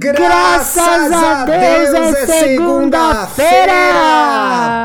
Graças 0.00 1.12
a 1.12 1.44
Deus 1.44 2.14
é 2.14 2.26
segunda-feira! 2.26 3.74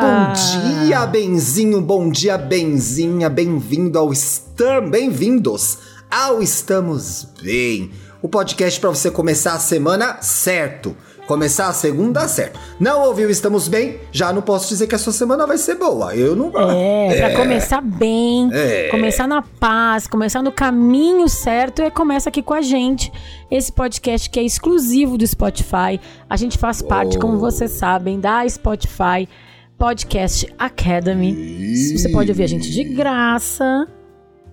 Bom 0.02 0.34
dia, 0.34 1.05
Benzinho, 1.05 1.79
bom 1.79 2.10
dia, 2.10 2.36
Benzinha, 2.36 3.29
bem-vindo 3.29 4.00
ao 4.00 4.11
Estam, 4.11 4.89
bem-vindos 4.89 5.78
ao 6.10 6.41
Estamos 6.41 7.28
Bem, 7.39 7.91
o 8.24 8.28
podcast 8.28 8.79
para 8.79 8.89
você 8.89 9.11
começar 9.11 9.54
a 9.54 9.60
semana 9.60 10.18
certo. 10.19 10.97
Começar 11.27 11.69
a 11.69 11.73
segunda 11.73 12.27
certo. 12.27 12.59
Não 12.79 13.04
ouviu 13.07 13.29
Estamos 13.29 13.68
Bem? 13.69 13.97
Já 14.11 14.33
não 14.33 14.41
posso 14.41 14.68
dizer 14.68 14.87
que 14.87 14.95
a 14.95 14.97
sua 14.97 15.13
semana 15.13 15.47
vai 15.47 15.57
ser 15.57 15.75
boa. 15.75 16.13
Eu 16.13 16.36
não 16.36 16.51
É, 16.69 17.18
pra 17.18 17.36
começar 17.37 17.79
bem, 17.82 18.49
É. 18.51 18.89
começar 18.89 19.25
na 19.25 19.41
paz, 19.41 20.05
começar 20.05 20.41
no 20.41 20.51
caminho 20.51 21.29
certo, 21.29 21.82
é 21.82 21.89
começa 21.89 22.27
aqui 22.29 22.41
com 22.41 22.54
a 22.54 22.61
gente. 22.61 23.11
Esse 23.49 23.71
podcast 23.71 24.29
que 24.29 24.37
é 24.39 24.43
exclusivo 24.43 25.18
do 25.18 25.25
Spotify. 25.25 25.99
A 26.29 26.36
gente 26.36 26.57
faz 26.57 26.82
parte, 26.82 27.18
como 27.18 27.39
vocês 27.39 27.71
sabem, 27.71 28.19
da 28.19 28.47
Spotify 28.49 29.27
Podcast 29.77 30.54
Academy. 30.60 31.97
Você 31.97 32.09
pode 32.09 32.30
ouvir 32.31 32.44
a 32.44 32.47
gente 32.47 32.69
de 32.69 32.83
graça. 32.83 33.87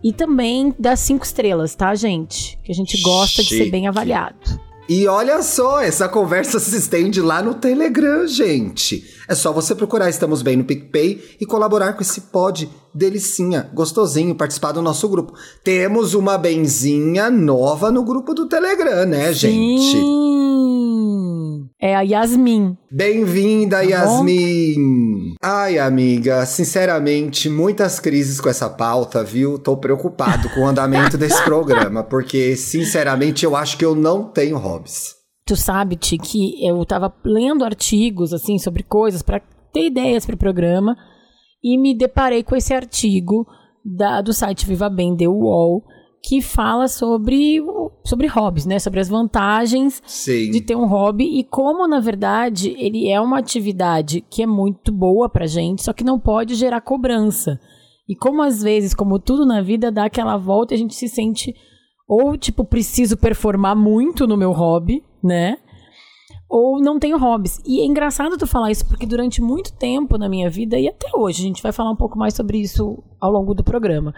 E 0.03 0.13
também 0.15 0.75
das 0.79 1.01
cinco 1.01 1.27
estrelas, 1.27 1.75
tá, 1.75 1.95
gente? 1.95 2.59
Que 2.65 2.73
a 2.73 2.75
gente 2.75 3.03
gosta 3.03 3.43
de 3.43 3.49
ser 3.51 3.57
Chique. 3.59 3.71
bem 3.71 3.87
avaliado. 3.87 4.59
E 4.93 5.07
olha 5.07 5.41
só, 5.41 5.81
essa 5.81 6.09
conversa 6.09 6.59
se 6.59 6.77
estende 6.77 7.21
lá 7.21 7.41
no 7.41 7.55
Telegram, 7.55 8.27
gente. 8.27 9.20
É 9.31 9.35
só 9.37 9.53
você 9.53 9.77
procurar 9.77 10.11
Estamos 10.11 10.43
Bem 10.43 10.57
no 10.57 10.65
PicPay 10.65 11.37
e 11.41 11.47
colaborar 11.47 11.93
com 11.93 12.03
esse 12.03 12.23
pod 12.23 12.69
delicinha, 12.93 13.71
gostosinho, 13.73 14.35
participar 14.35 14.73
do 14.73 14.83
nosso 14.83 15.09
grupo. 15.09 15.35
Temos 15.63 16.15
uma 16.15 16.37
benzinha 16.37 17.31
nova 17.31 17.93
no 17.93 18.03
grupo 18.03 18.35
do 18.35 18.49
Telegram, 18.49 19.07
né, 19.07 19.33
gente? 19.33 19.93
Sim! 19.93 21.69
É 21.81 21.95
a 21.95 22.01
Yasmin. 22.01 22.77
Bem-vinda, 22.91 23.77
Tá? 23.77 23.83
Yasmin! 23.83 25.35
Ai, 25.41 25.79
amiga, 25.79 26.45
sinceramente, 26.45 27.49
muitas 27.49 28.01
crises 28.01 28.41
com 28.41 28.49
essa 28.49 28.69
pauta, 28.69 29.23
viu? 29.23 29.61
Tô 29.61 29.77
preocupado 29.77 30.51
com 30.51 30.63
o 30.63 30.67
andamento 30.67 31.17
desse 31.17 31.41
programa, 31.47 32.03
porque, 32.03 32.57
sinceramente, 32.57 33.45
eu 33.45 33.55
acho 33.55 33.79
que 33.79 33.85
eu 33.85 33.95
não 33.95 34.25
tenho 34.25 34.59
hobbies. 34.59 35.20
Tu 35.51 35.57
sabe, 35.57 35.97
Ti, 35.97 36.17
que 36.17 36.65
eu 36.65 36.85
tava 36.85 37.13
lendo 37.25 37.65
artigos, 37.65 38.33
assim, 38.33 38.57
sobre 38.57 38.85
coisas 38.85 39.21
para 39.21 39.41
ter 39.73 39.87
ideias 39.87 40.25
para 40.25 40.37
o 40.37 40.39
programa 40.39 40.97
e 41.61 41.77
me 41.77 41.93
deparei 41.93 42.45
com 42.45 42.55
esse 42.55 42.73
artigo 42.73 43.45
da, 43.85 44.21
do 44.21 44.33
site 44.33 44.65
Viva 44.65 44.89
Bem, 44.89 45.17
The 45.17 45.27
UOL, 45.27 45.83
que 46.23 46.41
fala 46.41 46.87
sobre, 46.87 47.61
sobre 48.05 48.29
hobbies, 48.29 48.65
né? 48.65 48.79
Sobre 48.79 49.01
as 49.01 49.09
vantagens 49.09 50.01
Sim. 50.07 50.53
de 50.53 50.61
ter 50.61 50.77
um 50.77 50.87
hobby 50.87 51.41
e 51.41 51.43
como, 51.43 51.89
na 51.89 51.99
verdade, 51.99 52.77
ele 52.79 53.11
é 53.11 53.21
uma 53.21 53.41
atividade 53.41 54.21
que 54.31 54.45
é 54.45 54.47
muito 54.47 54.93
boa 54.93 55.29
pra 55.29 55.49
gente, 55.49 55.83
só 55.83 55.93
que 55.93 56.05
não 56.05 56.21
pode 56.21 56.55
gerar 56.55 56.81
cobrança. 56.81 57.59
E 58.09 58.15
como 58.15 58.41
às 58.41 58.63
vezes, 58.63 58.95
como 58.95 59.19
tudo 59.19 59.45
na 59.45 59.61
vida, 59.61 59.91
dá 59.91 60.05
aquela 60.05 60.37
volta 60.37 60.75
e 60.75 60.77
a 60.77 60.79
gente 60.79 60.95
se 60.95 61.09
sente 61.09 61.53
ou 62.07 62.37
tipo, 62.37 62.65
preciso 62.65 63.17
performar 63.17 63.75
muito 63.75 64.29
no 64.29 64.37
meu 64.37 64.53
hobby, 64.53 65.03
né? 65.23 65.59
Ou 66.49 66.81
não 66.81 66.99
tenho 66.99 67.19
hobbies. 67.19 67.61
E 67.65 67.81
é 67.81 67.85
engraçado 67.85 68.37
tu 68.37 68.47
falar 68.47 68.71
isso, 68.71 68.87
porque 68.87 69.07
durante 69.07 69.41
muito 69.41 69.73
tempo 69.73 70.19
na 70.19 70.29
minha 70.29 70.51
vida, 70.51 70.79
e 70.79 70.89
até 70.89 71.09
hoje, 71.15 71.43
a 71.43 71.47
gente 71.47 71.63
vai 71.63 71.71
falar 71.71 71.93
um 71.93 71.97
pouco 71.97 72.19
mais 72.19 72.35
sobre 72.35 72.59
isso 72.59 73.03
ao 73.21 73.31
longo 73.31 73.55
do 73.55 73.63
programa. 73.63 74.13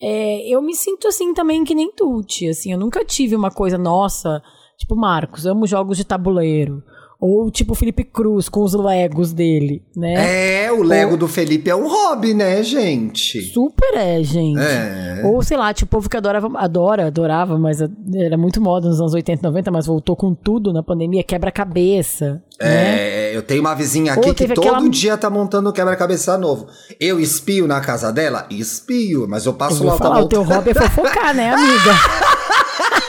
é, 0.00 0.48
eu 0.48 0.60
me 0.62 0.74
sinto 0.74 1.08
assim 1.08 1.32
também 1.34 1.64
que 1.64 1.74
nem 1.74 1.90
tu, 1.92 2.22
tia. 2.24 2.50
Assim, 2.50 2.72
eu 2.72 2.78
nunca 2.78 3.04
tive 3.04 3.36
uma 3.36 3.50
coisa, 3.50 3.78
nossa, 3.78 4.42
tipo, 4.76 4.96
Marcos, 4.96 5.46
amo 5.46 5.66
jogos 5.66 5.96
de 5.96 6.04
tabuleiro. 6.04 6.82
Ou 7.24 7.52
tipo 7.52 7.72
Felipe 7.76 8.02
Cruz 8.02 8.48
com 8.48 8.64
os 8.64 8.74
Legos 8.74 9.32
dele, 9.32 9.80
né? 9.94 10.64
É, 10.64 10.72
o 10.72 10.82
Lego 10.82 11.16
do 11.16 11.28
Felipe 11.28 11.70
é 11.70 11.76
um 11.76 11.86
hobby, 11.88 12.34
né, 12.34 12.64
gente? 12.64 13.40
Super 13.42 13.94
é, 13.94 14.20
gente. 14.24 14.58
É. 14.58 15.22
Ou, 15.24 15.40
sei 15.40 15.56
lá, 15.56 15.72
tipo, 15.72 15.86
o 15.86 15.90
povo 15.98 16.10
que 16.10 16.16
adorava, 16.16 16.50
adora, 16.58 17.06
adorava, 17.06 17.56
mas 17.56 17.78
era 17.80 18.36
muito 18.36 18.60
moda 18.60 18.88
nos 18.88 18.98
anos 19.00 19.14
80, 19.14 19.40
90, 19.40 19.70
mas 19.70 19.86
voltou 19.86 20.16
com 20.16 20.34
tudo 20.34 20.72
na 20.72 20.82
pandemia, 20.82 21.22
quebra-cabeça, 21.22 22.42
né? 22.60 23.30
É, 23.30 23.36
eu 23.36 23.42
tenho 23.42 23.60
uma 23.60 23.74
vizinha 23.76 24.14
Ou 24.14 24.18
aqui 24.18 24.34
que 24.34 24.48
todo 24.52 24.58
aquela- 24.68 24.90
dia 24.90 25.16
tá 25.16 25.30
montando 25.30 25.72
quebra-cabeça 25.72 26.36
novo. 26.36 26.66
Eu 26.98 27.20
espio 27.20 27.68
na 27.68 27.80
casa 27.80 28.12
dela? 28.12 28.46
Espio, 28.50 29.28
mas 29.28 29.46
eu 29.46 29.52
Eu 29.52 29.56
passo 29.56 29.78
vou 29.78 29.86
lá 29.86 29.92
tá 29.92 29.98
falar, 30.06 30.22
o 30.22 30.28
teu 30.28 30.42
hobby 30.42 30.70
é 30.70 30.74
fofocar, 30.74 31.32
né, 31.36 31.52
amiga? 31.52 31.92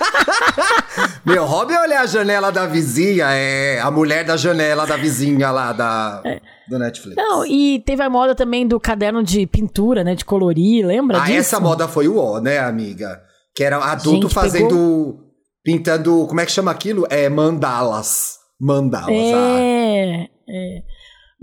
Meu 1.25 1.45
hobby 1.45 1.73
é 1.73 1.81
olhar 1.81 2.01
a 2.01 2.05
janela 2.05 2.51
da 2.51 2.65
vizinha, 2.65 3.27
é 3.31 3.79
a 3.79 3.89
mulher 3.89 4.25
da 4.25 4.37
janela 4.37 4.85
da 4.85 4.97
vizinha 4.97 5.51
lá 5.51 5.71
da, 5.71 6.21
do 6.67 6.77
Netflix. 6.79 7.17
É. 7.17 7.21
Não, 7.21 7.45
e 7.45 7.79
teve 7.85 8.03
a 8.03 8.09
moda 8.09 8.35
também 8.35 8.67
do 8.67 8.79
caderno 8.79 9.23
de 9.23 9.45
pintura, 9.47 10.03
né, 10.03 10.15
de 10.15 10.25
colorir, 10.25 10.85
lembra 10.85 11.17
ah, 11.17 11.25
disso? 11.25 11.39
essa 11.39 11.59
moda 11.59 11.87
foi 11.87 12.07
o 12.07 12.17
ó, 12.17 12.39
né, 12.39 12.59
amiga? 12.59 13.21
Que 13.55 13.63
era 13.63 13.77
adulto 13.77 14.27
Gente, 14.27 14.33
fazendo. 14.33 15.19
Pintando. 15.63 16.27
Como 16.27 16.41
é 16.41 16.45
que 16.45 16.51
chama 16.51 16.71
aquilo? 16.71 17.05
É 17.09 17.29
mandalas. 17.29 18.37
Mandalas. 18.59 19.09
ah. 19.09 19.59
É, 19.59 20.23
é. 20.49 20.83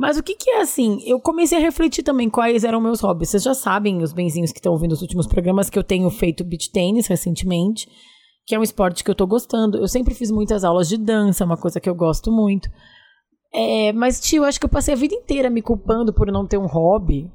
Mas 0.01 0.17
o 0.17 0.23
que 0.23 0.35
que 0.35 0.51
é 0.51 0.63
assim? 0.63 0.99
Eu 1.05 1.21
comecei 1.21 1.59
a 1.59 1.61
refletir 1.61 2.03
também 2.03 2.31
quais 2.31 2.65
eram 2.65 2.81
meus 2.81 3.01
hobbies. 3.01 3.29
Vocês 3.29 3.43
já 3.43 3.53
sabem, 3.53 4.03
os 4.03 4.15
benzinhos 4.15 4.51
que 4.51 4.59
estão 4.59 4.73
ouvindo 4.73 4.93
os 4.93 5.03
últimos 5.03 5.27
programas, 5.27 5.69
que 5.69 5.79
eu 5.79 5.85
tenho 5.85 6.09
feito 6.09 6.43
beach 6.43 6.73
tênis 6.73 7.07
recentemente, 7.07 7.87
que 8.51 8.55
é 8.57 8.59
um 8.59 8.65
esporte 8.65 9.05
que 9.05 9.11
eu 9.11 9.15
tô 9.15 9.29
gostando. 9.29 9.79
Eu 9.79 9.87
sempre 9.87 10.13
fiz 10.13 10.29
muitas 10.29 10.65
aulas 10.65 10.89
de 10.89 10.97
dança, 10.97 11.45
uma 11.45 11.57
coisa 11.57 11.79
que 11.79 11.89
eu 11.89 11.95
gosto 11.95 12.33
muito. 12.33 12.69
É, 13.55 13.93
mas, 13.93 14.19
tio, 14.21 14.43
acho 14.43 14.59
que 14.59 14.67
eu 14.67 14.71
passei 14.71 14.93
a 14.93 14.97
vida 14.97 15.15
inteira 15.15 15.49
me 15.49 15.63
culpando 15.63 16.13
por 16.13 16.27
não 16.33 16.45
ter 16.45 16.59
um 16.59 16.67
hobby. 16.67 17.31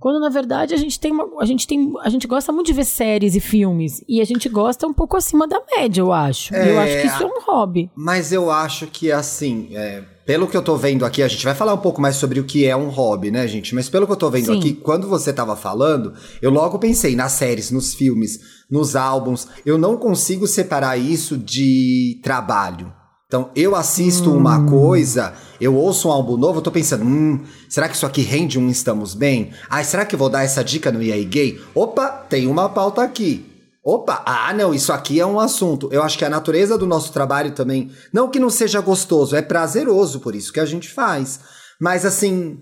Quando 0.00 0.18
na 0.20 0.28
verdade 0.28 0.74
a 0.74 0.76
gente 0.76 0.98
tem 0.98 1.12
uma, 1.12 1.40
a 1.40 1.46
gente 1.46 1.66
tem, 1.68 1.92
a 2.02 2.10
gente 2.10 2.26
gosta 2.26 2.52
muito 2.52 2.66
de 2.66 2.72
ver 2.72 2.84
séries 2.84 3.34
e 3.36 3.40
filmes 3.40 4.04
e 4.08 4.20
a 4.20 4.24
gente 4.24 4.46
gosta 4.48 4.86
um 4.86 4.92
pouco 4.92 5.16
acima 5.16 5.46
da 5.48 5.62
média, 5.74 6.00
eu 6.02 6.12
acho. 6.12 6.52
E 6.52 6.68
eu 6.68 6.78
É, 6.80 6.84
acho 6.84 7.00
que 7.00 7.06
isso 7.06 7.22
é 7.22 7.26
um 7.26 7.40
hobby. 7.46 7.90
Mas 7.96 8.30
eu 8.32 8.50
acho 8.50 8.88
que 8.88 9.10
assim, 9.10 9.68
é, 9.70 10.02
pelo 10.26 10.48
que 10.48 10.56
eu 10.56 10.62
tô 10.62 10.76
vendo 10.76 11.06
aqui, 11.06 11.22
a 11.22 11.28
gente 11.28 11.42
vai 11.44 11.54
falar 11.54 11.72
um 11.72 11.78
pouco 11.78 11.98
mais 12.00 12.16
sobre 12.16 12.38
o 12.40 12.44
que 12.44 12.66
é 12.66 12.76
um 12.76 12.90
hobby, 12.90 13.30
né, 13.30 13.46
gente? 13.48 13.74
Mas 13.74 13.88
pelo 13.88 14.04
que 14.04 14.12
eu 14.12 14.16
tô 14.16 14.28
vendo 14.28 14.46
Sim. 14.52 14.58
aqui, 14.58 14.74
quando 14.74 15.08
você 15.08 15.32
tava 15.32 15.56
falando, 15.56 16.12
eu 16.42 16.50
logo 16.50 16.78
pensei 16.78 17.16
nas 17.16 17.32
séries, 17.32 17.70
nos 17.70 17.94
filmes, 17.94 18.38
nos 18.70 18.96
álbuns. 18.96 19.46
Eu 19.64 19.78
não 19.78 19.96
consigo 19.96 20.46
separar 20.46 20.96
isso 20.96 21.36
de 21.36 22.20
trabalho. 22.22 22.92
Então, 23.26 23.50
eu 23.56 23.74
assisto 23.74 24.32
uma 24.32 24.64
coisa, 24.66 25.34
eu 25.60 25.74
ouço 25.74 26.08
um 26.08 26.12
álbum 26.12 26.36
novo, 26.36 26.58
eu 26.58 26.62
tô 26.62 26.70
pensando, 26.70 27.04
hum, 27.04 27.42
será 27.68 27.88
que 27.88 27.96
isso 27.96 28.06
aqui 28.06 28.22
rende 28.22 28.56
um 28.56 28.70
Estamos 28.70 29.14
Bem? 29.14 29.50
Ai, 29.68 29.82
será 29.82 30.04
que 30.04 30.14
eu 30.14 30.18
vou 30.18 30.28
dar 30.28 30.44
essa 30.44 30.62
dica 30.62 30.92
no 30.92 31.02
EA 31.02 31.24
Gay? 31.24 31.60
Opa, 31.74 32.08
tem 32.08 32.46
uma 32.46 32.68
pauta 32.68 33.02
aqui. 33.02 33.44
Opa, 33.84 34.22
ah 34.24 34.52
não, 34.52 34.72
isso 34.72 34.92
aqui 34.92 35.18
é 35.18 35.26
um 35.26 35.40
assunto. 35.40 35.88
Eu 35.92 36.04
acho 36.04 36.16
que 36.16 36.24
a 36.24 36.30
natureza 36.30 36.78
do 36.78 36.86
nosso 36.86 37.12
trabalho 37.12 37.50
também, 37.52 37.90
não 38.12 38.30
que 38.30 38.38
não 38.38 38.50
seja 38.50 38.80
gostoso, 38.80 39.34
é 39.34 39.42
prazeroso 39.42 40.20
por 40.20 40.36
isso 40.36 40.52
que 40.52 40.60
a 40.60 40.66
gente 40.66 40.88
faz. 40.88 41.40
Mas 41.80 42.04
assim, 42.04 42.60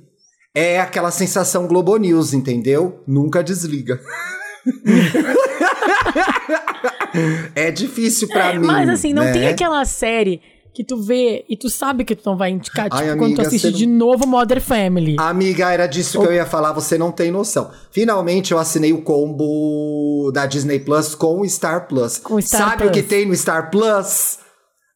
é 0.55 0.81
aquela 0.81 1.11
sensação 1.11 1.67
Globo 1.67 1.97
News, 1.99 2.33
entendeu? 2.33 3.03
Nunca 3.07 3.43
desliga. 3.43 4.01
é 7.55 7.71
difícil 7.71 8.29
pra 8.29 8.53
É, 8.53 8.59
mim. 8.59 8.67
Mas 8.67 8.89
assim, 8.89 9.13
não 9.13 9.25
né? 9.25 9.33
tem 9.33 9.47
aquela 9.49 9.85
série 9.85 10.41
que 10.75 10.83
tu 10.85 11.01
vê 11.01 11.45
e 11.49 11.57
tu 11.57 11.69
sabe 11.71 12.05
que 12.05 12.17
tu 12.17 12.29
não 12.29 12.37
vai 12.37 12.51
indicar, 12.51 12.87
tipo, 12.87 12.97
Ai, 12.97 13.07
quando 13.11 13.23
amiga, 13.27 13.43
tu 13.43 13.47
assiste 13.47 13.71
não- 13.71 13.79
de 13.79 13.87
novo 13.87 14.27
Modern 14.27 14.61
Family. 14.61 15.15
Amiga, 15.21 15.71
era 15.73 15.87
disso 15.87 16.19
que 16.21 16.27
eu 16.27 16.33
ia 16.33 16.45
falar, 16.45 16.73
você 16.73 16.99
não 16.99 17.13
tem 17.13 17.31
noção. 17.31 17.71
Finalmente 17.93 18.51
eu 18.53 18.59
assinei 18.59 18.93
o 18.93 19.01
combo 19.03 20.33
da 20.35 20.47
Disney 20.47 20.81
Plus 20.81 21.15
com 21.15 21.43
o 21.43 21.49
Star 21.49 21.87
Plus. 21.87 22.19
Com 22.19 22.41
Star 22.41 22.71
Sabe 22.71 22.77
Plus. 22.79 22.89
o 22.89 22.93
que 22.93 23.03
tem 23.05 23.25
no 23.27 23.37
Star 23.37 23.71
Plus? 23.71 24.39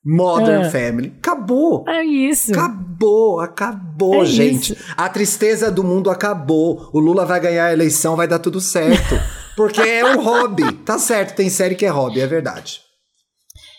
Modern 0.04 0.62
É. 0.64 0.70
Family. 0.70 1.14
Acabou. 1.18 1.84
É 1.86 2.02
isso. 2.02 2.50
Acabou, 2.52 3.40
acabou, 3.40 4.22
É 4.22 4.26
gente. 4.26 4.72
isso. 4.72 4.82
A 4.96 5.08
tristeza 5.08 5.70
do 5.70 5.84
mundo 5.84 6.10
acabou. 6.10 6.88
O 6.92 6.98
Lula 6.98 7.24
vai 7.26 7.38
ganhar 7.38 7.66
a 7.66 7.72
eleição, 7.72 8.16
vai 8.16 8.26
dar 8.26 8.38
tudo 8.40 8.60
certo. 8.60 9.14
Porque 9.58 9.81
é 9.81 10.05
um 10.16 10.22
hobby. 10.22 10.72
Tá 10.84 10.99
certo, 10.99 11.34
tem 11.34 11.50
série 11.50 11.75
que 11.75 11.84
é 11.84 11.88
hobby, 11.88 12.20
é 12.20 12.26
verdade. 12.26 12.81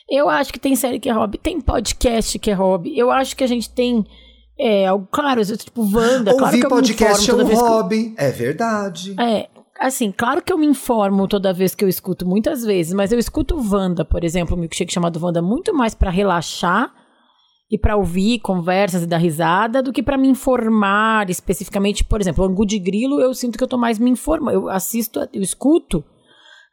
Eu 0.09 0.27
acho 0.29 0.51
que 0.51 0.59
tem 0.59 0.75
série 0.75 0.99
que 0.99 1.07
é 1.09 1.13
hobby, 1.13 1.37
tem 1.37 1.61
podcast 1.61 2.37
que 2.37 2.51
é 2.51 2.53
hobby. 2.53 2.97
Eu 2.99 3.09
acho 3.09 3.35
que 3.35 3.43
a 3.43 3.47
gente 3.47 3.69
tem. 3.69 4.05
É, 4.59 4.87
algo- 4.87 5.07
claro, 5.09 5.41
tipo, 5.55 5.81
Wanda, 5.83 6.31
claro 6.33 6.45
Ouvir 6.47 6.59
que 6.59 6.65
eu 6.65 6.69
me 6.69 6.75
podcast 6.75 7.31
é 7.31 7.33
um 7.33 7.47
que- 7.47 7.55
hobby. 7.55 8.13
É 8.17 8.29
verdade. 8.29 9.15
É, 9.17 9.47
assim, 9.79 10.11
claro 10.11 10.41
que 10.41 10.51
eu 10.51 10.57
me 10.57 10.67
informo 10.67 11.27
toda 11.29 11.53
vez 11.53 11.73
que 11.73 11.85
eu 11.85 11.87
escuto, 11.87 12.27
muitas 12.27 12.65
vezes, 12.65 12.91
mas 12.91 13.13
eu 13.13 13.19
escuto 13.19 13.55
Wanda, 13.57 14.03
por 14.03 14.21
exemplo, 14.25 14.57
um 14.57 14.59
milkshake 14.59 14.91
chamado 14.91 15.17
Wanda, 15.23 15.41
muito 15.41 15.73
mais 15.73 15.95
para 15.95 16.09
relaxar 16.11 16.93
e 17.71 17.77
para 17.77 17.95
ouvir 17.95 18.39
conversas 18.39 19.03
e 19.03 19.07
dar 19.07 19.17
risada 19.17 19.81
do 19.83 19.93
que 19.93 20.01
para 20.01 20.17
me 20.17 20.27
informar 20.27 21.29
especificamente, 21.29 22.03
por 22.03 22.19
exemplo, 22.19 22.43
o 22.43 22.47
Angu 22.47 22.65
de 22.65 22.79
Grilo, 22.79 23.21
eu 23.21 23.33
sinto 23.33 23.57
que 23.57 23.63
eu 23.63 23.67
tô 23.67 23.77
mais 23.77 23.99
me 23.99 24.09
informando, 24.09 24.51
eu 24.57 24.69
assisto, 24.69 25.19
eu 25.31 25.41
escuto 25.41 26.03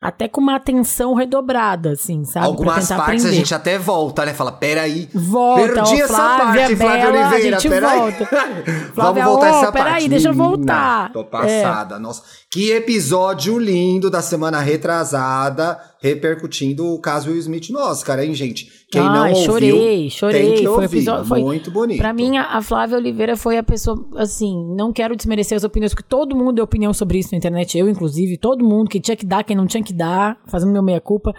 até 0.00 0.28
com 0.28 0.40
uma 0.40 0.56
atenção 0.56 1.14
redobrada, 1.14 1.93
assim, 1.93 2.25
sabe? 2.25 2.46
Algumas 2.46 2.87
partes 2.88 3.00
aprender. 3.25 3.28
a 3.28 3.32
gente 3.32 3.54
até 3.54 3.78
volta, 3.78 4.25
né? 4.26 4.34
Fala, 4.34 4.52
peraí. 4.52 5.08
Volta, 5.12 5.72
perdi 5.72 5.81
ó, 5.81 6.04
essa 6.04 6.06
Flávia, 6.06 6.62
parte, 6.62 6.76
Flávia 6.76 7.08
Oliveira, 7.08 7.56
a 7.56 7.60
gente 7.60 7.69
peraí. 7.69 7.99
volta. 7.99 8.28
Vamos 8.31 8.94
Flávia, 8.94 9.25
voltar 9.25 9.52
ó, 9.52 9.62
essa 9.62 9.72
peraí, 9.72 9.92
parte. 9.92 10.08
deixa 10.08 10.28
eu 10.28 10.34
Menina, 10.34 10.49
voltar. 10.56 11.12
Tô 11.12 11.25
passada. 11.25 11.99
Nossa, 11.99 12.22
que 12.50 12.70
episódio 12.70 13.58
lindo 13.58 14.10
da 14.10 14.20
semana 14.20 14.60
retrasada, 14.60 15.81
repercutindo 16.06 16.87
o 16.87 17.00
caso 17.00 17.31
Will 17.31 17.38
Smith 17.38 17.70
no 17.70 17.79
Oscar, 17.79 18.19
hein, 18.20 18.35
gente? 18.35 18.70
Quem 18.91 19.03
não 19.03 19.23
Ai, 19.23 19.31
ouviu, 19.32 19.44
chorei, 19.44 20.11
chorei. 20.11 20.43
tem 20.43 20.55
que 20.55 20.62
foi 20.64 20.85
ouvir. 20.85 20.85
episódio, 20.99 21.25
foi, 21.25 21.41
Muito 21.43 21.70
bonito. 21.70 21.99
Pra 21.99 22.12
mim, 22.12 22.37
a 22.37 22.62
Flávia 22.62 22.97
Oliveira 22.97 23.37
foi 23.37 23.58
a 23.58 23.62
pessoa, 23.62 23.97
assim, 24.17 24.55
não 24.76 24.93
quero 24.93 25.17
desmerecer 25.17 25.56
as 25.56 25.64
opiniões, 25.64 25.93
porque 25.93 26.08
todo 26.08 26.37
mundo 26.37 26.55
deu 26.55 26.64
opinião 26.64 26.93
sobre 26.93 27.19
isso 27.19 27.31
na 27.32 27.38
internet, 27.38 27.76
eu 27.76 27.88
inclusive, 27.88 28.38
todo 28.38 28.64
mundo, 28.64 28.88
que 28.88 29.00
tinha 29.00 29.17
que 29.17 29.26
dar, 29.26 29.44
quem 29.44 29.56
não 29.56 29.67
tinha 29.67 29.82
que 29.82 29.93
dar, 29.93 30.38
fazendo 30.47 30.73
meu 30.73 30.82
meia-culpa. 30.82 31.32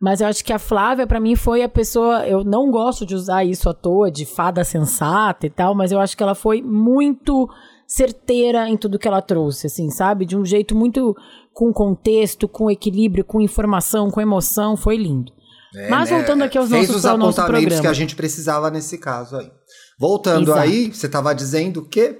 Mas 0.00 0.22
eu 0.22 0.26
acho 0.28 0.42
que 0.42 0.52
a 0.52 0.58
Flávia, 0.58 1.06
pra 1.06 1.20
mim, 1.20 1.36
foi 1.36 1.62
a 1.62 1.68
pessoa. 1.68 2.26
Eu 2.26 2.42
não 2.42 2.70
gosto 2.70 3.04
de 3.04 3.14
usar 3.14 3.44
isso 3.44 3.68
à 3.68 3.74
toa, 3.74 4.10
de 4.10 4.24
fada 4.24 4.64
sensata 4.64 5.46
e 5.46 5.50
tal, 5.50 5.74
mas 5.74 5.92
eu 5.92 6.00
acho 6.00 6.16
que 6.16 6.22
ela 6.22 6.34
foi 6.34 6.62
muito 6.62 7.46
certeira 7.90 8.68
em 8.68 8.76
tudo 8.76 9.00
que 9.00 9.08
ela 9.08 9.20
trouxe, 9.20 9.66
assim, 9.66 9.90
sabe? 9.90 10.24
De 10.24 10.36
um 10.36 10.44
jeito 10.44 10.76
muito 10.76 11.12
com 11.52 11.72
contexto, 11.72 12.46
com 12.46 12.70
equilíbrio, 12.70 13.24
com 13.24 13.40
informação, 13.40 14.08
com 14.10 14.20
emoção, 14.20 14.76
foi 14.76 14.96
lindo. 14.96 15.32
É, 15.74 15.88
Mas 15.88 16.08
né? 16.08 16.16
voltando 16.16 16.42
aqui 16.44 16.56
aos 16.56 16.68
Fez 16.68 16.82
nossos 16.82 16.96
os 17.02 17.04
ao 17.04 17.18
nosso 17.18 17.40
apontamentos 17.40 17.74
programa. 17.74 17.82
que 17.82 17.88
a 17.88 17.92
gente 17.92 18.14
precisava 18.14 18.70
nesse 18.70 18.96
caso 18.96 19.36
aí. 19.36 19.50
Voltando 19.98 20.52
Exato. 20.52 20.60
aí, 20.60 20.92
você 20.92 21.08
tava 21.08 21.34
dizendo 21.34 21.82
que 21.82 22.16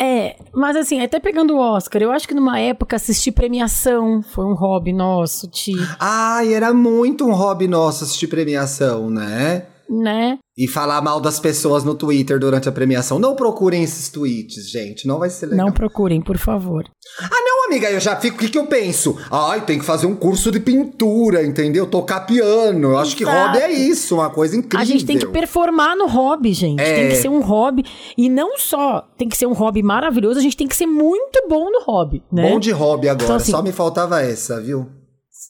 É, 0.00 0.36
mas 0.52 0.76
assim, 0.76 1.00
até 1.00 1.20
pegando 1.20 1.54
o 1.54 1.58
Oscar, 1.60 2.02
eu 2.02 2.10
acho 2.10 2.26
que 2.26 2.34
numa 2.34 2.58
época 2.58 2.96
assistir 2.96 3.30
premiação 3.30 4.22
foi 4.22 4.44
um 4.44 4.54
hobby 4.54 4.92
nosso, 4.92 5.48
Ti, 5.48 5.72
Ai, 6.00 6.52
era 6.52 6.74
muito 6.74 7.24
um 7.24 7.32
hobby 7.32 7.68
nosso 7.68 8.02
assistir 8.02 8.26
premiação, 8.26 9.08
né? 9.08 9.68
Né? 9.88 10.38
E 10.58 10.66
falar 10.66 11.02
mal 11.02 11.20
das 11.20 11.38
pessoas 11.38 11.84
no 11.84 11.94
Twitter 11.94 12.38
durante 12.38 12.66
a 12.68 12.72
premiação. 12.72 13.18
Não 13.18 13.36
procurem 13.36 13.82
esses 13.82 14.08
tweets, 14.08 14.70
gente. 14.70 15.06
Não 15.06 15.18
vai 15.18 15.28
ser 15.28 15.46
legal. 15.46 15.66
Não 15.66 15.72
procurem, 15.72 16.20
por 16.22 16.38
favor. 16.38 16.84
Ah, 17.20 17.28
não, 17.44 17.66
amiga, 17.66 17.90
eu 17.90 18.00
já 18.00 18.16
fico. 18.16 18.36
O 18.36 18.38
que, 18.38 18.48
que 18.48 18.58
eu 18.58 18.66
penso? 18.66 19.18
Ai, 19.30 19.60
tem 19.66 19.78
que 19.78 19.84
fazer 19.84 20.06
um 20.06 20.16
curso 20.16 20.50
de 20.50 20.58
pintura, 20.58 21.44
entendeu? 21.44 21.86
Tocar 21.86 22.20
piano. 22.20 22.88
Eu 22.92 22.98
acho 22.98 23.14
que 23.16 23.22
hobby 23.24 23.58
é 23.58 23.70
isso, 23.70 24.14
uma 24.14 24.30
coisa 24.30 24.56
incrível. 24.56 24.80
A 24.80 24.84
gente 24.84 25.04
tem 25.04 25.18
que 25.18 25.26
performar 25.26 25.94
no 25.94 26.06
hobby, 26.06 26.54
gente. 26.54 26.80
É. 26.80 26.94
Tem 26.94 27.08
que 27.10 27.16
ser 27.16 27.28
um 27.28 27.40
hobby. 27.42 27.84
E 28.16 28.28
não 28.30 28.56
só 28.56 29.06
tem 29.18 29.28
que 29.28 29.36
ser 29.36 29.46
um 29.46 29.52
hobby 29.52 29.82
maravilhoso, 29.82 30.38
a 30.38 30.42
gente 30.42 30.56
tem 30.56 30.66
que 30.66 30.76
ser 30.76 30.86
muito 30.86 31.46
bom 31.48 31.70
no 31.70 31.82
hobby, 31.82 32.22
né? 32.32 32.50
Bom 32.50 32.58
de 32.58 32.70
hobby 32.70 33.08
agora. 33.10 33.24
Então, 33.24 33.36
assim- 33.36 33.52
Só 33.52 33.62
me 33.62 33.72
faltava 33.72 34.22
essa, 34.22 34.58
viu? 34.60 34.86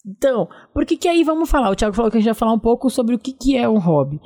Então, 0.07 0.47
por 0.73 0.85
que 0.85 1.07
aí 1.07 1.23
vamos 1.23 1.49
falar? 1.49 1.69
O 1.69 1.75
Thiago 1.75 1.95
falou 1.95 2.09
que 2.09 2.17
a 2.17 2.19
gente 2.19 2.29
vai 2.29 2.33
falar 2.35 2.53
um 2.53 2.59
pouco 2.59 2.89
sobre 2.89 3.13
o 3.15 3.19
que, 3.19 3.33
que 3.33 3.57
é 3.57 3.67
um 3.67 3.77
hobby. 3.79 4.19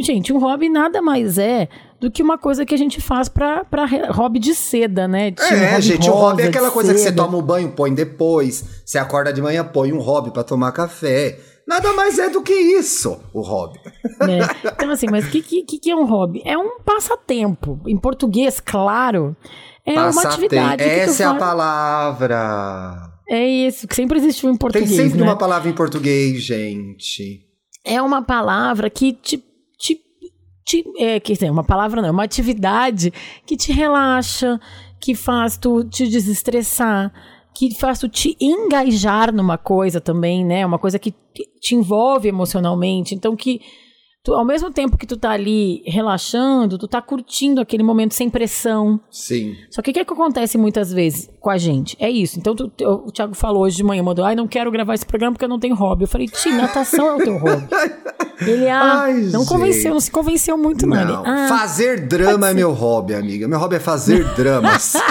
Gente, 0.00 0.32
um 0.32 0.38
hobby 0.38 0.68
nada 0.68 1.02
mais 1.02 1.38
é 1.38 1.68
do 2.00 2.08
que 2.10 2.22
uma 2.22 2.38
coisa 2.38 2.64
que 2.64 2.72
a 2.74 2.78
gente 2.78 3.00
faz 3.00 3.28
pra, 3.28 3.64
pra 3.64 3.84
hobby 4.12 4.38
de 4.38 4.54
seda, 4.54 5.08
né? 5.08 5.34
Um 5.38 5.42
É, 5.54 5.70
hobby 5.70 5.82
gente, 5.82 6.08
o 6.08 6.12
rosa, 6.12 6.24
hobby 6.30 6.42
é 6.44 6.46
aquela 6.46 6.70
coisa 6.70 6.92
que 6.92 6.98
você 7.00 7.06
seda. 7.06 7.22
toma 7.24 7.36
o 7.36 7.42
banho, 7.42 7.72
põe 7.72 7.92
depois. 7.92 8.82
Você 8.86 8.96
acorda 8.96 9.32
de 9.32 9.42
manhã, 9.42 9.64
põe 9.64 9.92
um 9.92 9.98
hobby 9.98 10.30
pra 10.30 10.44
tomar 10.44 10.70
café. 10.72 11.38
Nada 11.66 11.92
mais 11.92 12.18
é 12.18 12.30
do 12.30 12.42
que 12.42 12.52
isso, 12.54 13.20
o 13.34 13.40
hobby. 13.42 13.78
né? 14.20 14.38
Então, 14.72 14.90
assim, 14.90 15.08
mas 15.10 15.26
o 15.26 15.30
que, 15.30 15.42
que, 15.42 15.78
que 15.78 15.90
é 15.90 15.96
um 15.96 16.06
hobby? 16.06 16.42
É 16.44 16.56
um 16.56 16.78
passatempo. 16.80 17.80
Em 17.86 17.96
português, 17.98 18.60
claro, 18.60 19.36
é 19.84 19.92
uma 19.94 20.04
Passatempo. 20.06 20.28
atividade. 20.44 20.82
Essa 20.84 21.22
é 21.24 21.26
a 21.26 21.30
faz- 21.30 21.40
palavra. 21.40 23.17
É 23.28 23.46
isso, 23.46 23.86
que 23.86 23.94
sempre 23.94 24.18
existiu 24.18 24.48
em 24.48 24.52
Tem 24.52 24.58
português. 24.58 24.90
sempre 24.90 25.18
né? 25.18 25.24
uma 25.24 25.36
palavra 25.36 25.68
em 25.68 25.74
português, 25.74 26.42
gente. 26.42 27.46
É 27.84 28.00
uma 28.00 28.22
palavra 28.22 28.88
que 28.88 29.12
te. 29.12 29.42
te, 29.78 30.00
te 30.64 30.84
é, 30.98 31.20
quer 31.20 31.34
dizer, 31.34 31.50
uma 31.50 31.64
palavra 31.64 32.00
não, 32.00 32.08
é 32.08 32.12
uma 32.12 32.24
atividade 32.24 33.12
que 33.44 33.56
te 33.56 33.70
relaxa, 33.70 34.58
que 34.98 35.14
faz 35.14 35.58
tu 35.58 35.84
te 35.84 36.08
desestressar, 36.08 37.12
que 37.54 37.74
faz 37.74 37.98
tu 37.98 38.08
te 38.08 38.34
engajar 38.40 39.32
numa 39.32 39.58
coisa 39.58 40.00
também, 40.00 40.44
né? 40.44 40.64
Uma 40.64 40.78
coisa 40.78 40.98
que 40.98 41.14
te 41.60 41.74
envolve 41.74 42.28
emocionalmente. 42.28 43.14
Então, 43.14 43.36
que 43.36 43.60
tu, 44.22 44.34
ao 44.34 44.44
mesmo 44.44 44.70
tempo 44.70 44.96
que 44.98 45.06
tu 45.06 45.16
tá 45.16 45.30
ali 45.30 45.82
relaxando, 45.86 46.76
tu 46.76 46.86
tá 46.86 47.00
curtindo 47.00 47.60
aquele 47.60 47.82
momento 47.82 48.12
sem 48.14 48.28
pressão. 48.28 49.00
Sim. 49.10 49.54
Só 49.70 49.80
que 49.80 49.90
o 49.90 49.94
que, 49.94 50.00
é 50.00 50.04
que 50.04 50.12
acontece 50.12 50.58
muitas 50.58 50.92
vezes 50.92 51.30
com 51.40 51.48
a 51.50 51.56
gente? 51.56 51.96
É 51.98 52.10
isso. 52.10 52.38
Então, 52.38 52.54
tu- 52.54 52.68
tu- 52.68 52.84
o 53.06 53.10
Thiago 53.10 53.34
falou 53.34 53.62
hoje 53.62 53.76
de 53.76 53.82
manhã, 53.84 54.02
mandou, 54.02 54.24
ai, 54.24 54.34
não 54.36 54.46
quero 54.46 54.70
gravar 54.70 54.94
esse 54.94 55.06
programa 55.06 55.32
porque 55.34 55.44
eu 55.44 55.48
não 55.48 55.58
tenho 55.58 55.74
hobby. 55.74 56.04
Eu 56.04 56.08
falei, 56.08 56.26
Ti, 56.26 56.50
natação 56.52 57.06
é 57.08 57.14
o 57.14 57.18
teu 57.18 57.38
hobby. 57.38 57.66
Ele, 58.46 58.68
ah, 58.68 59.00
Ai, 59.02 59.14
não 59.14 59.40
gente. 59.40 59.48
convenceu, 59.48 59.92
não 59.92 60.00
se 60.00 60.10
convenceu 60.12 60.56
muito, 60.56 60.86
não. 60.86 60.96
Ele, 60.96 61.10
Não, 61.12 61.24
ah, 61.26 61.48
fazer 61.48 62.06
drama 62.06 62.50
é 62.50 62.54
meu 62.54 62.72
hobby, 62.72 63.12
amiga. 63.14 63.48
Meu 63.48 63.58
hobby 63.58 63.76
é 63.76 63.80
fazer 63.80 64.22
dramas. 64.36 64.92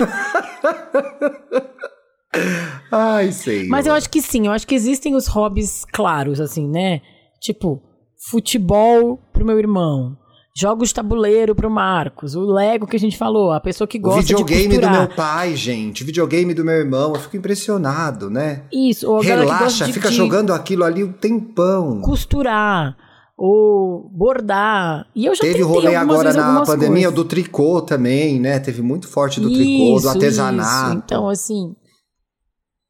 Ai, 2.92 3.32
sei. 3.32 3.68
Mas 3.68 3.86
eu 3.86 3.94
acho 3.94 4.10
que 4.10 4.22
sim, 4.22 4.46
eu 4.48 4.52
acho 4.54 4.66
que 4.68 4.76
existem 4.76 5.16
os 5.16 5.28
hobbies 5.28 5.84
claros, 5.92 6.40
assim, 6.40 6.68
né? 6.70 7.02
Tipo, 7.42 7.82
futebol 8.30 9.20
pro 9.32 9.46
meu 9.46 9.60
irmão, 9.60 10.18
jogos 10.60 10.90
de 10.90 10.96
tabuleiro 10.96 11.54
pro 11.56 11.70
Marcos, 11.70 12.36
o 12.36 12.42
Lego 12.42 12.88
que 12.88 12.96
a 12.96 13.00
gente 13.00 13.18
falou, 13.18 13.52
a 13.52 13.60
pessoa 13.60 13.88
que 13.88 13.98
O 13.98 14.02
gosta 14.02 14.24
de 14.24 14.34
videogame 14.36 14.78
do 14.80 14.90
meu 14.90 15.08
pai, 15.10 15.56
gente. 15.56 16.04
Videogame 16.04 16.54
do 16.54 16.66
meu 16.66 16.74
irmão. 16.76 17.14
Eu 17.14 17.20
fico 17.22 17.38
impressionado, 17.38 18.30
né? 18.30 18.64
Isso, 18.74 19.08
ou 19.08 19.18
a 19.18 19.24
gosta 19.24 19.36
Relaxa, 19.36 19.86
de, 19.86 19.94
fica 19.94 20.10
de 20.10 20.16
jogando 20.16 20.52
aquilo 20.54 20.84
ali 20.84 21.04
um 21.04 21.12
tempão. 21.14 22.02
costurar, 22.02 22.98
ou 23.38 24.10
bordar. 24.10 25.06
E 25.16 25.28
eu 25.28 25.36
já 25.36 25.42
Teve 25.42 25.62
rolê 25.62 25.96
algumas 25.96 26.20
agora 26.22 26.32
vezes 26.34 26.42
na 26.54 26.62
pandemia 26.66 26.94
coisas. 27.10 27.14
do 27.14 27.24
tricô 27.26 27.82
também, 27.82 28.40
né? 28.40 28.60
Teve 28.60 28.82
muito 28.82 29.08
forte 29.08 29.40
do 29.40 29.54
tricô, 29.54 29.92
do 29.94 29.98
Isso, 30.00 30.10
artesanato. 30.10 30.90
isso. 30.90 31.04
Então, 31.06 31.30
assim. 31.30 31.76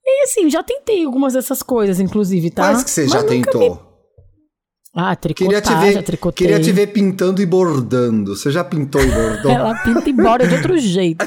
E 0.06 0.24
assim, 0.24 0.50
já 0.50 0.64
tentei 0.64 1.04
algumas 1.04 1.34
dessas 1.34 1.62
coisas, 1.62 2.00
inclusive, 2.00 2.50
tá? 2.50 2.62
Quais 2.64 2.82
que 2.82 2.90
você 2.90 3.02
Mas 3.04 3.12
já 3.12 3.24
tentou? 3.26 3.60
me- 3.76 3.87
Ah, 5.00 5.16
tricotar, 5.16 5.62
Queria 5.62 5.62
te, 5.62 5.94
ver, 5.94 6.02
tricotei. 6.04 6.48
queria 6.48 6.60
te 6.60 6.72
ver 6.72 6.88
pintando 6.88 7.40
e 7.40 7.46
bordando. 7.46 8.36
Você 8.36 8.50
já 8.50 8.64
pintou 8.64 9.00
e 9.00 9.06
bordou? 9.12 9.52
Ela 9.52 9.76
pinta 9.84 10.10
e 10.10 10.14
borda 10.14 10.48
de 10.48 10.56
outro 10.56 10.76
jeito. 10.82 11.24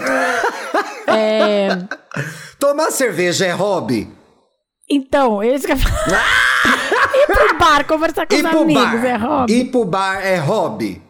É, 1.06 1.68
Tomar 2.58 2.90
cerveja 2.90 3.46
é 3.46 3.52
hobby? 3.52 4.08
então, 4.88 5.40
esse 5.42 5.66
que 5.66 5.72
eu 5.72 5.76
falar. 5.76 6.24
Ir 7.14 7.26
pro 7.26 7.58
bar, 7.58 7.84
conversar 7.86 8.26
com 8.26 8.34
Ir 8.34 8.44
os 8.44 8.54
amigos, 8.54 8.82
bar. 8.82 9.04
é 9.04 9.16
hobby. 9.16 9.52
Ir 9.52 9.64
pro 9.66 9.84
bar 9.84 10.26
é 10.26 10.36
hobby? 10.36 11.02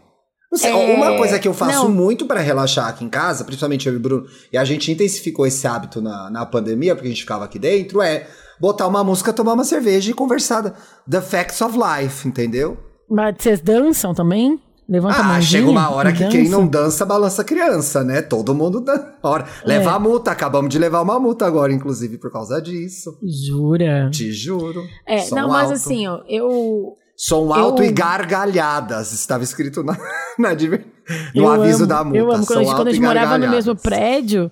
Sei, 0.54 0.70
É, 0.70 0.94
Uma 0.96 1.16
coisa 1.16 1.38
que 1.38 1.46
eu 1.46 1.54
faço 1.54 1.84
não. 1.84 1.90
muito 1.92 2.26
pra 2.26 2.40
relaxar 2.40 2.88
aqui 2.88 3.04
em 3.04 3.08
casa, 3.08 3.44
principalmente 3.44 3.86
eu 3.86 3.94
e 3.94 3.96
o 3.96 4.00
Bruno, 4.00 4.26
e 4.52 4.58
a 4.58 4.64
gente 4.64 4.90
intensificou 4.90 5.46
esse 5.46 5.66
hábito 5.66 6.00
na, 6.02 6.28
na 6.28 6.44
pandemia, 6.44 6.94
porque 6.94 7.06
a 7.06 7.10
gente 7.10 7.22
ficava 7.22 7.44
aqui 7.44 7.58
dentro, 7.58 8.02
é 8.02 8.26
botar 8.60 8.86
uma 8.88 9.04
música, 9.04 9.32
tomar 9.32 9.52
uma 9.54 9.64
cerveja 9.64 10.10
e 10.10 10.14
conversar. 10.14 10.74
The 11.08 11.20
facts 11.20 11.60
of 11.60 11.78
life, 11.78 12.26
entendeu? 12.26 12.76
Mas 13.08 13.36
vocês 13.38 13.60
dançam 13.60 14.12
também? 14.12 14.58
Levanta 14.88 15.18
a 15.18 15.20
Ah, 15.20 15.22
mãozinha 15.22 15.42
chega 15.60 15.70
uma 15.70 15.88
hora 15.88 16.12
que 16.12 16.26
quem 16.26 16.42
dança? 16.42 16.50
não 16.56 16.66
dança, 16.66 17.06
balança 17.06 17.44
criança, 17.44 18.02
né? 18.02 18.20
Todo 18.20 18.52
mundo 18.52 18.80
dança. 18.80 19.14
Hora. 19.22 19.44
Leva 19.64 19.90
É. 19.90 19.94
a 19.94 19.98
multa, 20.00 20.32
acabamos 20.32 20.68
de 20.68 20.80
levar 20.80 21.00
uma 21.00 21.18
multa 21.20 21.46
agora, 21.46 21.72
inclusive, 21.72 22.18
por 22.18 22.32
causa 22.32 22.60
disso. 22.60 23.16
Jura? 23.22 24.10
Te 24.10 24.32
juro. 24.32 24.82
É, 25.06 25.18
Som 25.20 25.36
não, 25.36 25.48
mas 25.48 25.62
alto. 25.70 25.74
assim, 25.74 26.08
ó, 26.08 26.20
eu. 26.28 26.96
Som 27.20 27.52
alto 27.52 27.82
eu- 27.82 27.90
e 27.90 27.92
gargalhadas. 27.92 29.12
Estava 29.12 29.44
escrito 29.44 29.82
na, 29.82 29.92
na 30.38 30.54
no 30.54 31.42
eu 31.42 31.50
aviso 31.50 31.80
amo, 31.80 31.86
da 31.86 32.02
multa. 32.02 32.18
Eu 32.18 32.32
amo. 32.32 32.46
Quando 32.46 32.60
a 32.60 32.62
gente, 32.62 32.74
quando 32.74 32.88
a 32.88 32.92
gente 32.92 33.02
morava 33.02 33.36
no 33.36 33.50
mesmo 33.50 33.76
prédio, 33.76 34.50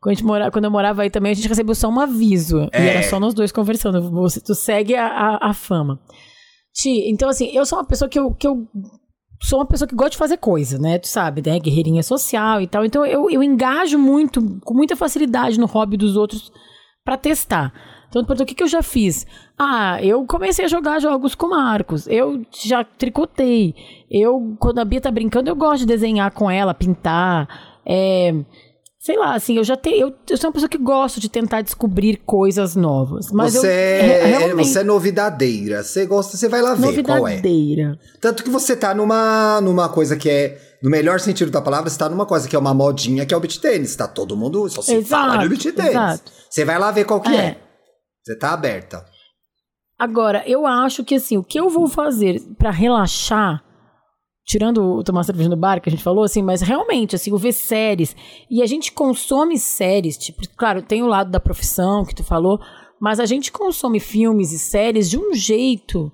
quando, 0.00 0.10
a 0.10 0.14
gente 0.14 0.24
mora, 0.24 0.50
quando 0.50 0.64
eu 0.64 0.70
morava 0.70 1.02
aí 1.02 1.10
também, 1.10 1.30
a 1.30 1.34
gente 1.36 1.46
recebeu 1.48 1.76
só 1.76 1.88
um 1.88 2.00
aviso. 2.00 2.68
É. 2.72 2.84
E 2.84 2.88
era 2.88 3.02
só 3.04 3.20
nós 3.20 3.34
dois 3.34 3.52
conversando. 3.52 4.10
Você, 4.10 4.40
tu 4.40 4.52
segue 4.52 4.96
a, 4.96 5.06
a, 5.06 5.50
a 5.50 5.54
fama. 5.54 6.00
Ti, 6.74 7.08
então 7.08 7.28
assim, 7.28 7.50
eu 7.54 7.64
sou 7.64 7.78
uma 7.78 7.84
pessoa 7.84 8.08
que 8.08 8.18
eu, 8.18 8.34
que 8.34 8.48
eu 8.48 8.66
sou 9.40 9.60
uma 9.60 9.66
pessoa 9.66 9.86
que 9.86 9.94
gosta 9.94 10.10
de 10.10 10.16
fazer 10.16 10.38
coisa, 10.38 10.76
né? 10.76 10.98
Tu 10.98 11.06
sabe, 11.06 11.40
né? 11.48 11.60
Guerreirinha 11.60 12.02
social 12.02 12.60
e 12.60 12.66
tal. 12.66 12.84
Então 12.84 13.06
eu, 13.06 13.30
eu 13.30 13.44
engajo 13.44 13.96
muito, 13.96 14.58
com 14.64 14.74
muita 14.74 14.96
facilidade 14.96 15.56
no 15.56 15.66
hobby 15.66 15.96
dos 15.96 16.16
outros 16.16 16.50
pra 17.04 17.16
testar. 17.16 17.72
Então, 18.08 18.22
o 18.22 18.46
que, 18.46 18.54
que 18.54 18.62
eu 18.62 18.68
já 18.68 18.82
fiz? 18.82 19.26
Ah, 19.58 20.02
eu 20.02 20.24
comecei 20.24 20.64
a 20.64 20.68
jogar 20.68 20.98
jogos 21.00 21.34
com 21.34 21.48
Marcos. 21.48 22.06
Eu 22.06 22.42
já 22.64 22.82
tricotei. 22.82 23.74
Eu, 24.10 24.56
quando 24.58 24.78
a 24.78 24.84
Bia 24.84 25.00
tá 25.00 25.10
brincando, 25.10 25.50
eu 25.50 25.56
gosto 25.56 25.80
de 25.80 25.86
desenhar 25.86 26.30
com 26.30 26.50
ela, 26.50 26.72
pintar. 26.72 27.48
É, 27.84 28.34
sei 28.98 29.16
lá, 29.16 29.34
assim, 29.34 29.56
eu 29.56 29.64
já 29.64 29.76
tenho. 29.76 29.96
Eu, 29.96 30.14
eu 30.28 30.36
sou 30.36 30.48
uma 30.48 30.52
pessoa 30.54 30.68
que 30.68 30.78
gosto 30.78 31.20
de 31.20 31.28
tentar 31.28 31.60
descobrir 31.60 32.22
coisas 32.24 32.74
novas. 32.74 33.30
Mas 33.30 33.54
você, 33.54 33.66
eu, 33.66 33.70
é, 33.70 34.54
você 34.54 34.80
é 34.80 34.84
novidadeira. 34.84 35.82
Você 35.82 36.06
gosta, 36.06 36.36
você 36.36 36.48
vai 36.48 36.62
lá 36.62 36.74
ver 36.74 37.02
qual 37.02 37.28
é. 37.28 37.32
novidadeira. 37.32 37.98
Tanto 38.20 38.42
que 38.42 38.50
você 38.50 38.74
tá 38.74 38.94
numa, 38.94 39.60
numa 39.60 39.88
coisa 39.88 40.16
que 40.16 40.30
é, 40.30 40.58
no 40.82 40.90
melhor 40.90 41.20
sentido 41.20 41.50
da 41.50 41.60
palavra, 41.60 41.90
você 41.90 41.98
tá 41.98 42.08
numa 42.08 42.24
coisa 42.26 42.48
que 42.48 42.56
é 42.56 42.58
uma 42.58 42.72
modinha, 42.72 43.26
que 43.26 43.34
é 43.34 43.36
o 43.36 43.40
beat 43.40 43.58
tênis. 43.60 43.94
Tá 43.94 44.08
todo 44.08 44.36
mundo, 44.36 44.68
só 44.68 44.80
se 44.80 44.94
Exato, 44.94 45.30
fala 45.30 45.42
de 45.42 45.48
beat 45.48 45.74
tênis. 45.74 45.90
exato. 45.90 46.32
Você 46.48 46.64
vai 46.64 46.78
lá 46.78 46.90
ver 46.90 47.04
qual 47.04 47.20
que 47.20 47.30
é. 47.30 47.36
É. 47.36 47.67
Você 48.28 48.36
tá 48.36 48.52
aberta. 48.52 49.06
Agora, 49.98 50.46
eu 50.46 50.66
acho 50.66 51.02
que 51.02 51.14
assim, 51.14 51.38
o 51.38 51.42
que 51.42 51.58
eu 51.58 51.70
vou 51.70 51.88
fazer 51.88 52.38
pra 52.58 52.70
relaxar, 52.70 53.64
tirando 54.44 54.82
o 54.82 55.02
tomar 55.02 55.24
cerveja 55.24 55.48
no 55.48 55.56
bar 55.56 55.80
que 55.80 55.88
a 55.88 55.90
gente 55.90 56.04
falou, 56.04 56.24
assim, 56.24 56.42
mas 56.42 56.60
realmente, 56.60 57.16
assim, 57.16 57.32
o 57.32 57.38
ver 57.38 57.54
séries. 57.54 58.14
E 58.50 58.62
a 58.62 58.66
gente 58.66 58.92
consome 58.92 59.58
séries, 59.58 60.18
tipo, 60.18 60.42
claro, 60.58 60.82
tem 60.82 61.02
o 61.02 61.06
lado 61.06 61.30
da 61.30 61.40
profissão 61.40 62.04
que 62.04 62.14
tu 62.14 62.22
falou, 62.22 62.60
mas 63.00 63.18
a 63.18 63.24
gente 63.24 63.50
consome 63.50 63.98
filmes 63.98 64.52
e 64.52 64.58
séries 64.58 65.08
de 65.08 65.16
um 65.16 65.32
jeito 65.32 66.12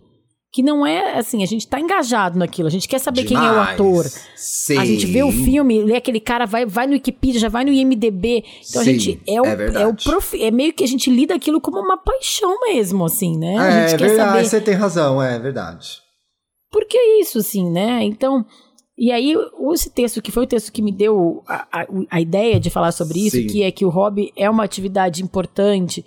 que 0.54 0.62
não 0.62 0.86
é 0.86 1.18
assim, 1.18 1.42
a 1.42 1.46
gente 1.46 1.66
tá 1.66 1.80
engajado 1.80 2.38
naquilo, 2.38 2.68
a 2.68 2.70
gente 2.70 2.86
quer 2.86 3.00
saber 3.00 3.24
quem 3.24 3.36
é 3.36 3.40
o 3.40 3.42
Demais. 3.50 3.70
ator. 3.70 4.04
Sim. 4.36 4.78
A 4.78 4.84
gente 4.84 5.04
vê 5.04 5.20
o 5.24 5.32
filme, 5.32 5.82
lê 5.82 5.96
aquele 5.96 6.20
cara, 6.20 6.46
vai, 6.46 6.64
vai 6.64 6.86
no 6.86 6.92
Wikipedia, 6.92 7.40
já 7.40 7.48
vai 7.48 7.64
no 7.64 7.72
IMDB. 7.72 8.44
Então 8.70 8.80
a 8.80 8.84
Sim, 8.84 8.98
gente 8.98 9.20
é 9.26 9.42
o, 9.42 9.44
é 9.46 9.82
é, 9.82 9.86
o 9.88 9.94
profi, 9.96 10.40
é 10.44 10.52
meio 10.52 10.72
que 10.72 10.84
a 10.84 10.86
gente 10.86 11.10
lida 11.10 11.34
aquilo 11.34 11.60
como 11.60 11.80
uma 11.80 11.96
paixão 11.98 12.56
mesmo, 12.60 13.04
assim, 13.04 13.36
né? 13.36 13.58
A 13.58 13.66
É, 13.66 13.88
gente 13.88 13.98
quer 13.98 14.06
verdade, 14.06 14.30
saber 14.30 14.44
você 14.44 14.60
tem 14.60 14.74
razão, 14.74 15.20
é 15.20 15.40
verdade. 15.40 15.88
porque 16.70 16.96
é 16.96 17.20
isso, 17.20 17.38
assim, 17.38 17.68
né? 17.68 18.04
Então, 18.04 18.46
e 18.96 19.10
aí, 19.10 19.34
esse 19.72 19.90
texto, 19.90 20.22
que 20.22 20.30
foi 20.30 20.44
o 20.44 20.46
texto 20.46 20.70
que 20.70 20.82
me 20.82 20.92
deu 20.92 21.42
a, 21.48 21.80
a, 21.80 21.86
a 22.12 22.20
ideia 22.20 22.60
de 22.60 22.70
falar 22.70 22.92
sobre 22.92 23.26
isso, 23.26 23.36
Sim. 23.38 23.48
que 23.48 23.64
é 23.64 23.72
que 23.72 23.84
o 23.84 23.88
hobby 23.90 24.32
é 24.36 24.48
uma 24.48 24.62
atividade 24.62 25.20
importante, 25.20 26.04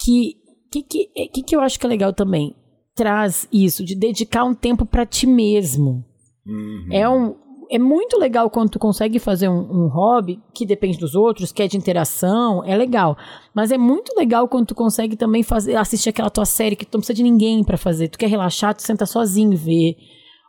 que 0.00 0.34
que, 0.72 0.82
que, 0.84 1.10
é- 1.16 1.26
que 1.26 1.42
que 1.42 1.56
eu 1.56 1.60
acho 1.60 1.76
que 1.80 1.84
é 1.84 1.88
legal 1.88 2.12
também? 2.12 2.54
Traz 3.00 3.48
isso, 3.50 3.82
de 3.82 3.94
dedicar 3.94 4.44
um 4.44 4.54
tempo 4.54 4.84
para 4.84 5.06
ti 5.06 5.26
mesmo. 5.26 6.04
Uhum. 6.46 6.88
É, 6.92 7.08
um, 7.08 7.34
é 7.70 7.78
muito 7.78 8.18
legal 8.18 8.50
quando 8.50 8.72
tu 8.72 8.78
consegue 8.78 9.18
fazer 9.18 9.48
um, 9.48 9.54
um 9.54 9.88
hobby 9.88 10.38
que 10.52 10.66
depende 10.66 10.98
dos 10.98 11.14
outros, 11.14 11.50
que 11.50 11.62
é 11.62 11.66
de 11.66 11.78
interação, 11.78 12.62
é 12.62 12.76
legal. 12.76 13.16
Mas 13.54 13.72
é 13.72 13.78
muito 13.78 14.14
legal 14.18 14.46
quando 14.48 14.66
tu 14.66 14.74
consegue 14.74 15.16
também 15.16 15.42
fazer, 15.42 15.76
assistir 15.76 16.10
aquela 16.10 16.28
tua 16.28 16.44
série 16.44 16.76
que 16.76 16.84
tu 16.84 16.96
não 16.96 17.00
precisa 17.00 17.16
de 17.16 17.22
ninguém 17.22 17.64
pra 17.64 17.78
fazer. 17.78 18.08
Tu 18.08 18.18
quer 18.18 18.28
relaxar, 18.28 18.74
tu 18.74 18.82
senta 18.82 19.06
sozinho 19.06 19.54
e 19.54 19.56
vê. 19.56 19.96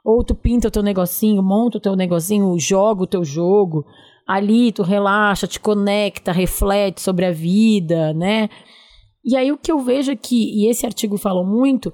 Ou 0.04 0.22
tu 0.22 0.36
pinta 0.36 0.68
o 0.68 0.72
teu 0.72 0.84
negocinho, 0.84 1.42
monta 1.42 1.78
o 1.78 1.82
teu 1.82 1.96
negocinho, 1.96 2.60
joga 2.60 3.04
o 3.04 3.08
teu 3.08 3.24
jogo. 3.24 3.86
Ali 4.28 4.74
tu 4.74 4.84
relaxa, 4.84 5.48
te 5.48 5.58
conecta, 5.58 6.34
reflete 6.34 7.00
sobre 7.00 7.24
a 7.24 7.32
vida, 7.32 8.14
né? 8.14 8.50
E 9.24 9.38
aí 9.38 9.54
o 9.54 9.58
que 9.58 9.72
eu 9.72 9.80
vejo 9.80 10.12
aqui, 10.12 10.52
e 10.54 10.70
esse 10.70 10.86
artigo 10.86 11.16
falou 11.18 11.46
muito, 11.46 11.94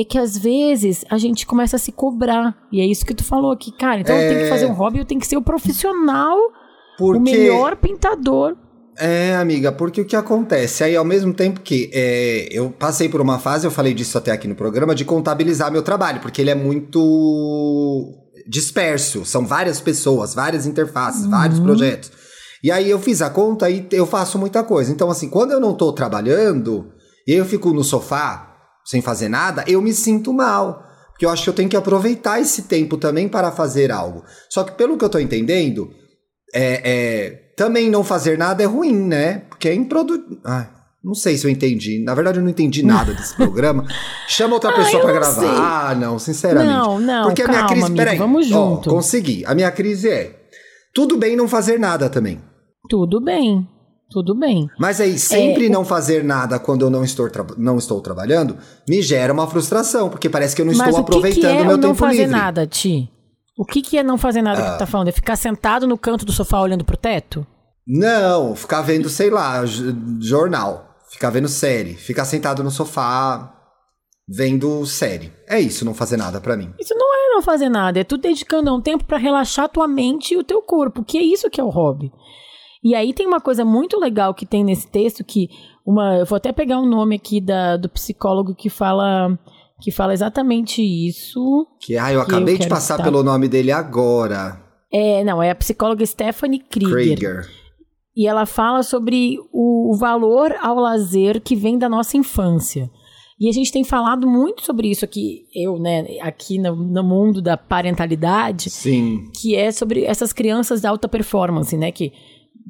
é, 0.00 0.02
é 0.02 0.04
que 0.04 0.18
às 0.18 0.36
vezes 0.36 1.04
a 1.10 1.18
gente 1.18 1.46
começa 1.46 1.76
a 1.76 1.78
se 1.78 1.92
cobrar. 1.92 2.56
E 2.72 2.80
é 2.80 2.86
isso 2.86 3.04
que 3.04 3.14
tu 3.14 3.24
falou 3.24 3.52
aqui, 3.52 3.70
cara. 3.72 4.00
Então 4.00 4.16
eu 4.16 4.28
tenho 4.28 4.42
que 4.42 4.48
fazer 4.48 4.66
um 4.66 4.72
hobby, 4.72 4.98
eu 4.98 5.04
tenho 5.04 5.20
que 5.20 5.26
ser 5.26 5.36
o 5.36 5.42
profissional, 5.42 6.38
Porque, 6.98 7.18
o 7.18 7.20
melhor 7.20 7.76
pintador. 7.76 8.56
É, 8.98 9.34
amiga, 9.36 9.72
porque 9.72 10.00
o 10.00 10.04
que 10.04 10.16
acontece? 10.16 10.84
Aí, 10.84 10.94
ao 10.94 11.04
mesmo 11.04 11.32
tempo 11.32 11.60
que 11.60 11.90
é, 11.92 12.48
eu 12.50 12.70
passei 12.70 13.08
por 13.08 13.20
uma 13.20 13.38
fase, 13.38 13.66
eu 13.66 13.70
falei 13.70 13.94
disso 13.94 14.18
até 14.18 14.30
aqui 14.30 14.46
no 14.46 14.54
programa, 14.54 14.94
de 14.94 15.06
contabilizar 15.06 15.72
meu 15.72 15.82
trabalho, 15.82 16.20
porque 16.20 16.40
ele 16.40 16.50
é 16.50 16.54
muito 16.54 18.12
disperso. 18.46 19.24
São 19.24 19.46
várias 19.46 19.80
pessoas, 19.80 20.34
várias 20.34 20.66
interfaces, 20.66 21.24
vários 21.24 21.58
projetos. 21.60 22.12
E 22.62 22.70
aí 22.70 22.90
eu 22.90 22.98
fiz 22.98 23.22
a 23.22 23.30
conta 23.30 23.70
e 23.70 23.86
eu 23.90 24.04
faço 24.04 24.38
muita 24.38 24.62
coisa. 24.62 24.92
Então, 24.92 25.10
assim, 25.10 25.30
quando 25.30 25.52
eu 25.52 25.60
não 25.60 25.72
tô 25.72 25.92
trabalhando 25.92 26.92
e 27.26 27.32
eu 27.32 27.46
fico 27.46 27.72
no 27.72 27.82
sofá 27.82 28.49
sem 28.90 29.00
fazer 29.00 29.28
nada, 29.28 29.62
eu 29.68 29.80
me 29.80 29.92
sinto 29.92 30.32
mal. 30.32 30.82
Porque 31.12 31.24
eu 31.24 31.30
acho 31.30 31.44
que 31.44 31.50
eu 31.50 31.54
tenho 31.54 31.68
que 31.68 31.76
aproveitar 31.76 32.40
esse 32.40 32.62
tempo 32.62 32.96
também 32.96 33.28
para 33.28 33.52
fazer 33.52 33.92
algo. 33.92 34.24
Só 34.48 34.64
que 34.64 34.72
pelo 34.72 34.96
que 34.98 35.04
eu 35.04 35.08
tô 35.08 35.18
entendendo, 35.18 35.90
é, 36.54 36.80
é, 36.84 37.30
também 37.56 37.88
não 37.90 38.02
fazer 38.02 38.36
nada 38.38 38.62
é 38.62 38.66
ruim, 38.66 38.94
né? 38.96 39.42
Porque 39.48 39.68
é 39.68 39.74
improdutivo. 39.74 40.40
Não 41.04 41.14
sei 41.14 41.36
se 41.38 41.46
eu 41.46 41.50
entendi. 41.50 42.02
Na 42.02 42.14
verdade, 42.14 42.38
eu 42.38 42.42
não 42.42 42.50
entendi 42.50 42.82
nada 42.82 43.12
desse 43.14 43.34
programa. 43.36 43.86
Chama 44.28 44.54
outra 44.54 44.70
Ah, 44.70 44.74
pessoa 44.74 45.04
não 45.04 45.12
gravar. 45.12 45.40
sei. 45.40 45.48
Ah, 45.48 45.94
não, 45.98 46.18
sinceramente. 46.18 46.72
Não, 46.72 46.98
não, 46.98 47.24
Porque 47.26 47.42
a 47.42 47.48
minha 47.48 47.60
calma, 47.60 47.70
crise. 47.74 47.86
amigo, 47.86 47.96
peraí. 47.98 48.18
vamos 48.18 48.46
junto. 48.46 48.90
consegui. 48.90 49.44
A 49.46 49.54
minha 49.54 49.70
crise 49.70 50.08
é. 50.08 50.36
Tudo 50.94 51.16
bem 51.16 51.36
não 51.36 51.46
fazer 51.46 51.78
nada 51.78 52.08
também. 52.10 52.40
Tudo 52.88 53.22
bem, 53.22 53.66
tudo 54.10 54.34
bem. 54.34 54.68
Mas 54.78 55.00
aí, 55.00 55.18
sempre 55.18 55.68
não 55.68 55.84
fazer 55.84 56.24
nada 56.24 56.58
quando 56.58 56.82
eu 56.82 56.90
não 56.90 57.04
estou, 57.04 57.30
não 57.56 57.78
estou 57.78 58.00
trabalhando 58.00 58.58
me 58.88 59.00
gera 59.00 59.32
uma 59.32 59.46
frustração, 59.46 60.10
porque 60.10 60.28
parece 60.28 60.54
que 60.54 60.62
eu 60.62 60.66
não 60.66 60.74
Mas 60.74 60.88
estou 60.88 61.04
que, 61.04 61.10
aproveitando 61.10 61.58
é 61.58 61.62
o 61.62 61.66
meu 61.66 61.76
não 61.76 61.90
tempo 61.90 61.94
fazer 61.94 62.22
livre. 62.22 62.34
Ah. 62.34 62.38
nada, 62.38 62.66
Ti? 62.66 63.08
O 63.56 63.64
que, 63.64 63.82
que 63.82 63.96
é 63.96 64.02
não 64.02 64.18
fazer 64.18 64.42
nada 64.42 64.62
que 64.62 64.70
tu 64.72 64.78
tá 64.78 64.86
falando? 64.86 65.08
É 65.08 65.12
ficar 65.12 65.36
sentado 65.36 65.86
no 65.86 65.96
canto 65.96 66.24
do 66.24 66.32
sofá 66.32 66.60
olhando 66.60 66.84
pro 66.84 66.96
teto? 66.96 67.46
Não, 67.86 68.54
ficar 68.54 68.82
vendo, 68.82 69.08
sei 69.08 69.30
lá, 69.30 69.62
jornal, 70.20 70.96
ficar 71.10 71.30
vendo 71.30 71.48
série, 71.48 71.94
ficar 71.94 72.24
sentado 72.24 72.62
no 72.64 72.70
sofá 72.70 73.54
vendo 74.28 74.86
série. 74.86 75.32
É 75.48 75.60
isso, 75.60 75.84
não 75.84 75.92
fazer 75.94 76.16
nada 76.16 76.40
pra 76.40 76.56
mim. 76.56 76.72
Isso 76.78 76.94
não 76.94 77.14
é 77.14 77.20
não 77.40 77.42
fazer 77.42 77.68
nada, 77.68 77.98
é 78.00 78.04
tu 78.04 78.16
dedicando 78.16 78.72
um 78.74 78.80
tempo 78.80 79.04
pra 79.04 79.18
relaxar 79.18 79.68
tua 79.68 79.88
mente 79.88 80.34
e 80.34 80.36
o 80.36 80.44
teu 80.44 80.60
corpo, 80.62 81.04
que 81.04 81.18
é 81.18 81.22
isso 81.22 81.50
que 81.50 81.60
é 81.60 81.64
o 81.64 81.70
hobby. 81.70 82.12
E 82.82 82.94
aí 82.94 83.12
tem 83.12 83.26
uma 83.26 83.40
coisa 83.40 83.64
muito 83.64 83.98
legal 83.98 84.32
que 84.34 84.46
tem 84.46 84.64
nesse 84.64 84.88
texto 84.88 85.22
que 85.22 85.48
uma, 85.86 86.16
eu 86.16 86.26
vou 86.26 86.36
até 86.36 86.52
pegar 86.52 86.78
um 86.78 86.86
nome 86.88 87.16
aqui 87.16 87.40
da, 87.40 87.76
do 87.76 87.88
psicólogo 87.88 88.54
que 88.54 88.70
fala 88.70 89.38
que 89.80 89.90
fala 89.90 90.12
exatamente 90.12 90.82
isso. 90.82 91.66
Que, 91.80 91.96
ah, 91.96 92.12
eu 92.12 92.24
Que 92.24 92.30
acabei 92.32 92.54
eu 92.54 92.58
de 92.58 92.68
passar 92.68 92.94
citar. 92.94 93.04
pelo 93.04 93.22
nome 93.22 93.48
dele 93.48 93.72
agora. 93.72 94.60
É, 94.92 95.24
não, 95.24 95.42
é 95.42 95.50
a 95.50 95.54
psicóloga 95.54 96.04
Stephanie 96.04 96.58
Krieger. 96.58 96.92
Krieger. 96.92 97.48
E 98.14 98.26
ela 98.26 98.44
fala 98.44 98.82
sobre 98.82 99.38
o, 99.52 99.94
o 99.94 99.96
valor 99.96 100.54
ao 100.60 100.76
lazer 100.76 101.40
que 101.40 101.56
vem 101.56 101.78
da 101.78 101.88
nossa 101.88 102.16
infância. 102.16 102.90
E 103.40 103.48
a 103.48 103.52
gente 103.52 103.72
tem 103.72 103.82
falado 103.82 104.28
muito 104.28 104.62
sobre 104.62 104.90
isso 104.90 105.02
aqui, 105.02 105.46
eu, 105.54 105.78
né, 105.78 106.04
aqui 106.20 106.58
no, 106.58 106.76
no 106.76 107.02
mundo 107.02 107.40
da 107.40 107.56
parentalidade, 107.56 108.68
Sim. 108.68 109.30
que 109.40 109.56
é 109.56 109.72
sobre 109.72 110.04
essas 110.04 110.30
crianças 110.30 110.82
de 110.82 110.86
alta 110.86 111.08
performance, 111.08 111.74
né, 111.74 111.90
que 111.90 112.12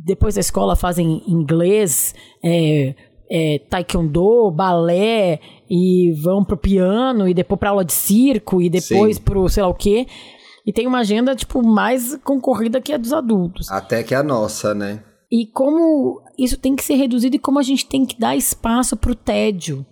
depois 0.04 0.35
da 0.35 0.40
escola 0.40 0.76
fazem 0.76 1.23
inglês, 1.26 2.14
é, 2.42 2.95
é, 3.30 3.59
taekwondo, 3.69 4.50
balé, 4.50 5.40
e 5.69 6.12
vão 6.23 6.45
pro 6.45 6.57
piano, 6.57 7.28
e 7.28 7.35
depois 7.35 7.59
pra 7.59 7.71
aula 7.71 7.85
de 7.85 7.92
circo, 7.92 8.61
e 8.61 8.69
depois 8.69 9.16
Sim. 9.16 9.23
pro 9.23 9.49
sei 9.49 9.62
lá 9.62 9.69
o 9.69 9.75
quê. 9.75 10.07
E 10.66 10.73
tem 10.73 10.87
uma 10.87 10.99
agenda, 10.99 11.35
tipo, 11.35 11.62
mais 11.62 12.16
concorrida 12.23 12.80
que 12.80 12.92
a 12.92 12.99
dos 12.99 13.12
adultos. 13.12 13.71
Até 13.71 14.02
que 14.02 14.14
a 14.14 14.23
nossa, 14.23 14.75
né? 14.75 15.02
E 15.30 15.47
como 15.47 16.21
isso 16.38 16.59
tem 16.59 16.75
que 16.75 16.83
ser 16.83 16.95
reduzido 16.95 17.37
e 17.37 17.38
como 17.38 17.59
a 17.59 17.62
gente 17.62 17.87
tem 17.87 18.04
que 18.04 18.19
dar 18.19 18.37
espaço 18.37 18.97
para 18.97 19.12
o 19.12 19.14
tédio. 19.14 19.87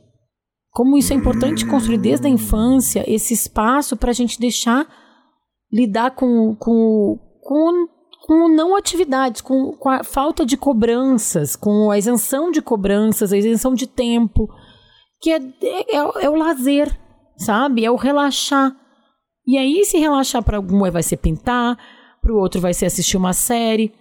Como 0.71 0.97
isso 0.97 1.13
é 1.13 1.17
importante 1.17 1.67
construir 1.67 1.99
desde 1.99 2.27
a 2.27 2.31
infância 2.31 3.05
esse 3.07 3.35
espaço 3.35 3.97
para 3.97 4.11
a 4.11 4.15
gente 4.15 4.39
deixar 4.39 4.87
lidar 5.73 6.13
com, 6.13 6.57
com, 6.57 7.19
com, 7.41 7.89
com 8.29 8.47
não 8.47 8.77
atividades, 8.77 9.41
com, 9.41 9.73
com 9.73 9.89
a 9.89 10.05
falta 10.05 10.45
de 10.45 10.55
cobranças, 10.55 11.57
com 11.57 11.91
a 11.91 11.97
isenção 11.97 12.51
de 12.51 12.61
cobranças, 12.61 13.33
a 13.33 13.39
isenção 13.39 13.73
de 13.73 13.87
tempo, 13.87 14.47
que 15.19 15.31
é, 15.31 15.39
é, 15.63 15.97
é 15.97 16.29
o 16.29 16.35
lazer, 16.35 16.95
sabe? 17.39 17.87
É 17.87 17.91
o 17.91 17.97
relaxar. 17.97 18.77
E 19.47 19.57
aí, 19.57 19.83
se 19.87 19.97
relaxar 19.97 20.43
para 20.43 20.59
algum 20.59 20.91
vai 20.91 21.03
ser 21.03 21.17
pintar, 21.17 21.79
para 22.21 22.31
o 22.31 22.37
outro 22.37 22.61
vai 22.61 22.75
ser 22.75 22.85
assistir 22.85 23.17
uma 23.17 23.33
série. 23.33 23.95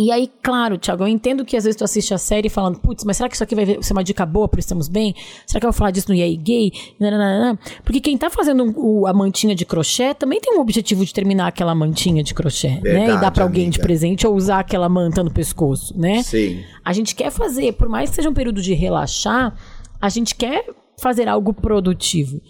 E 0.00 0.12
aí, 0.12 0.30
claro, 0.42 0.78
Thiago, 0.78 1.02
eu 1.02 1.08
entendo 1.08 1.44
que 1.44 1.56
às 1.56 1.64
vezes 1.64 1.76
tu 1.76 1.82
assiste 1.82 2.14
a 2.14 2.18
série 2.18 2.48
falando, 2.48 2.78
putz, 2.78 3.02
mas 3.02 3.16
será 3.16 3.28
que 3.28 3.34
isso 3.34 3.42
aqui 3.42 3.56
vai 3.56 3.82
ser 3.82 3.92
uma 3.92 4.04
dica 4.04 4.24
boa 4.24 4.46
pro 4.46 4.60
Estamos 4.60 4.86
Bem? 4.86 5.12
Será 5.44 5.58
que 5.58 5.66
eu 5.66 5.72
vou 5.72 5.76
falar 5.76 5.90
disso 5.90 6.08
no 6.08 6.14
EA 6.14 6.36
Gay? 6.36 6.70
Nananana. 7.00 7.58
Porque 7.82 8.00
quem 8.00 8.16
tá 8.16 8.30
fazendo 8.30 8.72
o- 8.76 9.08
a 9.08 9.12
mantinha 9.12 9.56
de 9.56 9.66
crochê 9.66 10.14
também 10.14 10.40
tem 10.40 10.56
um 10.56 10.60
objetivo 10.60 11.04
de 11.04 11.12
terminar 11.12 11.48
aquela 11.48 11.74
mantinha 11.74 12.22
de 12.22 12.32
crochê, 12.32 12.68
né? 12.68 12.78
E 12.78 12.82
Verdade, 12.82 13.20
dar 13.20 13.30
pra 13.32 13.42
alguém 13.42 13.64
de 13.70 13.78
amiga. 13.78 13.82
presente 13.82 14.24
ou 14.24 14.36
usar 14.36 14.60
aquela 14.60 14.88
manta 14.88 15.24
no 15.24 15.32
pescoço, 15.32 15.98
né? 15.98 16.22
Sim. 16.22 16.62
A 16.84 16.92
gente 16.92 17.16
quer 17.16 17.32
fazer, 17.32 17.72
por 17.72 17.88
mais 17.88 18.10
que 18.10 18.16
seja 18.16 18.30
um 18.30 18.34
período 18.34 18.62
de 18.62 18.74
relaxar, 18.74 19.52
a 20.00 20.08
gente 20.08 20.36
quer 20.36 20.64
fazer 21.02 21.26
algo 21.26 21.52
produtivo. 21.52 22.40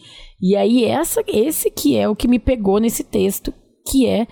E 0.40 0.54
aí 0.54 0.84
essa, 0.84 1.22
esse 1.26 1.70
que 1.70 1.96
é 1.96 2.06
o 2.08 2.14
que 2.14 2.28
me 2.28 2.38
pegou 2.38 2.78
nesse 2.78 3.02
texto, 3.02 3.54
que 3.90 4.06
é 4.06 4.26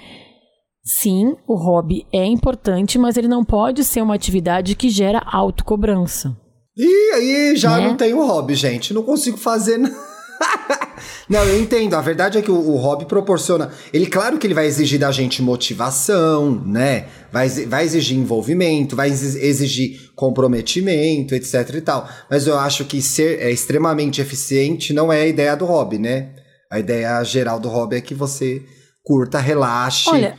sim, 0.86 1.34
o 1.46 1.56
hobby 1.56 2.06
é 2.12 2.24
importante, 2.24 2.98
mas 2.98 3.16
ele 3.16 3.28
não 3.28 3.44
pode 3.44 3.82
ser 3.84 4.00
uma 4.00 4.14
atividade 4.14 4.76
que 4.76 4.88
gera 4.88 5.20
autocobrança. 5.26 6.36
E 6.76 7.12
aí 7.14 7.56
já 7.56 7.78
Né? 7.78 7.88
não 7.88 7.96
tenho 7.96 8.24
hobby, 8.24 8.54
gente. 8.54 8.94
Não 8.94 9.02
consigo 9.02 9.36
fazer 9.36 9.78
nada. 9.78 9.96
Não, 11.28 11.42
eu 11.44 11.60
entendo. 11.60 11.94
A 11.94 12.00
verdade 12.00 12.38
é 12.38 12.42
que 12.42 12.50
o, 12.50 12.54
o, 12.54 12.76
hobby 12.76 13.04
proporciona. 13.04 13.70
Ele, 13.92 14.06
claro 14.06 14.38
que 14.38 14.46
ele 14.46 14.54
vai 14.54 14.66
exigir 14.66 14.98
da 14.98 15.10
gente 15.10 15.42
motivação, 15.42 16.62
né? 16.64 17.06
Vai, 17.32 17.48
vai 17.48 17.84
exigir 17.84 18.16
envolvimento, 18.16 18.94
vai 18.94 19.08
exigir 19.10 20.12
comprometimento, 20.14 21.34
etc 21.34 21.74
e 21.74 21.80
tal. 21.80 22.08
Mas 22.30 22.46
eu 22.46 22.56
acho 22.58 22.84
que 22.84 23.02
ser 23.02 23.40
é, 23.40 23.50
extremamente 23.50 24.20
eficiente 24.20 24.92
não 24.92 25.12
é 25.12 25.22
a 25.22 25.26
ideia 25.26 25.56
do 25.56 25.64
hobby, 25.64 25.98
né? 25.98 26.34
A 26.70 26.78
ideia 26.78 27.22
geral 27.24 27.58
do 27.58 27.68
hobby 27.68 27.96
é 27.96 28.00
que 28.00 28.14
você 28.14 28.62
curta, 29.04 29.38
relaxe. 29.38 30.08
Olha, 30.10 30.36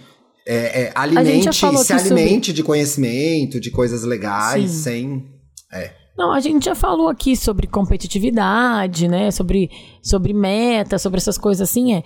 é, 0.47 0.83
é, 0.83 0.91
alimente, 0.95 1.53
se 1.53 1.65
alimente 1.65 2.47
sobre... 2.47 2.53
de 2.53 2.63
conhecimento, 2.63 3.59
de 3.59 3.69
coisas 3.69 4.03
legais, 4.03 4.71
Sim. 4.71 4.77
sem. 4.77 5.25
É. 5.73 5.91
Não, 6.17 6.31
a 6.31 6.39
gente 6.39 6.65
já 6.65 6.73
falou 6.73 7.09
aqui 7.09 7.35
sobre 7.35 7.67
competitividade, 7.67 9.07
né? 9.07 9.29
Sobre, 9.29 9.69
sobre 10.01 10.33
meta, 10.33 10.97
sobre 10.97 11.17
essas 11.17 11.37
coisas 11.37 11.69
assim. 11.69 11.93
É 11.93 12.03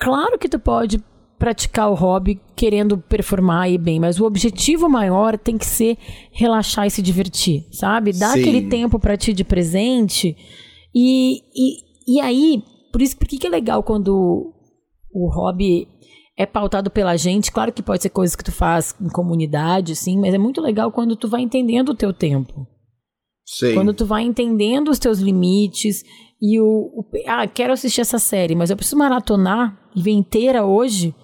claro 0.00 0.38
que 0.38 0.48
tu 0.48 0.58
pode 0.58 0.98
praticar 1.38 1.90
o 1.90 1.94
hobby 1.94 2.40
querendo 2.56 2.96
performar 2.96 3.70
e 3.70 3.76
bem, 3.76 4.00
mas 4.00 4.18
o 4.18 4.24
objetivo 4.24 4.88
maior 4.88 5.36
tem 5.36 5.58
que 5.58 5.66
ser 5.66 5.98
relaxar 6.30 6.86
e 6.86 6.90
se 6.90 7.02
divertir, 7.02 7.66
sabe? 7.72 8.12
Dar 8.12 8.32
Sim. 8.32 8.40
aquele 8.40 8.68
tempo 8.68 8.98
para 8.98 9.16
ti 9.16 9.32
de 9.32 9.44
presente. 9.44 10.36
E, 10.94 11.40
e, 11.54 12.16
e 12.16 12.20
aí, 12.20 12.62
por 12.90 13.02
isso, 13.02 13.16
por 13.16 13.28
que, 13.28 13.38
que 13.38 13.46
é 13.46 13.50
legal 13.50 13.82
quando 13.82 14.54
o 15.12 15.28
hobby 15.30 15.88
é 16.36 16.46
pautado 16.46 16.90
pela 16.90 17.16
gente? 17.16 17.52
Claro 17.52 17.72
que 17.72 17.82
pode 17.82 18.02
ser 18.02 18.10
coisas 18.10 18.34
que 18.34 18.44
tu 18.44 18.52
faz 18.52 18.94
em 19.00 19.08
comunidade, 19.08 19.94
sim, 19.94 20.18
mas 20.18 20.34
é 20.34 20.38
muito 20.38 20.60
legal 20.60 20.90
quando 20.90 21.16
tu 21.16 21.28
vai 21.28 21.42
entendendo 21.42 21.90
o 21.90 21.94
teu 21.94 22.12
tempo. 22.12 22.66
Sim. 23.44 23.74
Quando 23.74 23.92
tu 23.92 24.06
vai 24.06 24.22
entendendo 24.22 24.88
os 24.88 24.98
teus 24.98 25.18
limites 25.18 26.02
e 26.40 26.58
o, 26.60 26.64
o, 26.64 27.04
Ah, 27.26 27.46
quero 27.46 27.72
assistir 27.72 28.00
essa 28.00 28.18
série, 28.18 28.54
mas 28.54 28.70
eu 28.70 28.76
preciso 28.76 28.96
maratonar 28.96 29.78
e 29.94 30.02
ver 30.02 30.12
inteira 30.12 30.64
hoje. 30.64 31.14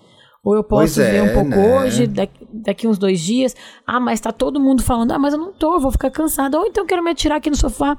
Ou 0.45 0.55
eu 0.55 0.63
posso 0.63 1.01
é, 1.01 1.11
ver 1.11 1.23
um 1.23 1.35
pouco 1.35 1.51
né? 1.51 1.77
hoje, 1.77 2.07
daqui, 2.07 2.47
daqui, 2.53 2.89
uns 2.89 2.97
dois 2.97 3.21
dias. 3.21 3.55
Ah, 3.87 4.01
mas 4.01 4.21
tá 4.21 4.33
todo 4.33 4.61
mundo 4.61 4.83
falando. 4.83 5.13
Ah, 5.13 5.19
mas 5.19 5.35
eu 5.35 5.41
não 5.41 5.53
tô, 5.53 5.79
vou 5.79 5.91
ficar 5.91 6.11
cansada. 6.11 6.59
Ou 6.59 6.67
então 6.67 6.85
eu 6.85 6.89
quero 6.89 7.03
me 7.03 7.11
atirar 7.11 7.37
aqui 7.37 7.51
no 7.51 7.57
sofá. 7.57 7.99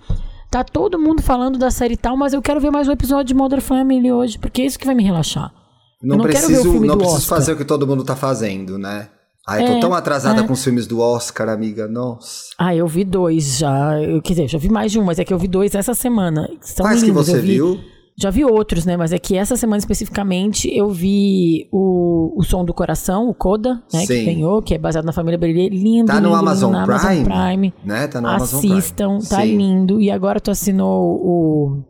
Tá 0.50 0.64
todo 0.64 0.98
mundo 0.98 1.22
falando 1.22 1.60
da 1.60 1.70
série 1.70 1.96
tal, 1.96 2.18
mas 2.18 2.34
eu 2.34 2.42
quero 2.42 2.60
ver 2.60 2.72
mais 2.72 2.88
um 2.88 2.92
episódio 2.92 3.26
de 3.26 3.36
Modern 3.36 3.62
Family 3.62 4.12
hoje, 4.12 4.40
porque 4.40 4.64
é 4.64 4.66
isso 4.66 4.80
que 4.80 4.86
vai 4.86 4.96
me 4.96 5.04
relaxar. 5.04 5.54
Não, 6.02 6.18
não 6.18 6.24
preciso, 6.24 6.80
não 6.80 6.98
preciso 6.98 7.28
fazer 7.28 7.54
o 7.54 7.58
que 7.58 7.66
todo 7.66 7.86
mundo 7.86 8.04
tá 8.04 8.16
fazendo, 8.16 8.78
né? 8.78 9.10
Ai, 9.48 9.64
é, 9.64 9.74
tô 9.74 9.80
tão 9.80 9.94
atrasada 9.94 10.42
é. 10.42 10.48
com 10.48 10.54
os 10.54 10.64
filmes 10.64 10.86
do 10.86 11.00
Oscar, 11.00 11.50
amiga. 11.50 11.88
Nossa. 11.88 12.52
Ah, 12.58 12.76
eu 12.76 12.88
vi 12.88 13.04
dois 13.04 13.58
já. 13.58 14.00
Eu, 14.00 14.22
quer 14.22 14.34
dizer, 14.34 14.48
já 14.48 14.60
vi 14.60 14.70
mais 14.70 14.92
de 14.92 15.00
um, 15.00 15.04
mas 15.04 15.18
é 15.18 15.26
que 15.26 15.34
eu 15.34 15.40
vi 15.40 15.48
dois 15.48 15.74
essa 15.74 15.94
semana. 15.94 16.48
São 16.62 16.86
Quais 16.86 17.02
lindos. 17.02 17.26
que 17.26 17.32
você 17.32 17.42
vi, 17.42 17.54
viu? 17.54 17.80
Já 18.16 18.30
vi 18.30 18.46
outros, 18.46 18.86
né? 18.86 18.96
Mas 18.96 19.12
é 19.12 19.18
que 19.18 19.36
essa 19.36 19.56
semana 19.56 19.80
especificamente 19.80 20.70
eu 20.72 20.90
vi 20.90 21.68
o, 21.72 22.34
o 22.38 22.44
Som 22.44 22.64
do 22.64 22.74
Coração, 22.74 23.28
o 23.28 23.34
Coda, 23.34 23.82
né? 23.92 24.02
Sim. 24.02 24.08
Que 24.08 24.26
ganhou, 24.26 24.62
que 24.62 24.76
é 24.76 24.78
baseado 24.78 25.06
na 25.06 25.14
família 25.14 25.38
Brasileira. 25.38 25.74
Lindo, 25.74 26.08
tá 26.08 26.20
no 26.20 26.28
lindo, 26.28 26.36
Amazon, 26.36 26.74
lindo, 26.74 26.86
Prime, 26.86 27.00
Amazon 27.02 27.24
Prime. 27.24 27.74
Né? 27.84 28.08
Tá 28.08 28.22
no 28.22 28.28
Assistam, 28.28 28.58
Amazon 28.58 28.78
Assistam, 28.78 29.20
tá 29.20 29.42
Sim. 29.42 29.58
lindo. 29.58 30.02
E 30.02 30.12
agora 30.12 30.40
tu 30.40 30.52
assinou 30.52 31.16
o. 31.16 31.84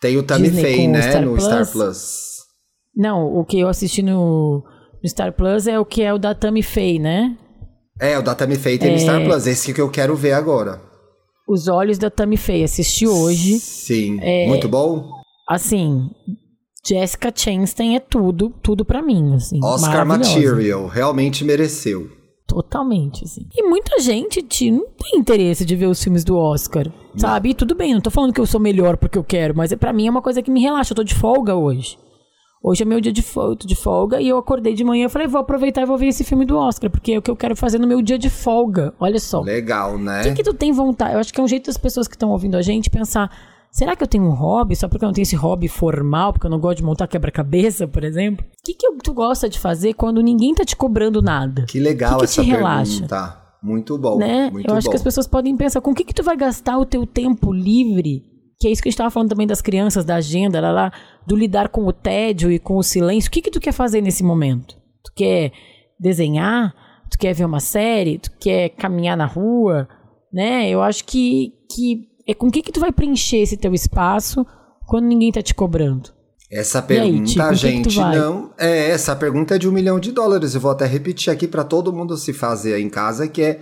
Tem 0.00 0.16
o 0.16 0.24
Faye, 0.24 0.86
né? 0.88 1.02
Star 1.02 1.22
no 1.22 1.32
Plus. 1.32 1.44
Star 1.44 1.66
Plus. 1.66 2.31
Não, 2.94 3.24
o 3.26 3.44
que 3.44 3.58
eu 3.58 3.68
assisti 3.68 4.02
no, 4.02 4.62
no 5.02 5.08
Star 5.08 5.32
Plus 5.32 5.66
é 5.66 5.78
o 5.78 5.84
que 5.84 6.02
é 6.02 6.12
o 6.12 6.18
da 6.18 6.34
Tammy 6.34 6.62
Faye, 6.62 6.98
né? 6.98 7.36
É, 8.00 8.18
o 8.18 8.22
da 8.22 8.34
Tammy 8.34 8.56
Faye 8.56 8.78
tem 8.78 8.90
é... 8.90 8.92
no 8.92 8.98
Star 8.98 9.24
Plus, 9.24 9.46
esse 9.46 9.72
que 9.72 9.80
eu 9.80 9.90
quero 9.90 10.14
ver 10.14 10.32
agora. 10.32 10.80
Os 11.48 11.68
Olhos 11.68 11.98
da 11.98 12.10
Tammy 12.10 12.36
Faye, 12.36 12.64
assisti 12.64 13.06
hoje. 13.06 13.58
Sim, 13.58 14.18
é... 14.20 14.46
muito 14.46 14.68
bom? 14.68 15.08
Assim, 15.48 16.08
Jessica 16.86 17.32
Chastain 17.34 17.96
é 17.96 18.00
tudo, 18.00 18.50
tudo 18.62 18.84
para 18.84 19.00
mim, 19.00 19.34
assim. 19.34 19.60
Oscar 19.62 20.04
Material, 20.04 20.86
realmente 20.86 21.44
mereceu. 21.44 22.10
Totalmente, 22.46 23.24
assim. 23.24 23.46
E 23.54 23.62
muita 23.62 24.00
gente 24.00 24.42
te, 24.42 24.70
não 24.70 24.86
tem 24.90 25.18
interesse 25.18 25.64
de 25.64 25.76
ver 25.76 25.86
os 25.86 26.02
filmes 26.02 26.24
do 26.24 26.36
Oscar, 26.36 26.86
não. 26.86 27.18
sabe? 27.18 27.50
E 27.50 27.54
tudo 27.54 27.74
bem, 27.74 27.94
não 27.94 28.00
tô 28.00 28.10
falando 28.10 28.32
que 28.32 28.40
eu 28.40 28.46
sou 28.46 28.60
melhor 28.60 28.96
porque 28.96 29.16
eu 29.16 29.24
quero, 29.24 29.56
mas 29.56 29.72
é, 29.72 29.76
para 29.76 29.92
mim 29.92 30.06
é 30.06 30.10
uma 30.10 30.20
coisa 30.20 30.42
que 30.42 30.50
me 30.50 30.60
relaxa, 30.60 30.92
eu 30.92 30.96
tô 30.96 31.04
de 31.04 31.14
folga 31.14 31.54
hoje. 31.54 31.96
Hoje 32.64 32.82
é 32.84 32.86
meu 32.86 33.00
dia 33.00 33.12
de 33.12 33.22
folga, 33.22 33.66
de 33.66 33.74
folga 33.74 34.20
e 34.20 34.28
eu 34.28 34.38
acordei 34.38 34.72
de 34.72 34.84
manhã 34.84 35.06
e 35.06 35.08
falei, 35.08 35.26
vou 35.26 35.40
aproveitar 35.40 35.82
e 35.82 35.84
vou 35.84 35.98
ver 35.98 36.06
esse 36.06 36.22
filme 36.22 36.44
do 36.44 36.56
Oscar, 36.56 36.88
porque 36.88 37.12
é 37.12 37.18
o 37.18 37.22
que 37.22 37.30
eu 37.30 37.34
quero 37.34 37.56
fazer 37.56 37.78
no 37.78 37.88
meu 37.88 38.00
dia 38.00 38.16
de 38.16 38.30
folga. 38.30 38.94
Olha 39.00 39.18
só. 39.18 39.40
Legal, 39.40 39.98
né? 39.98 40.20
O 40.20 40.22
que, 40.24 40.34
que 40.34 40.42
tu 40.44 40.54
tem 40.54 40.70
vontade? 40.70 41.14
Eu 41.14 41.18
acho 41.18 41.34
que 41.34 41.40
é 41.40 41.42
um 41.42 41.48
jeito 41.48 41.66
das 41.66 41.76
pessoas 41.76 42.06
que 42.06 42.14
estão 42.14 42.30
ouvindo 42.30 42.56
a 42.56 42.62
gente 42.62 42.88
pensar, 42.88 43.36
será 43.68 43.96
que 43.96 44.02
eu 44.04 44.06
tenho 44.06 44.22
um 44.24 44.30
hobby 44.30 44.76
só 44.76 44.86
porque 44.86 45.04
eu 45.04 45.08
não 45.08 45.12
tenho 45.12 45.24
esse 45.24 45.34
hobby 45.34 45.66
formal, 45.66 46.32
porque 46.32 46.46
eu 46.46 46.50
não 46.50 46.60
gosto 46.60 46.76
de 46.76 46.84
montar 46.84 47.08
quebra-cabeça, 47.08 47.88
por 47.88 48.04
exemplo? 48.04 48.46
O 48.46 48.62
que, 48.64 48.74
que 48.74 48.88
tu 49.02 49.12
gosta 49.12 49.48
de 49.48 49.58
fazer 49.58 49.94
quando 49.94 50.22
ninguém 50.22 50.54
tá 50.54 50.64
te 50.64 50.76
cobrando 50.76 51.20
nada? 51.20 51.64
Que 51.66 51.80
legal 51.80 52.12
que 52.12 52.18
que 52.18 52.24
essa 52.26 52.44
te 52.44 52.48
relaxa? 52.48 52.92
pergunta. 52.92 53.42
Muito 53.60 53.98
bom, 53.98 54.18
né? 54.18 54.50
muito 54.52 54.68
Eu 54.70 54.76
acho 54.76 54.86
bom. 54.86 54.90
que 54.90 54.96
as 54.96 55.02
pessoas 55.02 55.26
podem 55.26 55.56
pensar, 55.56 55.80
com 55.80 55.90
o 55.90 55.94
que 55.94 56.04
que 56.04 56.14
tu 56.14 56.22
vai 56.22 56.36
gastar 56.36 56.78
o 56.78 56.86
teu 56.86 57.04
tempo 57.06 57.52
livre 57.52 58.24
que 58.62 58.68
é 58.68 58.70
isso 58.70 58.80
que 58.80 58.88
a 58.88 58.90
gente 58.90 58.94
estava 58.94 59.10
falando 59.10 59.30
também 59.30 59.44
das 59.44 59.60
crianças, 59.60 60.04
da 60.04 60.14
agenda, 60.14 60.60
lá, 60.60 60.70
lá, 60.70 60.92
do 61.26 61.34
lidar 61.34 61.68
com 61.68 61.84
o 61.84 61.92
tédio 61.92 62.48
e 62.48 62.60
com 62.60 62.76
o 62.76 62.82
silêncio. 62.82 63.28
O 63.28 63.32
que, 63.32 63.42
que 63.42 63.50
tu 63.50 63.58
quer 63.58 63.72
fazer 63.72 64.00
nesse 64.00 64.22
momento? 64.22 64.76
Tu 65.02 65.12
quer 65.16 65.52
desenhar? 65.98 66.72
Tu 67.10 67.18
quer 67.18 67.34
ver 67.34 67.44
uma 67.44 67.58
série? 67.58 68.18
Tu 68.18 68.30
quer 68.38 68.68
caminhar 68.68 69.16
na 69.16 69.26
rua? 69.26 69.88
Né? 70.32 70.70
Eu 70.70 70.80
acho 70.80 71.04
que, 71.04 71.54
que 71.74 72.06
é 72.24 72.34
com 72.34 72.46
o 72.46 72.50
que, 72.52 72.62
que 72.62 72.70
tu 72.70 72.78
vai 72.78 72.92
preencher 72.92 73.38
esse 73.38 73.56
teu 73.56 73.74
espaço 73.74 74.46
quando 74.86 75.06
ninguém 75.06 75.30
está 75.30 75.42
te 75.42 75.54
cobrando. 75.54 76.10
Essa 76.48 76.80
pergunta, 76.80 77.18
aí, 77.18 77.24
tipo, 77.24 77.54
gente, 77.54 77.88
que 77.88 77.94
que 77.96 78.00
não. 78.00 78.52
É, 78.56 78.90
essa 78.90 79.16
pergunta 79.16 79.56
é 79.56 79.58
de 79.58 79.68
um 79.68 79.72
milhão 79.72 79.98
de 79.98 80.12
dólares. 80.12 80.54
Eu 80.54 80.60
vou 80.60 80.70
até 80.70 80.86
repetir 80.86 81.32
aqui 81.32 81.48
para 81.48 81.64
todo 81.64 81.92
mundo 81.92 82.16
se 82.16 82.32
fazer 82.32 82.78
em 82.78 82.88
casa, 82.88 83.26
que 83.26 83.42
é 83.42 83.60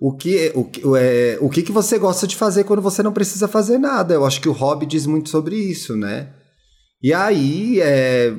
o 0.00 0.16
que, 0.16 0.52
o, 0.84 0.96
é, 0.96 1.36
o 1.40 1.50
que, 1.50 1.62
que 1.62 1.72
você 1.72 1.98
gosta 1.98 2.26
de 2.26 2.36
fazer 2.36 2.64
quando 2.64 2.80
você 2.80 3.02
não 3.02 3.12
precisa 3.12 3.48
fazer 3.48 3.78
nada? 3.78 4.14
Eu 4.14 4.24
acho 4.24 4.40
que 4.40 4.48
o 4.48 4.52
hobby 4.52 4.86
diz 4.86 5.06
muito 5.06 5.28
sobre 5.28 5.56
isso, 5.56 5.96
né? 5.96 6.28
E 7.02 7.12
aí, 7.12 7.80
é, 7.80 8.32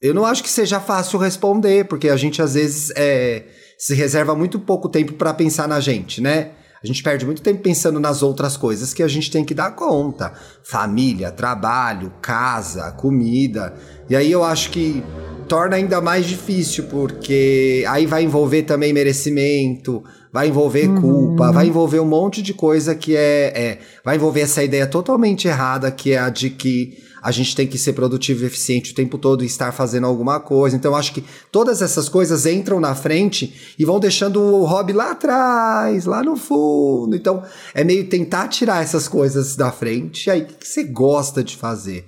eu 0.00 0.14
não 0.14 0.24
acho 0.24 0.42
que 0.42 0.48
seja 0.48 0.80
fácil 0.80 1.18
responder, 1.18 1.86
porque 1.86 2.08
a 2.08 2.16
gente 2.16 2.40
às 2.40 2.54
vezes 2.54 2.90
é, 2.96 3.44
se 3.78 3.94
reserva 3.94 4.34
muito 4.34 4.58
pouco 4.58 4.88
tempo 4.88 5.12
para 5.12 5.34
pensar 5.34 5.68
na 5.68 5.78
gente, 5.78 6.20
né? 6.22 6.52
A 6.82 6.86
gente 6.86 7.02
perde 7.02 7.26
muito 7.26 7.42
tempo 7.42 7.60
pensando 7.60 7.98
nas 7.98 8.22
outras 8.22 8.56
coisas 8.56 8.94
que 8.94 9.02
a 9.02 9.08
gente 9.08 9.30
tem 9.30 9.44
que 9.44 9.52
dar 9.52 9.72
conta: 9.72 10.32
família, 10.62 11.30
trabalho, 11.32 12.12
casa, 12.22 12.92
comida. 12.92 13.74
E 14.08 14.14
aí 14.14 14.30
eu 14.30 14.44
acho 14.44 14.70
que 14.70 15.02
torna 15.48 15.76
ainda 15.76 16.00
mais 16.00 16.26
difícil, 16.26 16.84
porque 16.84 17.84
aí 17.88 18.06
vai 18.06 18.22
envolver 18.22 18.62
também 18.62 18.92
merecimento, 18.92 20.04
vai 20.32 20.48
envolver 20.48 20.88
uhum. 20.88 21.00
culpa, 21.00 21.52
vai 21.52 21.66
envolver 21.66 22.00
um 22.00 22.06
monte 22.06 22.42
de 22.42 22.52
coisa 22.54 22.94
que 22.94 23.16
é, 23.16 23.52
é, 23.54 23.78
Vai 24.04 24.16
envolver 24.16 24.40
essa 24.40 24.62
ideia 24.62 24.86
totalmente 24.86 25.48
errada, 25.48 25.90
que 25.90 26.12
é 26.12 26.18
a 26.18 26.30
de 26.30 26.50
que 26.50 26.98
a 27.22 27.30
gente 27.30 27.54
tem 27.54 27.66
que 27.66 27.76
ser 27.76 27.92
produtivo 27.92 28.42
e 28.42 28.46
eficiente 28.46 28.92
o 28.92 28.94
tempo 28.94 29.18
todo 29.18 29.42
e 29.42 29.46
estar 29.46 29.72
fazendo 29.72 30.06
alguma 30.06 30.40
coisa. 30.40 30.76
Então, 30.76 30.94
acho 30.94 31.12
que 31.12 31.24
todas 31.50 31.82
essas 31.82 32.08
coisas 32.08 32.46
entram 32.46 32.80
na 32.80 32.94
frente 32.94 33.74
e 33.78 33.84
vão 33.84 33.98
deixando 33.98 34.40
o 34.40 34.64
hobby 34.64 34.92
lá 34.92 35.10
atrás, 35.12 36.04
lá 36.04 36.22
no 36.22 36.36
fundo. 36.36 37.16
Então, 37.16 37.42
é 37.74 37.82
meio 37.82 38.08
tentar 38.08 38.48
tirar 38.48 38.82
essas 38.82 39.08
coisas 39.08 39.56
da 39.56 39.70
frente. 39.72 40.28
E 40.28 40.30
aí, 40.30 40.42
o 40.42 40.46
que 40.46 40.66
você 40.66 40.84
gosta 40.84 41.42
de 41.42 41.56
fazer? 41.56 42.06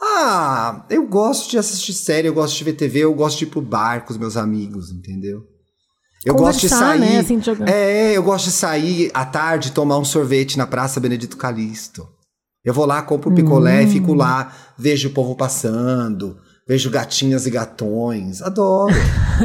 Ah, 0.00 0.86
eu 0.88 1.06
gosto 1.06 1.50
de 1.50 1.58
assistir 1.58 1.92
série, 1.92 2.28
eu 2.28 2.34
gosto 2.34 2.56
de 2.56 2.64
ver 2.64 2.72
TV, 2.72 3.00
eu 3.00 3.14
gosto 3.14 3.38
de 3.38 3.44
ir 3.44 3.48
pro 3.48 3.60
bar 3.60 4.04
com 4.04 4.12
os 4.12 4.18
meus 4.18 4.36
amigos, 4.36 4.90
entendeu? 4.90 5.49
Eu 6.24 6.34
gosto 6.34 6.60
de 6.60 6.70
né, 6.70 6.76
sair. 6.76 7.00
Né, 7.00 7.18
assim, 7.18 7.40
é, 7.66 8.16
eu 8.16 8.22
gosto 8.22 8.46
de 8.46 8.52
sair 8.52 9.10
à 9.14 9.24
tarde, 9.24 9.72
tomar 9.72 9.98
um 9.98 10.04
sorvete 10.04 10.58
na 10.58 10.66
Praça 10.66 11.00
Benedito 11.00 11.36
Calixto. 11.36 12.06
Eu 12.62 12.74
vou 12.74 12.84
lá, 12.84 13.00
compro 13.00 13.34
picolé, 13.34 13.84
hum. 13.84 13.88
fico 13.88 14.12
lá, 14.12 14.52
vejo 14.76 15.08
o 15.08 15.12
povo 15.12 15.34
passando, 15.34 16.36
vejo 16.68 16.90
gatinhas 16.90 17.46
e 17.46 17.50
gatões. 17.50 18.42
Adoro. 18.42 18.94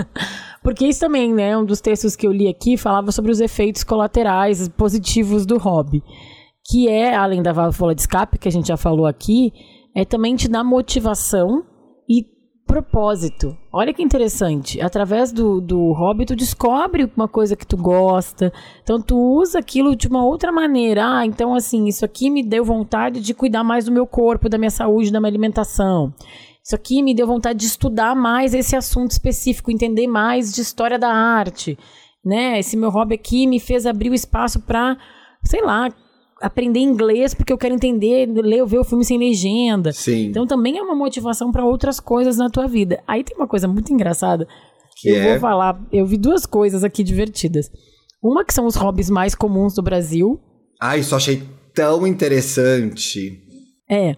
Porque 0.61 0.85
isso 0.85 0.99
também, 0.99 1.33
né? 1.33 1.55
Um 1.55 1.63
dos 1.63 1.79
textos 1.79 2.15
que 2.15 2.27
eu 2.27 2.31
li 2.31 2.49
aqui 2.49 2.75
falava 2.75 3.11
sobre 3.11 3.31
os 3.31 3.39
efeitos 3.39 3.83
colaterais 3.83 4.67
positivos 4.67 5.45
do 5.45 5.57
hobby. 5.57 6.03
Que 6.67 6.89
é, 6.89 7.15
além 7.15 7.41
da 7.41 7.53
válvula 7.53 7.93
de 7.93 8.01
escape, 8.01 8.39
que 8.39 8.47
a 8.47 8.51
gente 8.51 8.67
já 8.67 8.75
falou 8.75 9.05
aqui, 9.05 9.53
é 9.95 10.03
também 10.03 10.35
te 10.35 10.49
dar 10.49 10.63
motivação 10.63 11.63
propósito. 12.65 13.55
Olha 13.71 13.93
que 13.93 14.01
interessante. 14.01 14.81
Através 14.81 15.31
do, 15.31 15.61
do 15.61 15.91
hobby, 15.93 16.25
tu 16.25 16.35
descobre 16.35 17.09
uma 17.15 17.27
coisa 17.27 17.55
que 17.55 17.65
tu 17.65 17.77
gosta. 17.77 18.51
Então, 18.81 19.01
tu 19.01 19.17
usa 19.17 19.59
aquilo 19.59 19.95
de 19.95 20.07
uma 20.07 20.25
outra 20.25 20.51
maneira. 20.51 21.19
Ah, 21.19 21.25
então, 21.25 21.53
assim, 21.53 21.85
isso 21.85 22.03
aqui 22.03 22.29
me 22.29 22.43
deu 22.43 22.65
vontade 22.65 23.21
de 23.21 23.33
cuidar 23.33 23.63
mais 23.63 23.85
do 23.85 23.91
meu 23.91 24.07
corpo, 24.07 24.49
da 24.49 24.57
minha 24.57 24.71
saúde, 24.71 25.11
da 25.11 25.19
minha 25.19 25.29
alimentação. 25.29 26.13
Isso 26.63 26.75
aqui 26.75 27.03
me 27.03 27.13
deu 27.13 27.27
vontade 27.27 27.59
de 27.59 27.65
estudar 27.67 28.15
mais 28.15 28.53
esse 28.53 28.75
assunto 28.75 29.11
específico, 29.11 29.71
entender 29.71 30.07
mais 30.07 30.51
de 30.51 30.61
história 30.61 30.97
da 30.97 31.13
arte. 31.13 31.77
Né? 32.25 32.59
Esse 32.59 32.75
meu 32.75 32.89
hobby 32.89 33.13
aqui 33.13 33.45
me 33.45 33.59
fez 33.59 33.85
abrir 33.85 34.09
o 34.09 34.15
espaço 34.15 34.59
para, 34.59 34.97
sei 35.43 35.61
lá, 35.61 35.93
aprender 36.45 36.79
inglês 36.79 37.33
porque 37.33 37.51
eu 37.51 37.57
quero 37.57 37.73
entender, 37.73 38.27
ler, 38.27 38.65
ver 38.65 38.77
o 38.77 38.83
filme 38.83 39.03
sem 39.03 39.17
legenda. 39.17 39.91
Sim. 39.91 40.27
Então 40.27 40.45
também 40.45 40.77
é 40.77 40.81
uma 40.81 40.95
motivação 40.95 41.51
para 41.51 41.65
outras 41.65 41.99
coisas 41.99 42.37
na 42.37 42.49
tua 42.49 42.67
vida. 42.67 43.01
Aí 43.07 43.23
tem 43.23 43.35
uma 43.35 43.47
coisa 43.47 43.67
muito 43.67 43.91
engraçada. 43.91 44.47
Que 45.01 45.09
eu 45.09 45.15
é? 45.15 45.31
vou 45.31 45.39
falar, 45.39 45.81
eu 45.91 46.05
vi 46.05 46.17
duas 46.17 46.45
coisas 46.45 46.83
aqui 46.83 47.03
divertidas. 47.03 47.69
Uma 48.23 48.45
que 48.45 48.53
são 48.53 48.65
os 48.65 48.75
hobbies 48.75 49.09
mais 49.09 49.33
comuns 49.33 49.73
do 49.73 49.81
Brasil. 49.81 50.39
Ai, 50.79 50.99
isso 50.99 51.13
eu 51.13 51.17
achei 51.17 51.43
tão 51.73 52.05
interessante. 52.05 53.41
É. 53.89 54.15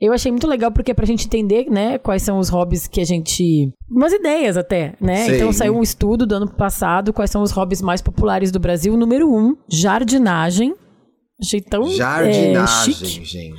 Eu 0.00 0.12
achei 0.12 0.30
muito 0.30 0.46
legal 0.46 0.70
porque 0.70 0.90
é 0.90 0.94
pra 0.94 1.06
gente 1.06 1.26
entender, 1.26 1.70
né, 1.70 1.96
quais 1.96 2.22
são 2.22 2.38
os 2.38 2.50
hobbies 2.50 2.86
que 2.86 3.00
a 3.00 3.04
gente. 3.04 3.72
Umas 3.90 4.12
ideias 4.12 4.56
até, 4.56 4.94
né? 5.00 5.24
Sim. 5.24 5.34
Então 5.36 5.52
saiu 5.52 5.74
um 5.74 5.82
estudo 5.82 6.26
do 6.26 6.34
ano 6.34 6.48
passado, 6.48 7.12
quais 7.14 7.30
são 7.30 7.42
os 7.42 7.50
hobbies 7.50 7.80
mais 7.80 8.02
populares 8.02 8.50
do 8.50 8.58
Brasil. 8.58 8.96
Número 8.96 9.30
um, 9.30 9.56
jardinagem. 9.68 10.74
Achei 11.38 11.60
tão 11.60 11.86
é, 11.86 11.90
Jardinagem, 11.90 12.94
chique. 12.94 13.24
gente. 13.26 13.54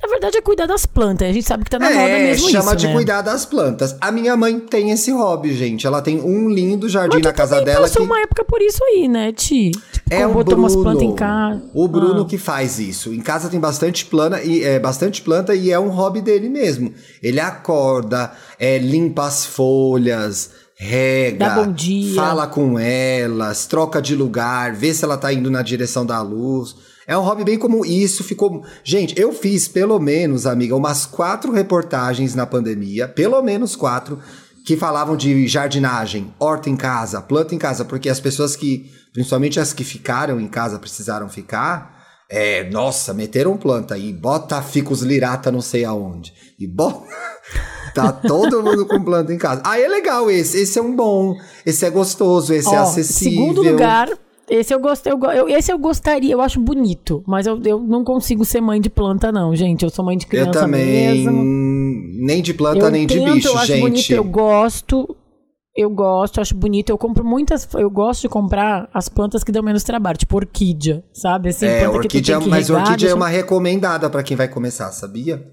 Na 0.00 0.08
verdade 0.08 0.36
é 0.38 0.40
cuidar 0.40 0.66
das 0.66 0.86
plantas. 0.86 1.28
A 1.28 1.32
gente 1.32 1.44
sabe 1.44 1.64
que 1.64 1.70
tá 1.70 1.76
na 1.76 1.86
moda 1.90 1.98
É, 2.00 2.22
mesmo 2.28 2.48
chama 2.50 2.66
isso, 2.70 2.76
de 2.76 2.86
né? 2.86 2.92
cuidar 2.92 3.20
das 3.22 3.44
plantas. 3.44 3.96
A 4.00 4.12
minha 4.12 4.36
mãe 4.36 4.60
tem 4.60 4.92
esse 4.92 5.10
hobby, 5.10 5.52
gente. 5.52 5.84
Ela 5.88 6.00
tem 6.00 6.20
um 6.20 6.48
lindo 6.48 6.88
jardim 6.88 7.18
na 7.20 7.32
casa 7.32 7.60
dela 7.62 7.80
passou 7.80 8.02
que 8.02 8.08
uma 8.12 8.20
época 8.20 8.44
por 8.44 8.62
isso 8.62 8.78
aí, 8.84 9.08
né, 9.08 9.32
Ti? 9.32 9.72
Tipo, 9.72 10.14
é 10.14 10.24
o 10.24 10.32
botou 10.34 10.56
umas 10.56 10.72
Bruno. 10.76 10.84
plantas 10.90 11.02
em 11.02 11.14
casa. 11.16 11.62
O 11.74 11.88
Bruno 11.88 12.22
Ah. 12.22 12.26
que 12.26 12.38
faz 12.38 12.78
isso. 12.78 13.12
Em 13.12 13.20
casa 13.20 13.48
tem 13.48 13.58
bastante 13.58 14.04
planta 14.06 14.40
e 14.44 14.62
é 14.62 14.78
bastante 14.78 15.20
planta 15.20 15.52
e 15.52 15.72
é 15.72 15.80
um 15.80 15.88
hobby 15.88 16.20
dele 16.20 16.48
mesmo. 16.48 16.94
Ele 17.20 17.40
acorda, 17.40 18.30
é, 18.56 18.78
limpa 18.78 19.26
as 19.26 19.44
folhas, 19.44 20.52
rega, 20.76 21.74
fala 22.14 22.46
com 22.46 22.78
elas, 22.78 23.66
troca 23.66 24.00
de 24.00 24.14
lugar, 24.14 24.72
vê 24.74 24.94
se 24.94 25.04
ela 25.04 25.16
tá 25.16 25.32
indo 25.32 25.50
na 25.50 25.62
direção 25.62 26.06
da 26.06 26.22
luz. 26.22 26.76
É 27.06 27.16
um 27.16 27.22
hobby 27.22 27.44
bem 27.44 27.58
comum. 27.58 27.84
E 27.84 28.02
isso 28.02 28.24
ficou. 28.24 28.64
Gente, 28.82 29.18
eu 29.20 29.32
fiz 29.32 29.68
pelo 29.68 29.98
menos, 29.98 30.46
amiga, 30.46 30.74
umas 30.74 31.06
quatro 31.06 31.52
reportagens 31.52 32.34
na 32.34 32.44
pandemia, 32.44 33.06
pelo 33.06 33.40
menos 33.42 33.76
quatro, 33.76 34.18
que 34.64 34.76
falavam 34.76 35.16
de 35.16 35.46
jardinagem, 35.46 36.34
horta 36.40 36.68
em 36.68 36.76
casa, 36.76 37.22
planta 37.22 37.54
em 37.54 37.58
casa, 37.58 37.84
porque 37.84 38.08
as 38.08 38.18
pessoas 38.18 38.56
que, 38.56 38.90
principalmente 39.12 39.60
as 39.60 39.72
que 39.72 39.84
ficaram 39.84 40.40
em 40.40 40.48
casa, 40.48 40.78
precisaram 40.78 41.28
ficar. 41.28 41.94
É, 42.28 42.68
nossa, 42.70 43.14
meteram 43.14 43.56
planta 43.56 43.96
e 43.96 44.12
bota 44.12 44.60
ficus 44.60 45.02
lirata 45.02 45.52
não 45.52 45.60
sei 45.60 45.84
aonde. 45.84 46.34
E 46.58 46.66
bota. 46.66 47.06
Tá 47.94 48.12
todo 48.12 48.62
mundo 48.62 48.84
com 48.84 49.02
planta 49.02 49.32
em 49.32 49.38
casa. 49.38 49.62
Ah, 49.64 49.80
é 49.80 49.88
legal 49.88 50.30
esse. 50.30 50.58
Esse 50.58 50.78
é 50.78 50.82
um 50.82 50.94
bom. 50.94 51.34
Esse 51.64 51.86
é 51.86 51.88
gostoso, 51.88 52.52
esse 52.52 52.68
é 52.68 52.76
acessível. 52.76 53.40
Segundo 53.40 53.62
lugar, 53.62 54.10
esse 54.48 54.72
eu 54.74 54.78
gostei, 54.80 55.12
eu, 55.12 55.18
eu- 55.32 55.48
esse 55.48 55.72
eu 55.72 55.78
gostaria, 55.78 56.32
eu 56.32 56.40
acho 56.40 56.60
bonito, 56.60 57.22
mas 57.26 57.46
eu, 57.46 57.60
eu 57.64 57.80
não 57.80 58.04
consigo 58.04 58.44
ser 58.44 58.60
mãe 58.60 58.80
de 58.80 58.88
planta 58.90 59.30
não, 59.32 59.54
gente. 59.54 59.82
Eu 59.84 59.90
sou 59.90 60.04
mãe 60.04 60.16
de 60.16 60.26
criança 60.26 60.50
Eu 60.50 60.52
também. 60.62 60.84
mesmo. 61.24 61.42
Nem 62.26 62.42
de 62.42 62.54
planta, 62.54 62.86
eu 62.86 62.90
nem 62.90 63.06
de 63.06 63.14
tento, 63.18 63.32
bicho, 63.34 63.48
eu 63.48 63.56
acho 63.58 63.66
gente. 63.66 63.80
bonito, 63.80 64.10
eu 64.12 64.24
gosto. 64.24 65.16
Eu 65.78 65.90
gosto, 65.90 66.40
acho 66.40 66.54
bonito. 66.54 66.88
Eu 66.88 66.96
compro 66.96 67.22
muitas. 67.22 67.68
Eu 67.74 67.90
gosto 67.90 68.22
de 68.22 68.28
comprar 68.30 68.88
as 68.94 69.10
plantas 69.10 69.44
que 69.44 69.52
dão 69.52 69.62
menos 69.62 69.82
trabalho, 69.84 70.16
tipo 70.16 70.34
orquídea, 70.36 71.04
sabe? 71.12 71.50
Assim, 71.50 71.66
é, 71.66 71.86
orquídea, 71.86 72.40
mas 72.40 72.68
regar, 72.68 72.82
orquídea 72.82 72.94
é 72.94 73.08
deixa- 73.08 73.14
uma 73.16 73.28
recomendada 73.28 74.08
pra 74.08 74.22
quem 74.22 74.36
vai 74.36 74.48
começar, 74.48 74.90
sabia? 74.92 75.46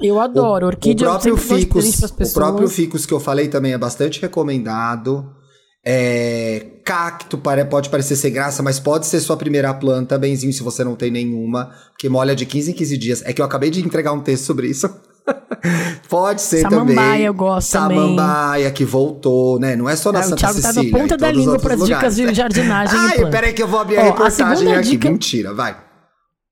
Eu 0.00 0.20
adoro. 0.20 0.66
orquídea 0.66 1.06
o 1.08 1.10
próprio 1.12 1.36
de 1.36 1.40
ficus, 1.40 2.02
o 2.02 2.32
próprio 2.34 2.68
ficus 2.68 3.06
que 3.06 3.14
eu 3.14 3.20
falei 3.20 3.48
também 3.48 3.72
é 3.72 3.78
bastante 3.78 4.20
recomendado. 4.20 5.24
É, 5.84 6.66
cacto 6.84 7.36
pode 7.38 7.88
parecer 7.90 8.14
sem 8.16 8.32
graça, 8.32 8.62
mas 8.62 8.78
pode 8.78 9.06
ser 9.06 9.18
sua 9.20 9.36
primeira 9.36 9.72
planta, 9.74 10.16
benzinho, 10.16 10.52
se 10.52 10.62
você 10.62 10.84
não 10.84 10.94
tem 10.94 11.10
nenhuma, 11.10 11.70
porque 11.90 12.08
molha 12.08 12.36
de 12.36 12.46
15 12.46 12.70
em 12.70 12.74
15 12.74 12.98
dias. 12.98 13.22
É 13.24 13.32
que 13.32 13.40
eu 13.40 13.44
acabei 13.44 13.68
de 13.70 13.84
entregar 13.84 14.12
um 14.12 14.20
texto 14.20 14.44
sobre 14.44 14.68
isso. 14.68 14.88
pode 16.08 16.40
ser 16.42 16.62
também. 16.68 16.94
Samambaia 16.96 17.24
eu 17.26 17.34
gosto 17.34 17.72
também. 17.72 17.96
Samambaia 17.98 18.70
que 18.70 18.84
voltou, 18.84 19.58
né? 19.58 19.74
Não 19.76 19.88
é 19.88 19.96
só 19.96 20.12
na 20.12 20.20
o 20.20 20.22
Santa 20.24 20.36
Thiago 20.36 20.60
tá 20.62 20.68
Cecília. 20.72 20.92
na 20.92 20.98
ponta 20.98 21.16
da 21.16 21.30
língua 21.32 21.52
outros 21.54 21.74
pras 21.74 21.86
dicas 21.86 22.16
de 22.16 22.34
jardinagem 22.34 22.98
Ai, 22.98 23.30
peraí 23.30 23.52
que 23.52 23.62
eu 23.62 23.68
vou 23.68 23.80
abrir 23.80 23.98
a 23.98 24.00
Ó, 24.00 24.02
a 24.02 24.06
reportagem 24.06 24.56
segunda 24.58 24.78
aqui. 24.78 24.90
dica- 24.90 25.10
Mentira, 25.10 25.54
vai. 25.54 25.76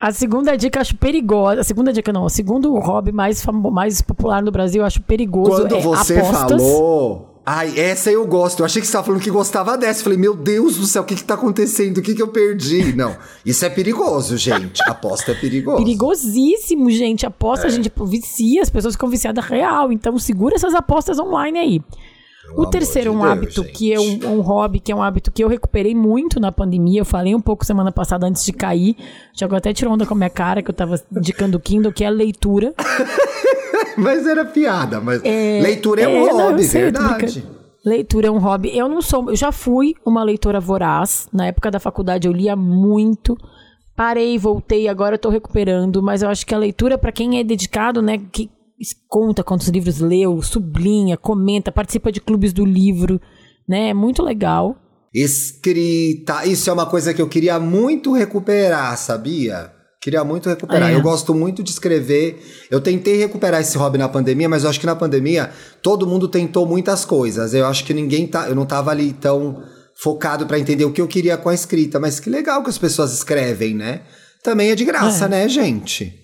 A 0.01 0.13
segunda 0.13 0.57
dica 0.57 0.79
eu 0.79 0.81
acho 0.81 0.97
perigosa. 0.97 1.61
A 1.61 1.65
segunda 1.65 1.93
dica 1.93 2.13
não. 2.13 2.25
O 2.25 2.31
segundo 2.31 2.75
hobby 2.79 3.13
mais, 3.13 3.43
famo- 3.43 3.71
mais 3.71 4.01
popular 4.01 4.43
no 4.43 4.51
Brasil 4.51 4.81
eu 4.83 4.87
acho 4.87 5.01
perigoso. 5.03 5.51
Quando 5.63 5.77
é 5.77 5.81
você 5.81 6.19
apostas. 6.19 6.63
falou. 6.63 7.40
Ai, 7.53 7.77
essa 7.77 8.13
eu 8.13 8.25
gosto. 8.29 8.61
Eu 8.61 8.65
achei 8.67 8.81
que 8.81 8.87
você 8.87 8.91
estava 8.91 9.07
falando 9.07 9.21
que 9.21 9.29
gostava 9.29 9.77
dessa. 9.77 9.99
Eu 9.99 10.05
falei, 10.05 10.19
meu 10.19 10.37
Deus 10.37 10.77
do 10.77 10.87
céu, 10.87 11.03
o 11.03 11.05
que, 11.05 11.17
que 11.17 11.25
tá 11.25 11.35
acontecendo? 11.35 11.99
O 11.99 12.03
que, 12.03 12.15
que 12.15 12.23
eu 12.23 12.29
perdi? 12.29 12.95
Não, 12.95 13.17
isso 13.45 13.65
é 13.65 13.69
perigoso, 13.69 14.37
gente. 14.37 14.81
Aposta 14.89 15.33
é 15.33 15.35
perigoso. 15.35 15.79
Perigosíssimo, 15.79 16.89
gente. 16.93 17.27
Aposta, 17.27 17.67
a 17.67 17.71
gente 17.71 17.91
vicia, 18.05 18.63
as 18.63 18.71
pessoas 18.71 18.95
ficam 18.95 19.09
viciadas 19.09 19.45
real. 19.45 19.91
Então 19.91 20.17
segura 20.17 20.55
essas 20.55 20.77
apostas 20.77 21.19
online 21.19 21.59
aí. 21.59 21.83
O 22.55 22.67
terceiro 22.67 23.11
é 23.11 23.13
de 23.13 23.17
um 23.17 23.21
Deus, 23.21 23.33
hábito 23.33 23.65
que 23.65 23.93
é 23.93 24.01
um, 24.01 24.39
um 24.39 24.41
hobby, 24.41 24.81
que 24.81 24.93
é 24.93 24.95
um 24.95 25.03
hábito 25.03 25.31
que 25.31 25.43
eu 25.43 25.49
recuperei 25.49 25.95
muito 25.95 26.41
na 26.41 26.51
pandemia. 26.51 27.01
Eu 27.01 27.05
falei 27.05 27.35
um 27.35 27.41
pouco 27.41 27.65
semana 27.65 27.93
passada 27.93 28.27
antes 28.27 28.45
de 28.45 28.53
cair. 28.53 28.97
O 29.33 29.37
Thiago 29.37 29.55
até 29.55 29.73
tirou 29.73 29.95
onda 29.95 30.07
com 30.07 30.15
a 30.15 30.17
minha 30.17 30.31
cara, 30.31 30.63
que 30.63 30.71
eu 30.71 30.75
tava 30.75 31.01
indicando 31.15 31.57
o 31.57 31.61
Kindle, 31.61 31.93
que 31.93 32.05
é 32.05 32.07
a 32.07 32.11
leitura. 32.11 32.75
Mas 33.97 34.27
era 34.27 34.45
piada. 34.45 35.01
Mas 35.01 35.23
leitura 35.23 36.03
é, 36.03 36.09
um 36.09 36.11
É, 36.11 36.15
não, 36.15 36.41
eu 36.41 36.47
hobby, 36.49 36.65
sei, 36.65 36.83
verdade. 36.83 37.45
Leitura 37.85 38.29
é 38.29 38.31
um 38.31 38.39
hobby. 38.39 38.77
Eu 38.77 38.89
não 38.89 39.01
sou. 39.01 39.31
Eu 39.31 39.37
já 39.37 39.53
fui 39.53 39.95
uma 40.05 40.23
leitora 40.23 40.61
voraz. 40.61 41.29
Na 41.33 41.47
época 41.47 41.71
da 41.71 41.81
faculdade 41.81 42.29
eu 42.29 42.33
lia 42.33 42.55
muito. 42.55 43.37
Parei, 43.97 44.39
voltei, 44.39 44.89
agora 44.89 45.15
eu 45.15 45.19
tô 45.19 45.29
recuperando. 45.29 46.03
Mas 46.03 46.23
eu 46.23 46.29
acho 46.29 46.47
que 46.47 46.55
a 46.55 46.59
leitura, 46.59 46.99
pra 46.99 47.13
quem 47.13 47.39
é 47.39 47.45
dedicado, 47.45 48.01
né? 48.01 48.19
Que 48.33 48.51
conta 49.09 49.45
quantos 49.45 49.69
livros 49.69 49.99
leu, 50.01 50.41
sublinha, 50.43 51.17
comenta, 51.17 51.71
participa 51.73 52.11
de 52.11 52.21
clubes 52.21 52.53
do 52.53 52.65
livro, 52.65 53.21
né? 53.69 53.91
É 53.91 53.95
muito 53.95 54.23
legal. 54.23 54.77
Escrita. 55.13 56.47
Isso 56.47 56.71
é 56.71 56.73
uma 56.73 56.87
coisa 56.87 57.13
que 57.13 57.21
eu 57.21 57.29
queria 57.29 57.59
muito 57.59 58.13
recuperar, 58.13 58.97
sabia? 58.97 59.73
Queria 60.01 60.25
muito 60.25 60.49
recuperar. 60.49 60.91
É. 60.91 60.95
Eu 60.95 61.03
gosto 61.03 61.35
muito 61.35 61.63
de 61.63 61.71
escrever. 61.71 62.41
Eu 62.71 62.81
tentei 62.81 63.17
recuperar 63.19 63.61
esse 63.61 63.77
hobby 63.77 63.99
na 63.99 64.09
pandemia, 64.09 64.49
mas 64.49 64.65
eu 64.65 64.71
acho 64.71 64.81
que 64.81 64.87
na 64.87 64.97
pandemia 64.97 65.51
todo 65.83 66.07
mundo 66.07 66.27
tentou 66.27 66.65
muitas 66.67 67.05
coisas. 67.05 67.53
Eu 67.53 67.67
acho 67.67 67.85
que 67.85 67.93
ninguém 67.93 68.27
tá. 68.27 68.49
Eu 68.49 68.55
não 68.55 68.65
tava 68.65 68.91
ali 68.91 69.13
tão 69.13 69.63
focado 70.03 70.47
pra 70.47 70.59
entender 70.59 70.87
o 70.87 70.93
que 70.93 71.03
eu 71.03 71.07
queria 71.09 71.37
com 71.37 71.51
a 71.51 71.55
escrita. 71.55 72.01
Mas 72.01 72.19
que 72.19 72.31
legal 72.31 72.63
que 72.63 72.71
as 72.71 72.79
pessoas 72.79 73.13
escrevem, 73.13 73.75
né? 73.75 74.03
Também 74.43 74.71
é 74.71 74.75
de 74.75 74.87
graça, 74.87 75.27
É. 75.27 75.29
né, 75.29 75.49
gente? 75.49 76.15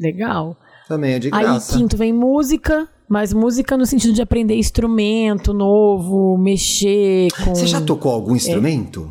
Legal. 0.00 0.56
Também 0.88 1.12
é 1.14 1.18
de 1.18 1.28
Aí, 1.32 1.42
graça. 1.42 1.76
quinto, 1.76 1.96
vem 1.96 2.12
música. 2.12 2.88
Mas 3.10 3.32
música 3.32 3.74
no 3.76 3.86
sentido 3.86 4.12
de 4.12 4.20
aprender 4.20 4.54
instrumento 4.56 5.54
novo, 5.54 6.36
mexer 6.36 7.28
com. 7.42 7.54
Você 7.54 7.66
já 7.66 7.80
tocou 7.80 8.12
É. 8.12 8.14
algum 8.14 8.36
instrumento? 8.36 9.10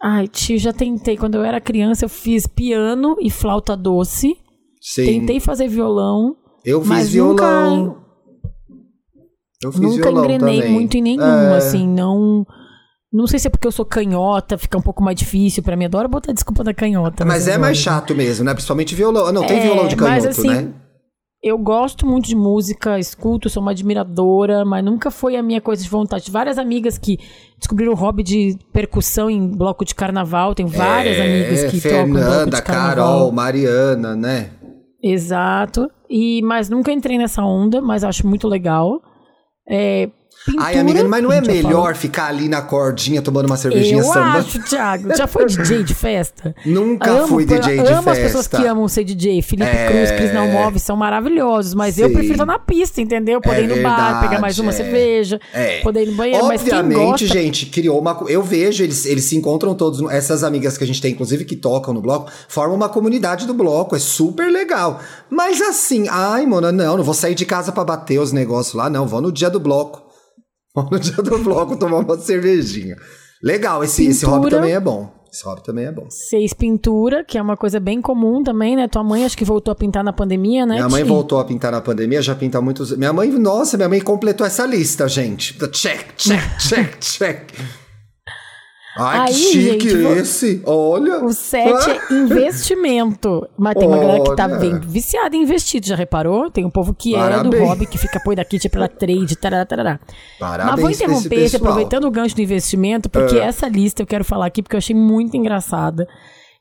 Ai, 0.00 0.28
tio, 0.28 0.56
já 0.56 0.72
tentei. 0.72 1.16
Quando 1.16 1.34
eu 1.34 1.42
era 1.42 1.60
criança, 1.60 2.04
eu 2.04 2.08
fiz 2.08 2.46
piano 2.46 3.16
e 3.20 3.28
flauta 3.28 3.76
doce. 3.76 4.36
Sim. 4.80 5.04
Tentei 5.04 5.40
fazer 5.40 5.66
violão. 5.68 6.36
eu 6.64 6.80
fiz 6.80 6.88
mas 6.88 7.08
violão. 7.08 7.76
nunca, 7.86 7.98
eu 9.64 9.72
fiz 9.72 9.80
nunca 9.80 10.02
violão 10.02 10.24
engrenei 10.24 10.58
também. 10.60 10.72
muito 10.72 10.96
em 10.96 11.02
nenhum, 11.02 11.22
É. 11.22 11.56
assim, 11.56 11.88
não. 11.88 12.46
Não 13.12 13.26
sei 13.26 13.38
se 13.38 13.48
é 13.48 13.50
porque 13.50 13.66
eu 13.66 13.72
sou 13.72 13.84
canhota, 13.86 14.56
fica 14.58 14.76
um 14.78 14.82
pouco 14.82 15.02
mais 15.02 15.16
difícil 15.18 15.62
pra 15.62 15.74
mim. 15.76 15.86
Adoro 15.86 16.08
botar 16.08 16.32
desculpa 16.32 16.62
da 16.62 16.74
canhota. 16.74 17.24
Mas 17.24 17.48
é 17.48 17.56
mais 17.58 17.78
chato 17.78 18.14
mesmo, 18.14 18.44
né? 18.44 18.52
Principalmente 18.52 18.94
violão. 18.94 19.32
Não, 19.32 19.44
tem 19.46 19.58
É, 19.58 19.62
violão 19.62 19.88
de 19.88 19.96
canhoto, 19.96 20.28
assim, 20.28 20.46
né? 20.48 20.72
Eu 21.42 21.56
gosto 21.56 22.04
muito 22.04 22.26
de 22.26 22.34
música, 22.34 22.98
escuto, 22.98 23.48
sou 23.48 23.62
uma 23.62 23.70
admiradora, 23.70 24.64
mas 24.64 24.84
nunca 24.84 25.08
foi 25.08 25.36
a 25.36 25.42
minha 25.42 25.60
coisa 25.60 25.82
de 25.82 25.88
vontade. 25.88 26.30
Várias 26.32 26.58
amigas 26.58 26.98
que 26.98 27.16
descobriram 27.56 27.92
o 27.92 27.96
hobby 27.96 28.24
de 28.24 28.58
percussão 28.72 29.30
em 29.30 29.46
bloco 29.48 29.84
de 29.84 29.94
carnaval, 29.94 30.52
tem 30.52 30.66
várias 30.66 31.20
amigas 31.20 31.70
que 31.70 31.80
tocam 31.80 32.08
em 32.08 32.10
bloco 32.10 32.26
É, 32.26 32.28
Fernanda, 32.30 32.56
de 32.56 32.62
carnaval. 32.62 32.94
Carol, 32.96 33.32
Mariana, 33.32 34.16
né? 34.16 34.50
Exato. 35.00 35.88
E, 36.10 36.42
mas 36.42 36.68
nunca 36.68 36.90
entrei 36.90 37.16
nessa 37.16 37.42
onda, 37.44 37.80
mas 37.80 38.02
acho 38.02 38.26
muito 38.26 38.48
legal. 38.48 39.00
É, 39.68 40.10
pintura, 40.52 40.66
Ai, 40.68 40.78
amiga, 40.78 41.04
mas 41.04 41.22
não 41.22 41.32
é 41.32 41.40
melhor 41.40 41.94
ficar 41.94 42.26
ali 42.28 42.48
na 42.48 42.62
cordinha 42.62 43.20
tomando 43.22 43.46
uma 43.46 43.56
cervejinha 43.56 43.98
Eu 44.00 44.04
samba? 44.04 44.38
acho, 44.38 44.58
Thiago. 44.62 45.14
Já 45.16 45.26
foi 45.26 45.44
DJ 45.46 45.82
de 45.84 45.94
festa? 45.94 46.54
Nunca 46.64 47.10
amo, 47.10 47.28
fui 47.28 47.44
DJ 47.44 47.60
de 47.82 47.88
amo 47.92 48.02
festa. 48.02 48.10
as 48.12 48.18
pessoas 48.18 48.46
que 48.46 48.56
amam 48.66 48.88
ser 48.88 49.04
DJ. 49.04 49.42
Felipe 49.42 49.68
É. 49.68 49.86
Cruz, 49.88 50.10
Cris 50.12 50.32
Não 50.34 50.48
Move, 50.48 50.78
são 50.78 50.96
maravilhosos. 50.96 51.74
Mas 51.74 51.98
eu 51.98 52.08
Sim. 52.08 52.14
prefiro 52.14 52.34
estar 52.34 52.46
na 52.46 52.58
pista, 52.58 53.00
entendeu? 53.00 53.40
Poder 53.40 53.60
É 53.60 53.64
ir 53.64 53.68
no 53.68 53.82
bar, 53.82 53.96
verdade, 53.96 54.28
pegar 54.28 54.40
mais 54.40 54.58
uma 54.58 54.70
é. 54.70 54.72
cerveja, 54.72 55.40
É. 55.52 55.80
poder 55.80 56.02
ir 56.04 56.10
no 56.10 56.16
banheiro. 56.16 56.46
mas 56.46 56.60
Obviamente, 56.62 56.98
gosta... 56.98 57.26
gente, 57.26 57.66
criou 57.66 57.98
uma. 57.98 58.18
Eu 58.28 58.42
vejo, 58.42 58.82
eles, 58.82 59.04
eles 59.06 59.24
se 59.24 59.36
encontram 59.36 59.74
todos. 59.74 60.00
Essas 60.10 60.42
amigas 60.42 60.76
que 60.78 60.84
a 60.84 60.86
gente 60.86 61.00
tem, 61.00 61.12
inclusive, 61.12 61.44
que 61.44 61.56
tocam 61.56 61.92
no 61.94 62.00
bloco, 62.00 62.30
formam 62.48 62.76
uma 62.76 62.88
comunidade 62.88 63.46
do 63.46 63.54
bloco. 63.54 63.94
É 63.96 63.98
super 63.98 64.50
legal. 64.50 65.00
Mas 65.30 65.60
assim, 65.60 66.06
ai, 66.10 66.46
mona, 66.46 66.72
não, 66.72 66.96
não 66.96 67.04
vou 67.04 67.14
sair 67.14 67.34
de 67.34 67.44
casa 67.46 67.72
pra 67.72 67.84
bater 67.84 68.18
os 68.20 68.32
negócios 68.32 68.74
lá, 68.74 68.88
não. 68.88 69.06
Vou 69.06 69.20
no 69.20 69.30
dia 69.32 69.50
do 69.50 69.60
bloco. 69.60 70.02
No 70.90 70.98
dia 70.98 71.16
do 71.16 71.38
bloco 71.38 71.76
tomar 71.76 71.98
uma 71.98 72.18
cervejinha. 72.18 72.96
Legal, 73.42 73.84
esse, 73.84 74.06
esse 74.06 74.24
hobby 74.24 74.44
Pintura. 74.44 74.56
também 74.56 74.74
é 74.74 74.80
bom. 74.80 75.18
Esse 75.32 75.44
hobby 75.44 75.62
também 75.62 75.84
é 75.84 75.92
bom. 75.92 76.06
Seis 76.08 76.54
pintura, 76.54 77.22
que 77.22 77.36
é 77.36 77.42
uma 77.42 77.56
coisa 77.56 77.78
bem 77.78 78.00
comum 78.00 78.42
também, 78.42 78.74
né? 78.74 78.88
Tua 78.88 79.04
mãe 79.04 79.24
acho 79.24 79.36
que 79.36 79.44
voltou 79.44 79.70
a 79.70 79.74
pintar 79.74 80.02
na 80.02 80.12
pandemia, 80.12 80.64
né? 80.64 80.76
Minha 80.76 80.88
mãe 80.88 81.02
Ti? 81.02 81.08
voltou 81.08 81.38
a 81.38 81.44
pintar 81.44 81.70
na 81.70 81.80
pandemia, 81.80 82.22
já 82.22 82.34
pinta 82.34 82.60
muitos. 82.60 82.96
Minha 82.96 83.12
mãe, 83.12 83.30
nossa, 83.30 83.76
minha 83.76 83.88
mãe 83.88 84.00
completou 84.00 84.46
essa 84.46 84.64
lista, 84.64 85.06
gente. 85.06 85.54
Check, 85.70 86.16
check, 86.16 86.58
check, 86.58 86.98
check. 86.98 87.52
Ai, 88.98 89.26
que 89.26 89.32
Aí, 89.32 89.34
chique 89.34 89.90
gente, 89.90 90.18
esse. 90.18 90.62
Olha. 90.66 91.24
O 91.24 91.32
sete 91.32 91.90
é 91.90 92.14
investimento. 92.14 93.48
Mas 93.56 93.74
tem 93.74 93.86
uma 93.86 93.98
galera 93.98 94.24
que 94.24 94.36
tá 94.36 94.46
Olha. 94.46 94.56
bem 94.56 94.78
viciada 94.80 95.36
em 95.36 95.42
investir, 95.42 95.80
já 95.84 95.94
reparou? 95.94 96.50
Tem 96.50 96.64
um 96.64 96.70
povo 96.70 96.92
que 96.92 97.14
é 97.14 97.18
do 97.18 97.24
Parabéns. 97.24 97.68
hobby, 97.68 97.86
que 97.86 97.98
fica 97.98 98.20
põe 98.20 98.34
daqui 98.34 98.58
tipo 98.58 98.72
pela 98.74 98.88
trade, 98.88 99.36
tarará, 99.36 99.64
tarará. 99.64 100.00
Parabéns 100.38 100.70
Mas 100.70 100.80
vou 100.80 100.90
interromper 100.90 101.56
aproveitando 101.56 102.04
o 102.04 102.10
gancho 102.10 102.34
do 102.34 102.42
investimento, 102.42 103.08
porque 103.08 103.36
essa 103.36 103.68
lista 103.68 104.02
eu 104.02 104.06
quero 104.06 104.24
falar 104.24 104.46
aqui 104.46 104.62
porque 104.62 104.76
eu 104.76 104.78
achei 104.78 104.94
muito 104.94 105.36
engraçada. 105.36 106.08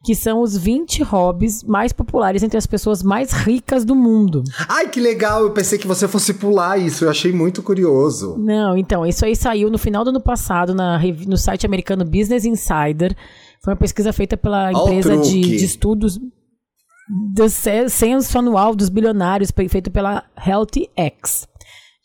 Que 0.06 0.14
são 0.16 0.42
os 0.42 0.56
20 0.56 1.02
hobbies 1.04 1.64
mais 1.64 1.92
populares 1.92 2.44
entre 2.44 2.58
as 2.58 2.68
pessoas 2.68 3.02
mais 3.02 3.32
ricas 3.32 3.84
do 3.84 3.96
mundo. 3.96 4.44
Ai, 4.70 4.88
que 4.90 5.00
legal. 5.00 5.42
Eu 5.42 5.52
pensei 5.52 5.78
que 5.78 5.88
você 5.88 6.08
fosse 6.08 6.36
pular 6.36 6.78
isso. 6.78 7.04
Eu 7.06 7.10
achei 7.10 7.32
muito 7.34 7.64
curioso. 7.64 8.38
Não, 8.38 8.78
então, 8.78 9.06
isso 9.06 9.26
aí 9.26 9.36
saiu 9.36 9.70
no 9.72 9.78
final 9.78 10.04
do 10.04 10.12
ano 10.12 10.22
passado 10.22 10.74
na, 10.76 11.00
no 11.28 11.36
site 11.36 11.66
americano 11.66 12.06
Business 12.06 12.46
Insider. 12.46 13.16
Foi 13.64 13.74
uma 13.74 13.80
pesquisa 13.80 14.14
feita 14.14 14.38
pela 14.38 14.72
empresa 14.72 15.18
de, 15.18 15.42
de 15.42 15.66
estudos 15.66 16.20
do 17.34 17.50
ce- 17.50 17.90
censo 17.90 18.38
anual 18.38 18.76
dos 18.76 18.90
bilionários, 18.90 19.52
feito 19.70 19.90
pela 19.90 20.24
HealthyX. 20.46 21.48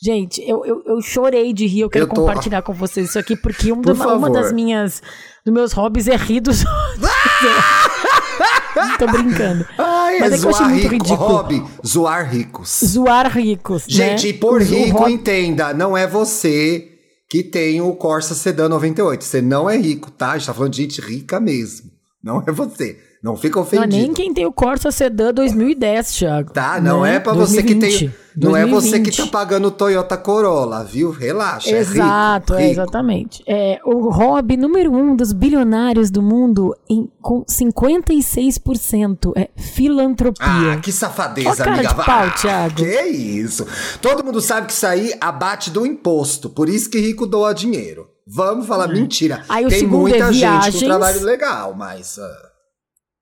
Gente, 0.04 0.40
eu, 0.42 0.64
eu, 0.64 0.82
eu 0.86 1.00
chorei 1.00 1.52
de 1.52 1.66
rir, 1.66 1.80
eu 1.82 1.90
quero 1.90 2.06
Eu 2.06 2.08
tô- 2.08 2.14
compartilhar 2.22 2.62
com 2.62 2.72
vocês 2.72 3.10
isso 3.10 3.18
aqui, 3.18 3.36
porque 3.36 3.70
um 3.72 3.80
Por 3.82 3.94
da- 3.96 4.16
uma 4.16 4.30
das 4.30 4.52
minhas, 4.52 5.00
dos 5.44 5.54
meus 5.54 5.72
hobbies 5.72 6.08
é 6.08 6.16
rir 6.16 6.40
dos 6.40 6.64
outros. 6.66 7.31
Tô 8.98 9.06
brincando. 9.06 9.66
Ai, 9.78 10.18
Mas 10.20 10.32
é 10.32 10.36
é 10.36 10.38
que 10.38 10.46
eu 10.46 10.50
achei 10.50 10.66
muito 10.66 10.82
rico. 10.88 10.94
ridículo. 10.94 11.28
Hobby, 11.28 11.64
zoar 11.86 12.30
ricos. 12.30 12.80
Zoar 12.84 13.30
ricos, 13.36 13.84
Gente, 13.86 14.24
né? 14.24 14.30
e 14.30 14.32
por 14.34 14.62
rico, 14.62 15.08
entenda, 15.08 15.72
não 15.74 15.96
é 15.96 16.06
você 16.06 16.88
que 17.28 17.42
tem 17.42 17.80
o 17.80 17.94
Corsa 17.94 18.34
Sedan 18.34 18.68
98. 18.68 19.24
Você 19.24 19.40
não 19.40 19.68
é 19.68 19.76
rico, 19.76 20.10
tá? 20.10 20.32
A 20.32 20.38
gente 20.38 20.46
tá 20.46 20.54
falando 20.54 20.72
de 20.72 20.82
gente 20.82 21.00
rica 21.00 21.40
mesmo. 21.40 21.90
Não 22.22 22.42
é 22.46 22.52
você. 22.52 22.98
Não 23.22 23.36
fica 23.36 23.56
Não, 23.56 23.62
ofendido. 23.62 23.96
nem 23.96 24.12
quem 24.12 24.34
tem 24.34 24.44
o 24.44 24.52
Corsa 24.52 24.90
Sedan 24.90 25.32
2010, 25.32 26.12
Thiago. 26.12 26.52
Tá? 26.52 26.80
Não 26.80 27.02
né? 27.02 27.16
é 27.16 27.20
pra 27.20 27.32
você 27.32 27.62
que 27.62 27.74
tem. 27.76 27.90
2020, 27.90 28.12
Não 28.36 28.56
é 28.56 28.66
você 28.66 28.98
que 28.98 29.10
2020. 29.10 29.16
tá 29.16 29.26
pagando 29.28 29.68
o 29.68 29.70
Toyota 29.70 30.16
Corolla, 30.16 30.82
viu? 30.82 31.10
Relaxa. 31.12 31.70
Exato, 31.70 32.54
é 32.54 32.56
é, 32.56 32.58
rico, 32.60 32.70
rico. 32.70 32.80
exatamente. 32.80 33.44
É, 33.46 33.78
o 33.84 34.10
hobby 34.10 34.56
número 34.56 34.90
um 34.92 35.14
dos 35.14 35.32
bilionários 35.32 36.10
do 36.10 36.20
mundo, 36.20 36.74
em, 36.90 37.08
com 37.20 37.44
56%, 37.44 39.32
é 39.36 39.48
filantropia. 39.56 40.72
Ah, 40.72 40.76
que 40.78 40.90
safadeza, 40.92 41.50
Ó 41.50 41.56
cara 41.56 41.72
amiga. 41.74 41.88
de 41.88 41.94
pau, 41.94 42.04
Ah, 42.08 42.30
Thiago. 42.30 42.74
Que 42.76 43.02
isso. 43.02 43.66
Todo 44.00 44.24
mundo 44.24 44.40
sabe 44.40 44.66
que 44.66 44.72
isso 44.72 44.86
aí 44.86 45.12
abate 45.20 45.70
do 45.70 45.86
imposto. 45.86 46.50
Por 46.50 46.68
isso 46.68 46.90
que 46.90 46.98
rico 46.98 47.26
doa 47.26 47.52
dinheiro. 47.54 48.08
Vamos 48.26 48.66
falar 48.66 48.88
mentira. 48.88 49.36
Uhum. 49.38 49.42
Aí 49.48 49.68
Tem 49.68 49.86
muita 49.86 50.16
é 50.28 50.32
gente 50.32 50.72
com 50.72 50.86
trabalho 50.86 51.22
legal, 51.24 51.74
mas 51.76 52.18
ah, 52.18 52.51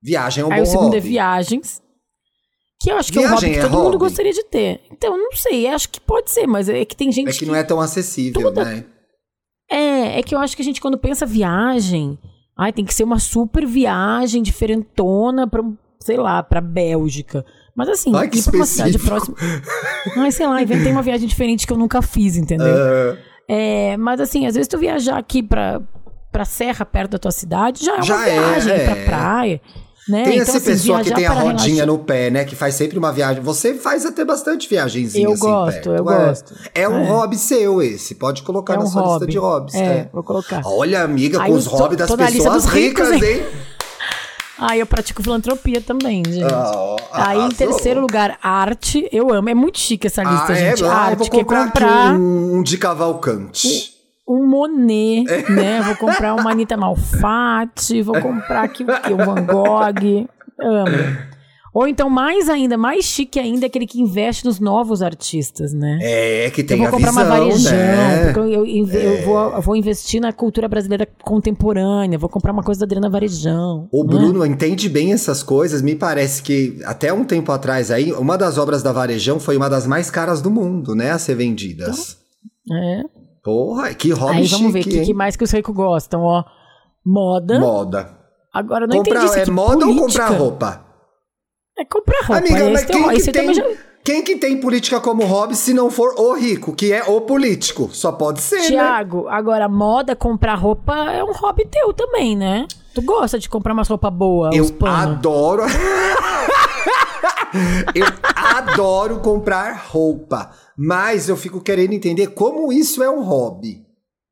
viagem 0.03 0.43
é 0.43 0.47
um 0.47 0.53
Aí 0.53 0.59
bom 0.59 0.63
o 0.63 0.67
segundo 0.67 0.85
hobby. 0.87 0.97
é 0.97 1.01
viagens. 1.01 1.83
Que 2.83 2.91
eu 2.91 2.97
acho 2.97 3.13
que 3.13 3.19
é 3.19 3.21
um 3.23 3.25
Viagem 3.29 3.37
hobby 3.51 3.53
que 3.53 3.59
é 3.59 3.63
todo 3.63 3.73
mundo 3.79 3.85
hobby? 3.93 3.99
gostaria 3.99 4.33
de 4.33 4.45
ter. 4.45 4.81
Então, 4.91 5.17
não 5.19 5.33
sei, 5.33 5.67
acho 5.69 5.89
que 5.91 6.01
pode 6.01 6.31
ser, 6.31 6.47
mas 6.47 6.69
é 6.69 6.85
que 6.85 6.97
tem 6.97 7.13
gente 7.13 7.29
É 7.29 7.33
que 7.39 7.45
não 7.47 7.55
é 7.55 7.63
tão 7.63 7.79
acessível, 7.81 8.41
Toda- 8.43 8.65
né? 8.65 8.85
É, 9.71 10.19
é 10.19 10.23
que 10.23 10.35
eu 10.35 10.39
acho 10.39 10.57
que 10.57 10.63
a 10.63 10.65
gente, 10.65 10.81
quando 10.81 10.99
pensa 10.99 11.25
viagem, 11.27 12.19
ai, 12.59 12.73
tem 12.73 12.85
que 12.85 12.95
ser 12.95 13.05
uma 13.05 13.19
super 13.19 13.67
viagem 13.67 14.43
diferentona 14.43 15.47
pra, 15.49 15.63
sei 16.01 16.17
lá, 16.17 16.43
pra 16.43 16.61
Bélgica. 16.61 17.45
Mas 17.77 17.89
assim, 17.89 18.15
Ai, 18.17 18.29
que 18.29 18.39
ir 18.39 18.43
pra 18.45 18.57
uma 18.57 18.67
cidade 18.67 18.99
próxima. 18.99 19.37
Ai, 20.17 20.33
sei 20.33 20.47
lá, 20.47 20.61
inventei 20.61 20.91
uma 20.91 21.03
viagem 21.03 21.29
diferente 21.29 21.67
que 21.67 21.73
eu 21.73 21.79
nunca 21.79 22.03
fiz, 22.03 22.37
entendeu? 22.37 22.67
Ah, 22.75 23.17
É, 23.49 23.97
mas 23.97 24.21
assim, 24.21 24.47
às 24.47 24.55
vezes 24.55 24.67
tu 24.69 24.77
viajar 24.79 25.19
aqui 25.19 25.43
pra, 25.43 25.81
pra 26.33 26.45
serra 26.45 26.85
perto 26.85 27.13
da 27.13 27.19
tua 27.19 27.31
cidade 27.31 27.85
já 27.85 27.93
é 27.93 27.95
uma 27.97 28.03
Já 28.03 28.27
é, 28.29 28.33
viagem, 28.33 28.73
ir 28.77 28.85
pra 28.87 28.97
é. 28.97 29.05
praia. 29.05 29.61
Né? 30.11 30.25
tem 30.25 30.33
então, 30.35 30.43
essa 30.43 30.57
assim, 30.59 30.67
pessoa 30.67 31.01
que 31.03 31.15
tem 31.15 31.27
a 31.27 31.33
rodinha 31.33 31.57
relaxar- 31.85 31.87
no 31.87 31.99
pé, 31.99 32.31
né? 32.31 32.45
Que 32.45 32.57
faz 32.57 32.75
sempre 32.75 32.99
uma 32.99 33.13
viagem. 33.13 33.43
Você 33.43 33.75
faz 33.75 34.05
até 34.05 34.25
bastante 34.25 34.69
viagenzinha 34.69 35.27
Eu 35.27 35.33
assim, 35.33 35.41
gosto, 35.43 35.73
perto, 35.75 35.89
eu 35.91 35.95
é. 36.11 36.27
gosto. 36.27 36.55
É 36.75 36.89
um 36.89 37.01
É. 37.05 37.09
hobby 37.09 37.37
seu 37.37 37.81
esse. 37.83 38.15
Pode 38.17 38.43
colocar 38.43 38.75
É 38.75 38.77
na 38.79 38.83
um 38.85 38.87
sua 38.87 39.03
lista 39.03 39.15
hobby. 39.19 39.33
de 39.33 39.39
hobbies. 39.39 39.75
É, 39.77 39.79
é. 39.85 40.09
vou 40.13 40.23
colocar. 40.23 40.61
Olha, 40.65 41.03
amiga, 41.03 41.41
Aí 41.41 41.47
com 41.49 41.55
eu 41.55 41.59
os 41.59 41.65
tô- 41.65 41.77
hobbies 41.77 41.99
das 41.99 42.11
na 42.11 42.17
lista 42.29 42.51
pessoas 42.51 42.65
ricos, 42.67 43.09
ricas, 43.11 43.23
hein? 43.23 43.43
Ah, 44.63 44.77
eu 44.77 44.85
pratico 44.85 45.23
filantropia 45.23 45.81
também, 45.81 46.23
gente. 46.27 46.45
Ah, 46.53 46.97
Aí, 47.29 47.39
em 47.41 47.49
terceiro 47.49 47.99
lugar, 48.01 48.39
arte. 48.43 49.09
Eu 49.11 49.33
amo. 49.33 49.49
É 49.49 49.55
muito 49.55 49.79
chique 49.79 50.07
essa 50.07 50.23
lista, 50.23 50.53
Ah, 50.53 50.59
é? 50.59 50.71
gente. 50.77 50.85
Ah, 50.85 50.87
eu 50.87 50.93
arte, 50.93 51.19
vou 51.19 51.31
que 51.31 51.37
é 51.37 51.41
comprar, 51.41 51.65
comprar 51.67 52.15
um, 52.15 52.57
um 52.57 52.63
de 52.63 52.77
Cavalcante. 52.77 53.67
um 53.97 54.00
Monet, 54.47 55.25
É. 55.31 55.51
né? 55.51 55.83
Vou 55.83 55.97
comprar 55.97 56.35
uma 56.35 56.51
Anitta 56.51 56.77
Malfatti. 56.77 58.03
Vou 58.03 58.21
comprar 58.21 58.63
aqui 58.65 58.83
o 58.83 58.87
quê? 58.87 59.13
Um 59.13 59.17
Van 59.19 59.43
Gogh. 59.45 60.29
Amo. 60.61 61.31
Ou 61.73 61.87
então, 61.87 62.11
mais 62.11 62.49
ainda, 62.49 62.77
mais 62.77 63.05
chique 63.05 63.39
ainda, 63.39 63.65
é 63.65 63.69
aquele 63.69 63.87
que 63.87 64.01
investe 64.01 64.45
nos 64.45 64.59
novos 64.59 65.03
artistas, 65.03 65.73
né? 65.73 66.01
É, 66.03 66.51
que 66.51 66.65
tem 66.65 66.77
eu 66.77 66.91
vou 66.91 66.99
comprar 66.99 67.11
visão, 67.13 67.25
uma 67.25 67.39
varejão, 67.39 67.73
né? 67.73 68.25
porque 68.33 68.41
eu, 68.41 68.53
eu, 68.53 68.67
inve- 68.67 68.99
eu 69.05 69.23
vou, 69.23 69.53
eu 69.53 69.63
vou 69.63 69.77
investir 69.77 70.21
na 70.21 70.33
cultura 70.33 70.67
brasileira 70.67 71.07
contemporânea, 71.23 72.19
vou 72.19 72.29
comprar 72.29 72.51
uma 72.53 72.65
coisa 72.65 72.81
da 72.81 72.87
Adriana 72.87 73.09
Varejão. 73.09 73.89
O 73.93 74.03
né? 74.03 74.09
Bruno 74.11 74.45
entende 74.45 74.89
bem 74.89 75.13
essas 75.13 75.45
coisas. 75.45 75.81
Me 75.81 75.95
parece 75.95 76.43
que 76.43 76.81
até 76.85 77.13
um 77.13 77.23
tempo 77.25 77.53
atrás 77.53 77.93
aí, 77.93 78.13
uma 78.15 78.37
das 78.37 78.59
obras 78.59 78.83
da 78.83 78.91
Varejão 78.91 79.39
foi 79.39 79.57
uma 79.57 79.71
das 79.71 79.87
mais 79.87 80.11
caras 80.11 80.43
do 80.43 80.51
mundo, 80.51 80.97
né? 80.97 81.13
A 81.13 81.19
ser 81.21 81.37
vendidas. 81.37 82.19
É. 82.73 83.03
Porra, 83.43 83.95
que 83.95 84.11
hobby 84.13 84.39
Aí 84.39 84.47
vamos 84.47 84.73
ver 84.73 84.81
o 84.81 84.83
chique, 84.83 84.99
que, 85.01 85.05
que 85.07 85.15
mais 85.15 85.37
que 85.37 85.45
os 85.45 85.51
ricos 85.51 85.75
gostam, 85.75 86.23
ó. 86.23 86.45
Moda. 87.05 87.59
Moda. 87.59 88.19
Agora 88.53 88.87
não 88.87 88.97
Comprar, 88.99 89.13
entendi 89.21 89.27
isso 89.31 89.39
é 89.39 89.43
aqui. 89.43 89.51
moda 89.51 89.87
ou 89.87 89.95
política. 89.95 90.25
comprar 90.27 90.39
roupa? 90.39 90.85
É 91.79 91.85
comprar 91.85 92.19
roupa. 92.27 92.37
Amiga, 92.39 92.71
mas 92.71 92.85
teu- 92.85 92.97
quem 93.09 93.15
que, 93.17 93.33
tem, 93.33 93.55
já- 93.55 93.67
quem 94.05 94.23
que 94.23 94.37
tem 94.37 94.61
política 94.61 95.01
como 95.01 95.25
hobby 95.25 95.55
se 95.57 95.73
não 95.73 95.91
for 95.91 96.13
o 96.19 96.35
rico, 96.35 96.75
que 96.75 96.93
é 96.93 97.05
o 97.05 97.21
político? 97.23 97.89
Só 97.93 98.13
pode 98.13 98.41
ser, 98.43 98.59
né? 98.61 98.67
Tiago, 98.67 99.29
agora 99.29 99.69
moda, 99.69 100.15
comprar 100.15 100.57
roupa 100.57 100.95
é 101.13 101.25
um 101.25 101.33
hobby 101.33 101.65
teu 101.67 101.95
também, 101.95 102.37
né? 102.37 102.67
Tu 102.95 103.01
gosta 103.03 103.39
de 103.39 103.49
comprar 103.49 103.73
umas 103.73 103.89
roupas 103.89 104.13
boas, 104.13 104.55
uns 104.55 104.71
Eu 104.71 104.87
adoro. 104.87 105.63
eu 107.95 108.07
adoro 108.35 109.21
comprar 109.21 109.73
roupa. 109.89 110.51
Mas 110.77 111.29
eu 111.29 111.37
fico 111.37 111.61
querendo 111.61 111.93
entender 111.93 112.29
como 112.29 112.73
isso 112.73 113.03
é 113.03 113.11
um 113.11 113.23
hobby. 113.23 113.85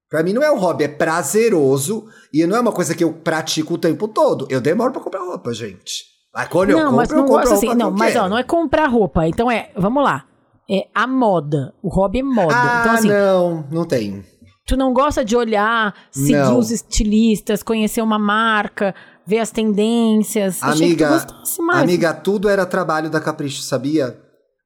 Pra 0.08 0.22
mim 0.22 0.32
não 0.32 0.42
é 0.42 0.50
um 0.50 0.58
hobby, 0.58 0.84
é 0.84 0.88
prazeroso. 0.88 2.06
E 2.32 2.46
não 2.46 2.56
é 2.56 2.60
uma 2.60 2.72
coisa 2.72 2.94
que 2.94 3.04
eu 3.04 3.12
pratico 3.12 3.74
o 3.74 3.78
tempo 3.78 4.08
todo. 4.08 4.46
Eu 4.48 4.60
demoro 4.60 4.92
pra 4.92 5.02
comprar 5.02 5.20
roupa, 5.20 5.52
gente. 5.52 6.04
Mas 6.34 6.48
quando 6.48 6.70
eu 6.70 6.76
Não, 6.78 6.84
compro, 6.84 6.96
mas 6.96 7.10
eu 7.10 7.16
não 7.16 7.24
compro 7.24 7.40
gosta 7.40 7.54
a 7.54 7.58
assim. 7.58 7.74
Não, 7.78 7.88
eu 7.88 7.94
mas 7.94 8.16
ó, 8.16 8.28
não 8.28 8.38
é 8.38 8.42
comprar 8.42 8.86
roupa. 8.86 9.26
Então 9.26 9.50
é, 9.50 9.70
vamos 9.76 10.02
lá. 10.02 10.24
É 10.70 10.86
a 10.94 11.06
moda. 11.06 11.74
O 11.82 11.88
hobby 11.88 12.20
é 12.20 12.22
moda. 12.22 12.54
Ah, 12.54 12.80
então 12.80 12.92
assim, 12.94 13.08
não, 13.08 13.64
não 13.70 13.84
tem. 13.86 14.24
tu 14.66 14.76
não 14.76 14.92
gosta 14.92 15.24
de 15.24 15.34
olhar, 15.34 15.94
seguir 16.10 16.36
Não. 16.36 16.58
os 16.58 16.70
estilistas, 16.70 17.62
conhecer 17.62 18.02
uma 18.02 18.18
marca, 18.18 18.94
ver 19.28 19.40
as 19.40 19.50
tendências. 19.50 20.62
Amiga, 20.62 21.10
gostasse 21.10 21.60
mais. 21.60 21.82
amiga, 21.82 22.14
tudo 22.14 22.48
era 22.48 22.64
trabalho 22.64 23.10
da 23.10 23.20
Capricho, 23.20 23.60
sabia? 23.60 24.18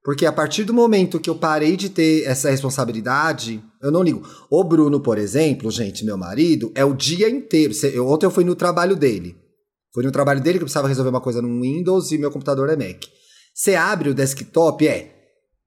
Porque 0.05 0.25
a 0.25 0.33
partir 0.33 0.63
do 0.63 0.73
momento 0.73 1.19
que 1.19 1.29
eu 1.29 1.35
parei 1.35 1.77
de 1.77 1.89
ter 1.89 2.25
essa 2.25 2.49
responsabilidade, 2.49 3.61
eu 3.83 3.91
não 3.91 4.03
ligo. 4.05 4.23
O 4.49 4.63
Bruno, 4.63 5.01
por 5.01 5.19
exemplo, 5.19 5.69
gente, 5.71 6.05
meu 6.05 6.17
marido, 6.17 6.71
é 6.77 6.85
o 6.85 6.95
dia 6.95 7.29
inteiro. 7.29 7.73
Eu- 7.93 8.07
ontem 8.09 8.27
eu 8.27 8.31
fui 8.31 8.45
no 8.45 8.55
trabalho 8.55 8.95
dele. 8.95 9.37
Fui 9.93 10.05
no 10.05 10.13
trabalho 10.13 10.41
dele 10.41 10.59
que 10.59 10.63
eu 10.63 10.67
precisava 10.67 10.89
resolver 10.89 11.11
uma 11.11 11.21
coisa 11.21 11.43
no 11.43 11.61
Windows 11.61 12.13
e 12.13 12.19
meu 12.19 12.31
computador 12.31 12.69
é 12.71 12.77
Mac. 12.77 13.03
Você 13.55 13.75
abre 13.75 14.09
o 14.11 14.15
desktop, 14.15 14.87
é 14.87 15.13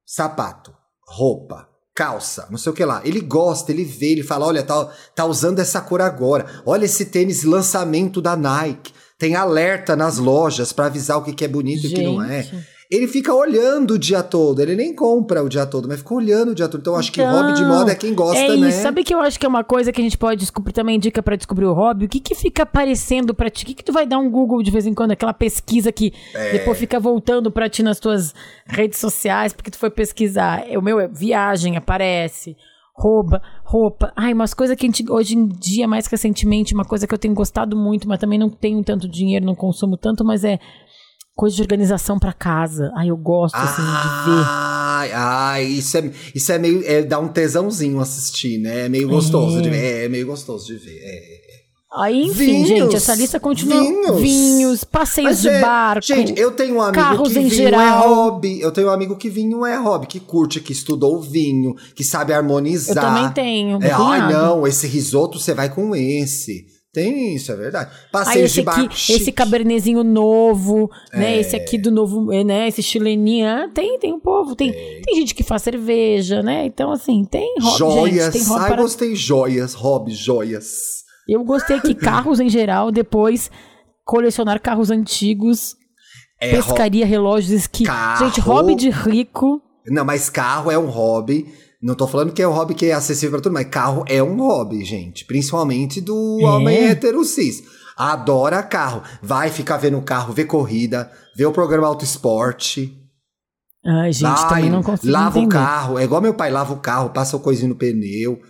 sapato, 0.06 0.74
roupa, 1.08 1.68
calça, 1.96 2.46
não 2.52 2.58
sei 2.58 2.72
o 2.72 2.76
que 2.76 2.84
lá. 2.84 3.02
Ele 3.06 3.22
gosta, 3.22 3.72
ele 3.72 3.86
vê, 3.86 4.12
ele 4.12 4.24
fala: 4.24 4.46
olha, 4.46 4.62
tá, 4.62 4.92
tá 5.16 5.26
usando 5.26 5.60
essa 5.60 5.80
cor 5.80 6.02
agora. 6.02 6.46
Olha 6.66 6.86
esse 6.86 7.06
tênis 7.06 7.44
lançamento 7.44 8.22
da 8.22 8.36
Nike. 8.36 8.94
Tem 9.18 9.36
alerta 9.36 9.96
nas 9.96 10.18
lojas 10.18 10.74
pra 10.74 10.88
avisar 10.88 11.18
o 11.18 11.24
que, 11.24 11.32
que 11.32 11.46
é 11.46 11.48
bonito 11.48 11.86
e 11.86 11.88
o 11.88 11.96
que 11.96 12.04
não 12.04 12.22
é. 12.22 12.46
Ele 12.92 13.08
fica 13.08 13.34
olhando 13.34 13.96
o 13.96 14.00
dia 14.00 14.22
todo, 14.22 14.60
ele 14.62 14.76
nem 14.76 14.94
compra 14.94 15.44
o 15.44 15.50
dia 15.50 15.66
todo, 15.66 15.88
mas 15.88 15.98
fica 16.00 16.14
olhando 16.14 16.52
o 16.52 16.56
dia 16.56 16.68
todo. 16.68 16.82
Então 16.82 16.94
eu 16.94 17.00
acho 17.00 17.12
que 17.12 17.22
Então, 17.22 17.34
hobby 17.34 17.54
de 17.54 17.66
moda 17.66 17.92
é 17.92 17.96
quem 17.96 18.14
gosta, 18.14 18.38
é 18.38 18.56
né? 18.56 18.70
isso. 18.70 18.82
Sabe 18.82 19.04
que 19.04 19.14
eu 19.14 19.20
acho 19.20 19.40
que 19.40 19.46
é 19.46 19.50
uma 19.50 19.64
coisa 19.64 19.92
que 19.92 20.00
a 20.00 20.04
gente 20.04 20.18
pode 20.18 20.40
descobrir 20.42 20.72
também, 20.74 21.00
dica 21.00 21.22
pra 21.24 21.36
descobrir 21.36 21.66
o 21.66 21.74
hobby? 21.74 22.06
O 22.06 22.10
que 22.10 22.20
que 22.20 22.36
fica 22.36 22.64
aparecendo 22.64 23.34
pra 23.34 23.50
ti? 23.50 23.64
O 23.64 23.68
que 23.68 23.74
que 23.74 23.84
tu 23.84 23.92
vai 23.92 24.06
dar 24.06 24.20
um 24.20 24.30
Google 24.30 24.62
de 24.62 24.70
vez 24.72 24.86
em 24.86 24.94
quando? 24.94 25.12
Aquela 25.12 25.34
pesquisa 25.34 25.92
que 25.92 26.14
É. 26.34 26.54
depois 26.54 26.78
fica 26.78 27.00
voltando 27.00 27.52
pra 27.52 27.68
ti 27.70 27.82
nas 27.82 28.00
tuas 28.00 28.34
redes 28.68 29.00
sociais 29.00 29.52
porque 29.52 29.72
tu 29.72 29.78
foi 29.78 29.90
pesquisar. 29.90 30.64
O 30.78 30.82
meu 30.82 31.00
é 31.00 31.08
viagem, 31.08 31.76
aparece. 31.78 32.56
roupa, 32.98 33.42
roupa. 33.66 34.14
Ai, 34.16 34.32
umas 34.32 34.54
coisas 34.54 34.74
que 34.78 34.86
a 34.86 34.88
gente, 34.88 35.04
hoje 35.12 35.36
em 35.36 35.50
dia, 35.50 35.86
mais 35.86 36.08
recentemente, 36.08 36.74
uma 36.74 36.86
coisa 36.86 37.06
que 37.06 37.14
eu 37.14 37.18
tenho 37.18 37.34
gostado 37.34 37.76
muito, 37.76 38.08
mas 38.08 38.20
também 38.20 38.40
não 38.40 38.50
tenho 38.50 38.82
tanto 38.86 39.06
dinheiro, 39.06 39.46
não 39.46 39.54
consumo 39.54 39.98
tanto, 39.98 40.24
mas 40.24 40.46
é 40.46 40.58
coisa 41.36 41.56
de 41.56 41.62
organização 41.62 42.18
para 42.18 42.34
casa. 42.34 42.92
Ai, 42.96 43.10
eu 43.10 43.18
gosto, 43.18 43.56
assim, 43.56 43.82
de 43.82 44.32
ver. 44.32 44.46
Ai, 44.48 45.12
ai, 45.14 45.64
isso 45.66 45.98
é, 45.98 46.12
isso 46.34 46.52
é 46.52 46.58
meio. 46.58 46.82
É, 46.86 47.02
dá 47.04 47.20
um 47.20 47.28
tesãozinho 47.28 48.00
assistir, 48.00 48.58
né? 48.60 48.86
É 48.86 48.90
meio 48.90 49.08
gostoso 49.10 49.60
É. 49.60 49.62
de 49.62 49.70
ver. 49.70 49.78
É, 50.02 50.06
é 50.06 50.10
meio 50.10 50.26
gostoso 50.26 50.66
de 50.68 50.78
ver. 50.78 50.98
É. 51.04 51.46
Aí, 51.98 52.24
enfim, 52.26 52.64
Vinhos, 52.64 52.68
gente, 52.68 52.96
essa 52.98 53.16
lista 53.16 53.40
continua. 53.40 53.80
vinhos. 53.82 54.20
Vinhos, 54.20 54.84
passeios 54.84 55.30
Mas 55.32 55.42
de 55.42 55.48
é- 55.48 55.62
barco. 55.62 56.06
Gente, 56.06 56.38
eu 56.38 56.52
tenho 56.52 56.76
um 56.76 56.82
amigo 56.82 57.02
carros 57.02 57.30
que 57.30 57.34
vinho 57.36 57.48
é 57.48 57.56
geral. 57.56 58.14
hobby. 58.14 58.60
Eu 58.60 58.70
tenho 58.74 58.88
um 58.88 58.92
amigo 58.92 59.16
que 59.16 59.30
vinho 59.30 59.66
é 59.66 59.78
hobby, 59.78 60.06
que 60.06 60.20
curte, 60.20 60.60
que 60.60 60.74
estudou 60.74 61.22
vinho, 61.22 61.74
que 61.96 62.04
sabe 62.04 62.34
harmonizar. 62.34 62.98
Eu 62.98 63.02
também 63.02 63.32
tenho. 63.32 63.82
É, 63.82 63.92
ai, 63.92 64.34
não, 64.34 64.68
esse 64.68 64.88
risoto 64.88 65.40
você 65.40 65.54
vai 65.54 65.70
com 65.74 65.96
esse. 65.96 66.66
Tem 66.96 67.36
isso, 67.36 67.52
é 67.52 67.56
verdade. 67.58 67.92
Passeios 68.10 68.46
esse 68.46 68.62
de 68.64 68.70
aqui, 68.70 68.80
barco 68.80 68.96
chique. 68.96 69.22
esse 69.22 69.32
cabernezinho 69.34 70.02
novo, 70.02 70.90
né? 71.14 71.36
É. 71.36 71.40
Esse 71.42 71.56
aqui 71.56 71.78
do 71.78 71.92
novo, 71.92 72.28
né? 72.44 72.70
Esse 72.70 72.82
chileninho, 72.82 73.46
ah, 73.48 73.70
tem, 73.74 74.00
tem 74.00 74.14
um 74.14 74.20
povo, 74.20 74.56
tem, 74.56 74.72
tem 74.72 75.16
gente 75.16 75.36
que 75.36 75.44
faz 75.44 75.62
cerveja, 75.62 76.42
né? 76.42 76.66
Então 76.66 76.92
assim, 76.92 77.26
tem 77.26 77.54
hobby, 77.60 77.78
Joias. 77.78 78.26
gente, 78.26 78.34
tem 78.34 78.44
hobby 78.44 78.62
ai, 78.64 78.68
para 78.72 78.82
gostei. 78.82 79.14
Joias, 79.16 79.74
hobby, 79.74 80.14
joias. 80.14 81.04
Eu 81.28 81.44
gostei 81.44 81.82
que 81.82 81.94
carros 81.94 82.40
em 82.40 82.48
geral, 82.50 82.92
depois 82.92 83.52
colecionar 84.06 84.62
carros 84.62 84.90
antigos, 84.90 85.76
É, 86.40 86.52
pescaria, 86.52 87.06
relógios, 87.06 87.52
esqui. 87.52 87.84
Carro. 87.84 88.26
Gente, 88.26 88.40
hobby 88.40 88.74
de 88.76 88.90
rico. 88.90 89.62
Não, 89.88 90.06
mas 90.06 90.30
carro 90.30 90.72
é 90.72 90.78
um 90.80 90.88
hobby. 90.88 91.46
Não 91.86 91.94
tô 91.96 92.08
falando 92.08 92.34
que 92.34 92.42
é 92.42 92.48
um 92.48 92.52
hobby 92.52 92.74
que 92.74 92.88
é 92.88 92.94
acessível 92.94 93.32
pra 93.34 93.42
todo 93.42 93.52
mundo, 93.54 93.62
mas 93.62 93.70
carro 93.72 94.04
é 94.08 94.22
um 94.24 94.38
hobby, 94.38 94.84
gente. 94.84 95.24
Principalmente 95.26 96.02
do 96.02 96.40
É? 96.42 96.46
homem 96.46 96.78
hétero 96.86 97.24
cis. 97.24 97.64
Adora 97.96 98.64
carro. 98.64 99.04
Vai 99.22 99.52
ficar 99.52 99.78
vendo 99.78 100.02
carro, 100.02 100.34
vê 100.34 100.46
corrida, 100.46 101.12
vê 101.38 101.46
o 101.46 101.52
programa 101.52 101.86
Auto 101.88 102.04
Esporte. 102.04 102.92
Ai, 103.86 104.12
gente, 104.12 104.24
vai, 104.24 104.50
também 104.50 104.70
não 104.72 104.82
consigo 104.82 105.12
lava 105.14 105.38
entender. 105.38 105.56
o 105.56 105.60
carro. 105.60 106.00
É 106.00 106.04
igual 106.04 106.22
meu 106.22 106.34
pai 106.34 106.50
lava 106.50 106.74
o 106.74 106.78
carro, 106.80 107.12
passa 107.12 107.38
o 107.38 107.40
coisinho 107.40 107.70
no 107.70 107.76
pneu. 107.76 108.42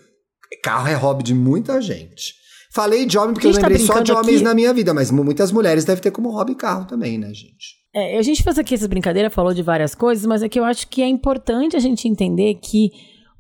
Carro 0.64 0.88
é 0.88 0.94
hobby 0.94 1.22
de 1.24 1.34
muita 1.34 1.82
gente. 1.82 2.34
Falei 2.74 3.06
de 3.06 3.18
homem 3.18 3.34
porque 3.34 3.48
eu 3.48 3.52
tá 3.54 3.68
lembrei 3.68 3.80
só 3.86 4.00
de 4.00 4.12
homens 4.14 4.36
aqui- 4.38 4.44
na 4.44 4.54
minha 4.54 4.74
vida, 4.74 4.94
mas 4.94 5.12
mu- 5.12 5.24
muitas 5.26 5.52
mulheres 5.52 5.84
devem 5.86 6.02
ter 6.02 6.12
como 6.12 6.30
hobby 6.32 6.56
carro 6.56 6.86
também, 6.86 7.18
né, 7.18 7.28
gente? 7.34 7.76
É, 7.94 8.18
a 8.18 8.22
gente 8.22 8.44
fez 8.44 8.58
aqui 8.58 8.76
essa 8.76 8.88
brincadeira, 8.88 9.30
falou 9.30 9.54
de 9.54 9.62
várias 9.62 9.94
coisas, 9.96 10.26
mas 10.26 10.42
é 10.42 10.48
que 10.50 10.60
eu 10.60 10.64
acho 10.66 10.88
que 10.88 11.02
é 11.02 11.08
importante 11.08 11.76
a 11.76 11.80
gente 11.80 12.08
entender 12.08 12.56
que 12.56 12.90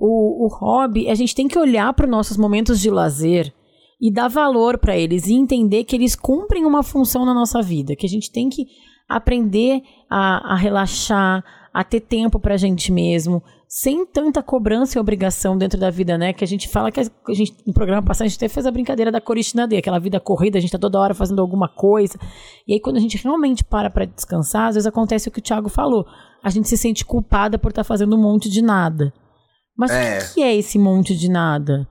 o, 0.05 0.45
o 0.45 0.47
hobby, 0.47 1.09
a 1.09 1.15
gente 1.15 1.33
tem 1.33 1.47
que 1.47 1.57
olhar 1.57 1.91
para 1.93 2.05
os 2.05 2.11
nossos 2.11 2.37
momentos 2.37 2.79
de 2.79 2.89
lazer 2.89 3.51
e 3.99 4.11
dar 4.11 4.27
valor 4.27 4.77
para 4.77 4.95
eles 4.95 5.27
e 5.27 5.33
entender 5.33 5.83
que 5.83 5.95
eles 5.95 6.15
cumprem 6.15 6.65
uma 6.65 6.83
função 6.83 7.25
na 7.25 7.33
nossa 7.33 7.61
vida, 7.61 7.95
que 7.95 8.05
a 8.05 8.09
gente 8.09 8.31
tem 8.31 8.49
que 8.49 8.67
aprender 9.09 9.81
a, 10.09 10.53
a 10.53 10.55
relaxar, 10.55 11.43
a 11.73 11.83
ter 11.83 12.01
tempo 12.01 12.39
pra 12.39 12.57
gente 12.57 12.91
mesmo, 12.91 13.41
sem 13.67 14.05
tanta 14.05 14.43
cobrança 14.43 14.97
e 14.97 15.01
obrigação 15.01 15.57
dentro 15.57 15.79
da 15.79 15.89
vida, 15.89 16.17
né? 16.17 16.33
Que 16.33 16.43
a 16.43 16.47
gente 16.47 16.69
fala 16.69 16.91
que 16.91 16.99
a 16.99 17.03
a 17.27 17.33
gente, 17.33 17.55
no 17.65 17.73
programa 17.73 18.03
passado 18.03 18.25
a 18.25 18.29
gente 18.29 18.37
até 18.37 18.47
fez 18.47 18.65
a 18.65 18.71
brincadeira 18.71 19.11
da 19.11 19.19
Coristina 19.19 19.67
D, 19.67 19.77
aquela 19.77 19.99
vida 19.99 20.19
corrida, 20.19 20.57
a 20.57 20.61
gente 20.61 20.71
tá 20.71 20.79
toda 20.79 20.99
hora 20.99 21.13
fazendo 21.13 21.41
alguma 21.41 21.67
coisa. 21.67 22.17
E 22.67 22.73
aí 22.73 22.79
quando 22.79 22.97
a 22.97 22.99
gente 22.99 23.17
realmente 23.21 23.63
para 23.63 23.89
pra 23.89 24.05
descansar, 24.05 24.69
às 24.69 24.75
vezes 24.75 24.87
acontece 24.87 25.27
o 25.27 25.31
que 25.31 25.39
o 25.39 25.41
Thiago 25.41 25.67
falou. 25.67 26.05
A 26.43 26.49
gente 26.49 26.69
se 26.69 26.77
sente 26.77 27.03
culpada 27.03 27.57
por 27.57 27.69
estar 27.69 27.83
fazendo 27.83 28.15
um 28.15 28.21
monte 28.21 28.49
de 28.49 28.61
nada. 28.61 29.11
Mas 29.77 29.91
É. 29.91 30.17
o 30.17 30.21
que, 30.27 30.33
que 30.35 30.43
é 30.43 30.55
esse 30.55 30.77
monte 30.79 31.15
de 31.15 31.29
nada? 31.29 31.87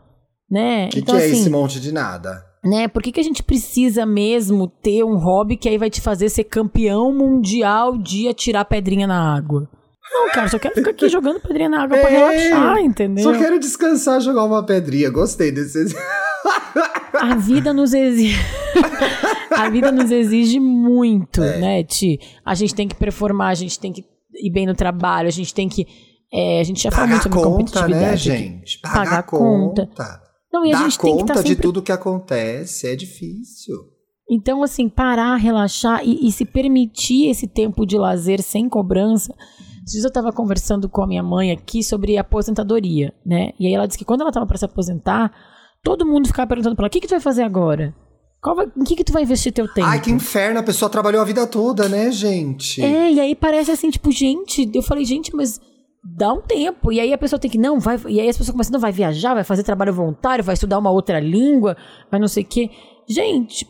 Né? 0.50 0.86
O 0.86 0.90
que, 0.90 0.98
então, 1.00 1.16
que 1.16 1.22
é 1.22 1.26
assim, 1.26 1.40
esse 1.40 1.50
monte 1.50 1.80
de 1.80 1.92
nada? 1.92 2.44
né? 2.64 2.88
Por 2.88 3.02
que, 3.02 3.12
que 3.12 3.20
a 3.20 3.24
gente 3.24 3.42
precisa 3.42 4.06
mesmo 4.06 4.66
ter 4.66 5.04
um 5.04 5.16
hobby 5.18 5.56
que 5.56 5.68
aí 5.68 5.76
vai 5.76 5.90
te 5.90 6.00
fazer 6.00 6.28
ser 6.30 6.44
campeão 6.44 7.12
mundial 7.12 7.98
de 7.98 8.26
atirar 8.28 8.64
pedrinha 8.64 9.06
na 9.06 9.34
água? 9.36 9.68
Não, 10.10 10.30
cara, 10.30 10.48
só 10.48 10.58
quero 10.58 10.74
ficar 10.74 10.90
aqui 10.92 11.08
jogando 11.10 11.40
pedrinha 11.40 11.68
na 11.68 11.82
água 11.82 11.98
pra 11.98 12.10
É, 12.10 12.12
relaxar, 12.48 12.78
entendeu? 12.78 13.24
Só 13.24 13.38
quero 13.38 13.58
descansar, 13.58 14.20
jogar 14.20 14.44
uma 14.44 14.64
pedrinha. 14.64 15.10
Gostei 15.10 15.50
desse. 15.52 15.94
A 17.20 17.36
vida 17.36 17.72
nos 17.72 17.92
exige. 17.94 18.38
a 19.50 19.70
vida 19.70 19.90
nos 19.92 20.10
exige 20.10 20.58
muito, 20.60 21.42
É. 21.42 21.58
né, 21.58 21.84
Ti? 21.84 22.18
A 22.44 22.54
gente 22.54 22.74
tem 22.74 22.88
que 22.88 22.94
performar, 22.94 23.48
a 23.50 23.54
gente 23.54 23.78
tem 23.78 23.92
que 23.92 24.04
ir 24.34 24.50
bem 24.50 24.66
no 24.66 24.74
trabalho, 24.74 25.28
a 25.28 25.30
gente 25.30 25.54
tem 25.54 25.68
que. 25.68 25.86
É, 26.34 26.60
a 26.60 26.64
gente 26.64 26.82
já 26.82 26.90
falou 26.90 27.08
muito 27.08 27.22
sobre 27.22 27.38
conta, 27.38 27.50
competitividade. 27.50 28.00
né, 28.10 28.16
gente? 28.16 28.78
Pagar, 28.80 29.04
Pagar 29.04 29.22
conta. 29.22 29.86
conta. 29.86 30.20
Não, 30.52 30.64
e 30.66 30.72
a 30.72 30.78
Dar 30.78 30.84
gente 30.84 30.98
tem 30.98 31.12
que 31.12 31.18
conta 31.20 31.32
estar 31.32 31.42
de 31.42 31.48
sempre 31.50 31.62
tudo 31.62 31.82
que 31.82 31.92
acontece. 31.92 32.86
É 32.88 32.96
difícil. 32.96 33.74
Então, 34.30 34.62
assim, 34.62 34.88
parar, 34.88 35.36
relaxar 35.36 36.00
e, 36.04 36.26
e 36.26 36.32
se 36.32 36.44
permitir 36.44 37.28
esse 37.28 37.46
tempo 37.46 37.84
de 37.86 37.98
lazer 37.98 38.42
sem 38.42 38.68
cobrança. 38.68 39.34
Esses 39.86 40.02
eu 40.02 40.08
estava 40.08 40.32
conversando 40.32 40.88
com 40.88 41.02
a 41.02 41.06
minha 41.06 41.22
mãe 41.22 41.50
aqui 41.52 41.82
sobre 41.82 42.16
aposentadoria, 42.16 43.12
né? 43.24 43.50
E 43.60 43.66
aí 43.66 43.74
ela 43.74 43.86
disse 43.86 43.98
que 43.98 44.04
quando 44.04 44.22
ela 44.22 44.30
estava 44.30 44.46
para 44.46 44.56
se 44.56 44.64
aposentar, 44.64 45.30
todo 45.82 46.06
mundo 46.06 46.26
ficava 46.26 46.46
perguntando 46.48 46.74
para 46.74 46.84
ela: 46.84 46.88
o 46.88 46.90
que, 46.90 47.00
que 47.00 47.06
tu 47.06 47.10
vai 47.10 47.20
fazer 47.20 47.42
agora? 47.42 47.94
Qual 48.40 48.56
vai- 48.56 48.70
em 48.76 48.84
que, 48.84 48.96
que 48.96 49.04
tu 49.04 49.12
vai 49.12 49.22
investir 49.22 49.52
teu 49.52 49.66
tempo? 49.68 49.86
Ai, 49.86 50.00
que 50.00 50.10
inferno. 50.10 50.58
A 50.60 50.62
pessoa 50.62 50.88
trabalhou 50.90 51.20
a 51.20 51.24
vida 51.24 51.46
toda, 51.46 51.86
né, 51.88 52.10
gente? 52.10 52.80
É, 52.82 53.12
e 53.12 53.20
aí 53.20 53.34
parece 53.34 53.70
assim, 53.70 53.90
tipo, 53.90 54.10
gente, 54.10 54.70
eu 54.74 54.82
falei, 54.82 55.04
gente, 55.04 55.34
mas 55.34 55.60
dá 56.04 56.32
um 56.32 56.40
tempo. 56.40 56.92
E 56.92 57.00
aí 57.00 57.12
a 57.12 57.18
pessoa 57.18 57.38
tem 57.38 57.50
que, 57.50 57.58
não, 57.58 57.80
vai. 57.80 57.98
E 58.08 58.20
aí 58.20 58.28
as 58.28 58.36
pessoas 58.36 58.52
começam, 58.52 58.72
não, 58.72 58.80
vai 58.80 58.92
viajar, 58.92 59.34
vai 59.34 59.44
fazer 59.44 59.62
trabalho 59.62 59.92
voluntário, 59.92 60.44
vai 60.44 60.54
estudar 60.54 60.78
uma 60.78 60.90
outra 60.90 61.20
língua, 61.20 61.76
vai 62.10 62.20
não 62.20 62.28
sei 62.28 62.42
o 62.42 62.46
quê. 62.46 62.70
Gente, 63.08 63.66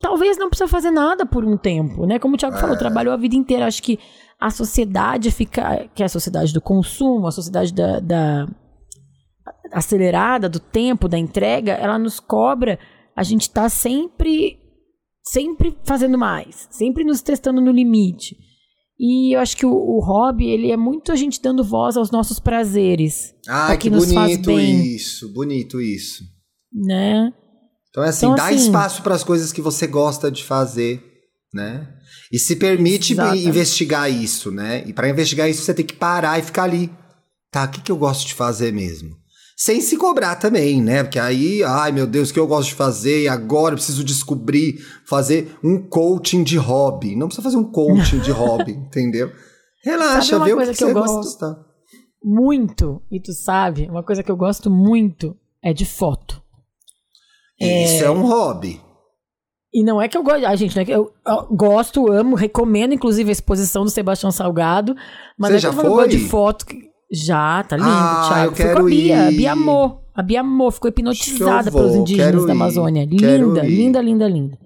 talvez 0.00 0.36
não 0.36 0.48
precisa 0.48 0.68
fazer 0.68 0.90
nada 0.90 1.24
por 1.26 1.44
um 1.44 1.56
tempo, 1.56 2.06
né? 2.06 2.18
Como 2.18 2.34
o 2.34 2.38
Thiago 2.38 2.58
falou, 2.58 2.76
trabalhou 2.76 3.14
a 3.14 3.16
vida 3.16 3.34
inteira. 3.34 3.66
Acho 3.66 3.82
que 3.82 3.98
a 4.40 4.50
sociedade 4.50 5.30
fica. 5.30 5.88
Que 5.94 6.02
é 6.02 6.06
a 6.06 6.08
sociedade 6.08 6.52
do 6.52 6.60
consumo, 6.60 7.26
a 7.26 7.32
sociedade 7.32 7.72
da. 7.72 8.00
da 8.00 8.46
acelerada 9.72 10.50
do 10.50 10.60
tempo, 10.60 11.08
da 11.08 11.16
entrega, 11.16 11.72
ela 11.72 11.98
nos 11.98 12.20
cobra 12.20 12.78
a 13.16 13.22
gente 13.22 13.50
tá 13.50 13.68
sempre 13.68 14.58
sempre 15.22 15.78
fazendo 15.84 16.18
mais, 16.18 16.66
sempre 16.70 17.04
nos 17.04 17.22
testando 17.22 17.60
no 17.60 17.70
limite. 17.70 18.36
E 19.04 19.34
eu 19.34 19.40
acho 19.40 19.56
que 19.56 19.66
o, 19.66 19.72
o 19.72 19.98
hobby, 19.98 20.46
ele 20.48 20.70
é 20.70 20.76
muito 20.76 21.10
a 21.10 21.16
gente 21.16 21.42
dando 21.42 21.64
voz 21.64 21.96
aos 21.96 22.12
nossos 22.12 22.38
prazeres. 22.38 23.34
Ao 23.48 23.76
que, 23.76 23.90
nos 23.90 24.12
faz 24.12 24.30
bonito 24.36 24.46
bem, 24.46 24.94
isso. 24.94 25.28
Bonito 25.32 25.80
isso. 25.80 26.22
né? 26.72 27.32
Então 27.90 28.04
é 28.04 28.10
assim, 28.10 28.26
Então, 28.26 28.36
dá 28.36 28.46
assim- 28.46 28.54
espaço 28.56 29.02
para 29.02 29.16
as 29.16 29.24
coisas 29.24 29.52
que 29.52 29.60
você 29.60 29.88
gosta 29.88 30.30
de 30.30 30.44
fazer, 30.44 31.02
né? 31.52 31.88
E 32.32 32.38
se 32.38 32.54
permite 32.54 33.12
Exatamente. 33.12 33.48
investigar 33.48 34.08
isso, 34.10 34.52
né? 34.52 34.84
E 34.86 34.92
para 34.92 35.08
investigar 35.08 35.50
isso 35.50 35.62
você 35.62 35.74
tem 35.74 35.84
que 35.84 35.94
parar 35.94 36.38
e 36.38 36.42
ficar 36.42 36.62
ali. 36.62 36.88
Tá, 37.50 37.64
o 37.64 37.68
que, 37.68 37.80
que 37.82 37.90
eu 37.92 37.96
gosto 37.96 38.24
de 38.26 38.34
fazer 38.34 38.72
mesmo? 38.72 39.16
Sem 39.64 39.80
se 39.80 39.96
cobrar 39.96 40.34
também, 40.34 40.82
né? 40.82 41.04
Porque 41.04 41.20
aí, 41.20 41.62
ai 41.62 41.92
meu 41.92 42.04
Deus, 42.04 42.30
o 42.30 42.32
que 42.34 42.40
eu 42.40 42.48
gosto 42.48 42.70
de 42.70 42.74
fazer 42.74 43.22
e 43.22 43.28
agora 43.28 43.74
eu 43.74 43.76
preciso 43.76 44.02
descobrir, 44.02 44.84
fazer 45.06 45.56
um 45.62 45.78
coaching 45.80 46.42
de 46.42 46.56
hobby. 46.56 47.14
Não 47.14 47.28
precisa 47.28 47.44
fazer 47.44 47.58
um 47.58 47.70
coaching 47.70 48.18
de 48.18 48.32
hobby, 48.32 48.72
entendeu? 48.88 49.30
Relaxa, 49.84 50.36
vê 50.40 50.52
o 50.52 50.56
coisa 50.56 50.72
que, 50.72 50.78
que 50.78 50.84
eu 50.84 50.88
você 50.88 50.94
gosto? 50.94 51.14
gosta. 51.14 51.64
Muito, 52.24 53.02
e 53.08 53.20
tu 53.20 53.32
sabe, 53.32 53.88
uma 53.88 54.02
coisa 54.02 54.22
que 54.24 54.30
eu 54.32 54.36
gosto 54.36 54.68
muito 54.68 55.36
é 55.62 55.72
de 55.72 55.84
foto. 55.84 56.42
Isso 57.60 58.02
é 58.02 58.10
um 58.10 58.26
hobby. 58.26 58.80
E 59.72 59.84
não 59.84 60.02
é 60.02 60.08
que 60.08 60.18
eu 60.18 60.24
gosto, 60.24 60.44
ah, 60.44 60.56
gente, 60.56 60.74
não 60.74 60.82
é 60.82 60.84
que 60.84 60.90
eu, 60.90 61.12
eu 61.24 61.46
gosto, 61.56 62.10
amo, 62.10 62.34
recomendo 62.34 62.92
inclusive 62.94 63.30
a 63.30 63.32
exposição 63.32 63.84
do 63.84 63.90
Sebastião 63.90 64.32
Salgado, 64.32 64.94
mas 65.38 65.50
Você 65.50 65.54
é 65.54 65.56
que 65.56 65.62
já 65.62 65.72
falo, 65.72 65.88
eu 65.88 65.94
foi? 65.94 66.08
de 66.08 66.18
foto. 66.18 66.66
que- 66.66 66.91
Já, 67.12 67.62
tá 67.62 67.76
lindo, 67.76 67.88
Ah, 67.90 68.24
Thiago. 68.28 68.52
eu 68.52 68.56
Fui 68.56 68.64
com 68.64 68.70
quero 68.70 68.80
a 68.80 68.88
Bia, 68.88 69.22
a 69.26 69.30
ir. 69.30 69.36
Bia 69.36 69.52
amou. 69.52 70.02
A 70.14 70.22
Bia 70.22 70.40
amou, 70.40 70.70
ficou 70.70 70.88
hipnotizada 70.88 71.70
vou, 71.70 71.82
pelos 71.82 71.96
indígenas 71.96 72.30
quero 72.32 72.46
da 72.46 72.52
Amazônia. 72.52 73.06
quero 73.06 73.48
Linda, 73.48 73.66
ir. 73.66 73.70
linda, 73.76 74.00
linda, 74.00 74.28
linda. 74.28 74.58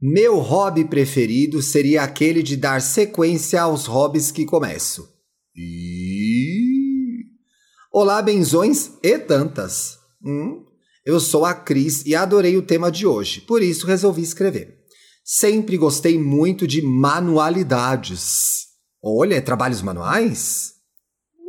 Meu 0.00 0.38
hobby 0.38 0.84
preferido 0.84 1.60
seria 1.60 2.02
aquele 2.04 2.40
de 2.42 2.56
dar 2.56 2.80
sequência 2.80 3.60
aos 3.60 3.86
hobbies 3.86 4.30
que 4.30 4.46
começo. 4.46 5.08
E... 5.56 7.24
Olá, 7.92 8.22
benzões 8.22 8.92
e 9.02 9.18
tantas. 9.18 9.98
Hum? 10.24 10.64
Eu 11.04 11.18
sou 11.18 11.44
a 11.44 11.52
Cris 11.52 12.06
e 12.06 12.14
adorei 12.14 12.56
o 12.56 12.62
tema 12.62 12.92
de 12.92 13.06
hoje, 13.08 13.40
por 13.40 13.60
isso 13.60 13.86
resolvi 13.88 14.22
escrever. 14.22 14.78
Sempre 15.24 15.76
gostei 15.76 16.16
muito 16.16 16.64
de 16.66 16.80
manualidades. 16.80 18.69
Olha, 19.02 19.40
trabalhos 19.40 19.82
manuais? 19.82 20.74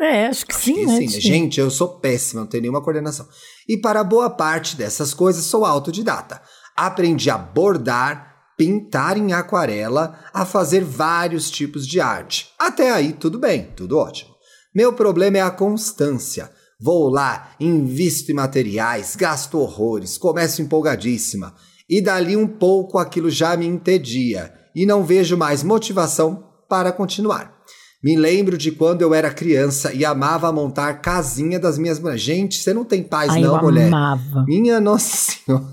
É, 0.01 0.27
acho 0.27 0.45
que 0.45 0.55
sim, 0.55 0.85
né? 0.85 0.97
sim, 0.97 1.05
Ti? 1.07 1.21
Gente, 1.21 1.59
eu 1.59 1.69
sou 1.69 1.99
péssima, 1.99 2.41
não 2.41 2.47
tenho 2.47 2.61
nenhuma 2.61 2.81
coordenação. 2.81 3.27
E 3.69 3.77
para 3.77 4.03
boa 4.03 4.29
parte 4.29 4.75
dessas 4.75 5.13
coisas, 5.13 5.43
sou 5.45 5.63
autodidata. 5.63 6.41
Aprendi 6.75 7.29
a 7.29 7.37
bordar, 7.37 8.35
pintar 8.57 9.17
em 9.17 9.33
aquarela, 9.33 10.19
a 10.33 10.43
fazer 10.43 10.83
vários 10.83 11.51
tipos 11.51 11.85
de 11.85 11.99
arte. 11.99 12.49
Até 12.57 12.91
aí, 12.91 13.13
tudo 13.13 13.37
bem, 13.37 13.69
tudo 13.75 13.97
ótimo. 13.97 14.31
Meu 14.73 14.93
problema 14.93 15.37
é 15.37 15.41
a 15.41 15.51
constância. 15.51 16.49
Vou 16.79 17.09
lá, 17.09 17.51
invisto 17.59 18.31
em 18.31 18.35
materiais, 18.35 19.15
gasto 19.15 19.59
horrores, 19.59 20.17
começo 20.17 20.63
empolgadíssima. 20.63 21.53
E 21.87 22.01
dali 22.01 22.35
um 22.35 22.47
pouco 22.47 22.97
aquilo 22.97 23.29
já 23.29 23.55
me 23.55 23.67
entedia 23.67 24.51
e 24.73 24.85
não 24.85 25.03
vejo 25.03 25.37
mais 25.37 25.61
motivação 25.61 26.50
para 26.71 26.93
continuar. 26.93 27.53
Me 28.01 28.15
lembro 28.15 28.57
de 28.57 28.71
quando 28.71 29.01
eu 29.01 29.13
era 29.13 29.29
criança 29.29 29.93
e 29.93 30.05
amava 30.05 30.49
montar 30.53 30.93
casinha 31.01 31.59
das 31.59 31.77
minhas 31.77 31.99
mulheres. 31.99 32.21
Gente, 32.21 32.55
você 32.63 32.73
não 32.73 32.85
tem 32.85 33.03
paz 33.03 33.29
Ai, 33.29 33.41
não, 33.41 33.57
eu 33.57 33.61
mulher. 33.61 33.87
amava. 33.87 34.45
Minha 34.47 34.79
nossa 34.79 35.17
senhora. 35.17 35.65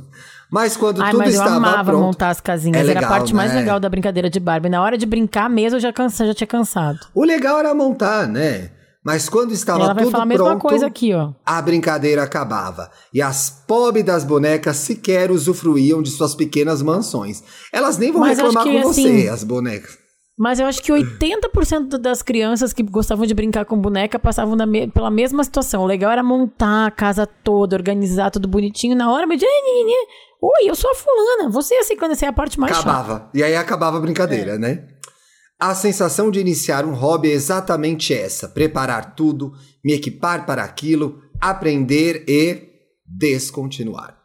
Mas 0.50 0.76
quando 0.76 1.00
Ai, 1.00 1.12
tudo 1.12 1.20
mas 1.20 1.34
eu 1.36 1.40
estava 1.40 1.56
amava 1.56 1.84
pronto, 1.92 2.02
montar 2.04 2.30
as 2.30 2.40
casinhas. 2.40 2.78
É 2.78 2.80
Era 2.80 2.88
legal, 2.88 3.04
a 3.04 3.08
parte 3.08 3.32
mais 3.32 3.52
né? 3.52 3.60
legal 3.60 3.78
da 3.78 3.88
brincadeira 3.88 4.28
de 4.28 4.40
Barbie. 4.40 4.68
Na 4.68 4.82
hora 4.82 4.98
de 4.98 5.06
brincar 5.06 5.48
mesmo, 5.48 5.76
eu 5.76 5.80
já, 5.80 5.92
cansa, 5.92 6.26
já 6.26 6.34
tinha 6.34 6.48
cansado. 6.48 6.98
o 7.14 7.22
legal 7.24 7.60
era 7.60 7.72
montar, 7.72 8.26
né? 8.26 8.72
Mas 9.04 9.28
quando 9.28 9.52
estava 9.52 9.84
Ela 9.84 9.94
vai 9.94 10.02
tudo 10.02 10.10
falar 10.12 10.24
a 10.24 10.26
mesma 10.26 10.46
pronto, 10.46 10.62
coisa 10.62 10.86
aqui, 10.86 11.14
ó. 11.14 11.30
a 11.46 11.62
brincadeira 11.62 12.24
acabava 12.24 12.90
e 13.14 13.22
as 13.22 13.48
pobres 13.66 14.04
das 14.04 14.24
bonecas 14.24 14.76
sequer 14.78 15.30
usufruíam 15.30 16.02
de 16.02 16.10
suas 16.10 16.34
pequenas 16.34 16.82
mansões. 16.82 17.42
Elas 17.72 17.96
nem 17.96 18.10
vão 18.10 18.20
Mas 18.22 18.36
reclamar 18.38 18.64
que, 18.64 18.82
com 18.82 18.88
assim, 18.88 19.22
você, 19.22 19.28
as 19.28 19.44
bonecas. 19.44 20.07
Mas 20.38 20.60
eu 20.60 20.66
acho 20.66 20.80
que 20.82 20.92
80% 20.92 21.98
das 21.98 22.22
crianças 22.22 22.72
que 22.72 22.82
gostavam 22.84 23.26
de 23.26 23.34
brincar 23.34 23.64
com 23.64 23.76
boneca 23.76 24.18
passavam 24.20 24.54
na 24.54 24.64
me- 24.66 24.86
pela 24.88 25.10
mesma 25.10 25.42
situação. 25.42 25.82
O 25.82 25.86
legal 25.86 26.12
era 26.12 26.22
montar 26.22 26.86
a 26.86 26.90
casa 26.92 27.26
toda, 27.26 27.74
organizar 27.74 28.30
tudo 28.30 28.46
bonitinho. 28.46 28.94
Na 28.96 29.10
hora, 29.12 29.26
me 29.26 29.36
Oi, 29.36 30.70
eu 30.70 30.74
sou 30.76 30.90
a 30.90 30.94
fulana. 30.94 31.50
Você 31.50 31.74
assim, 31.74 31.96
quando 31.96 32.12
essa 32.12 32.26
é 32.26 32.28
a 32.28 32.32
parte 32.32 32.60
mais 32.60 32.76
chata. 32.76 32.88
Acabava. 32.88 33.30
E 33.34 33.42
aí 33.42 33.56
acabava 33.56 33.98
a 33.98 34.00
brincadeira, 34.00 34.52
É. 34.52 34.58
né? 34.58 34.86
A 35.60 35.74
sensação 35.74 36.30
de 36.30 36.38
iniciar 36.38 36.84
um 36.84 36.94
hobby 36.94 37.28
é 37.30 37.32
exatamente 37.34 38.14
essa: 38.14 38.48
preparar 38.48 39.16
tudo, 39.16 39.52
me 39.84 39.92
equipar 39.92 40.46
para 40.46 40.62
aquilo, 40.62 41.20
aprender 41.40 42.24
e 42.28 42.68
descontinuar. 43.04 44.16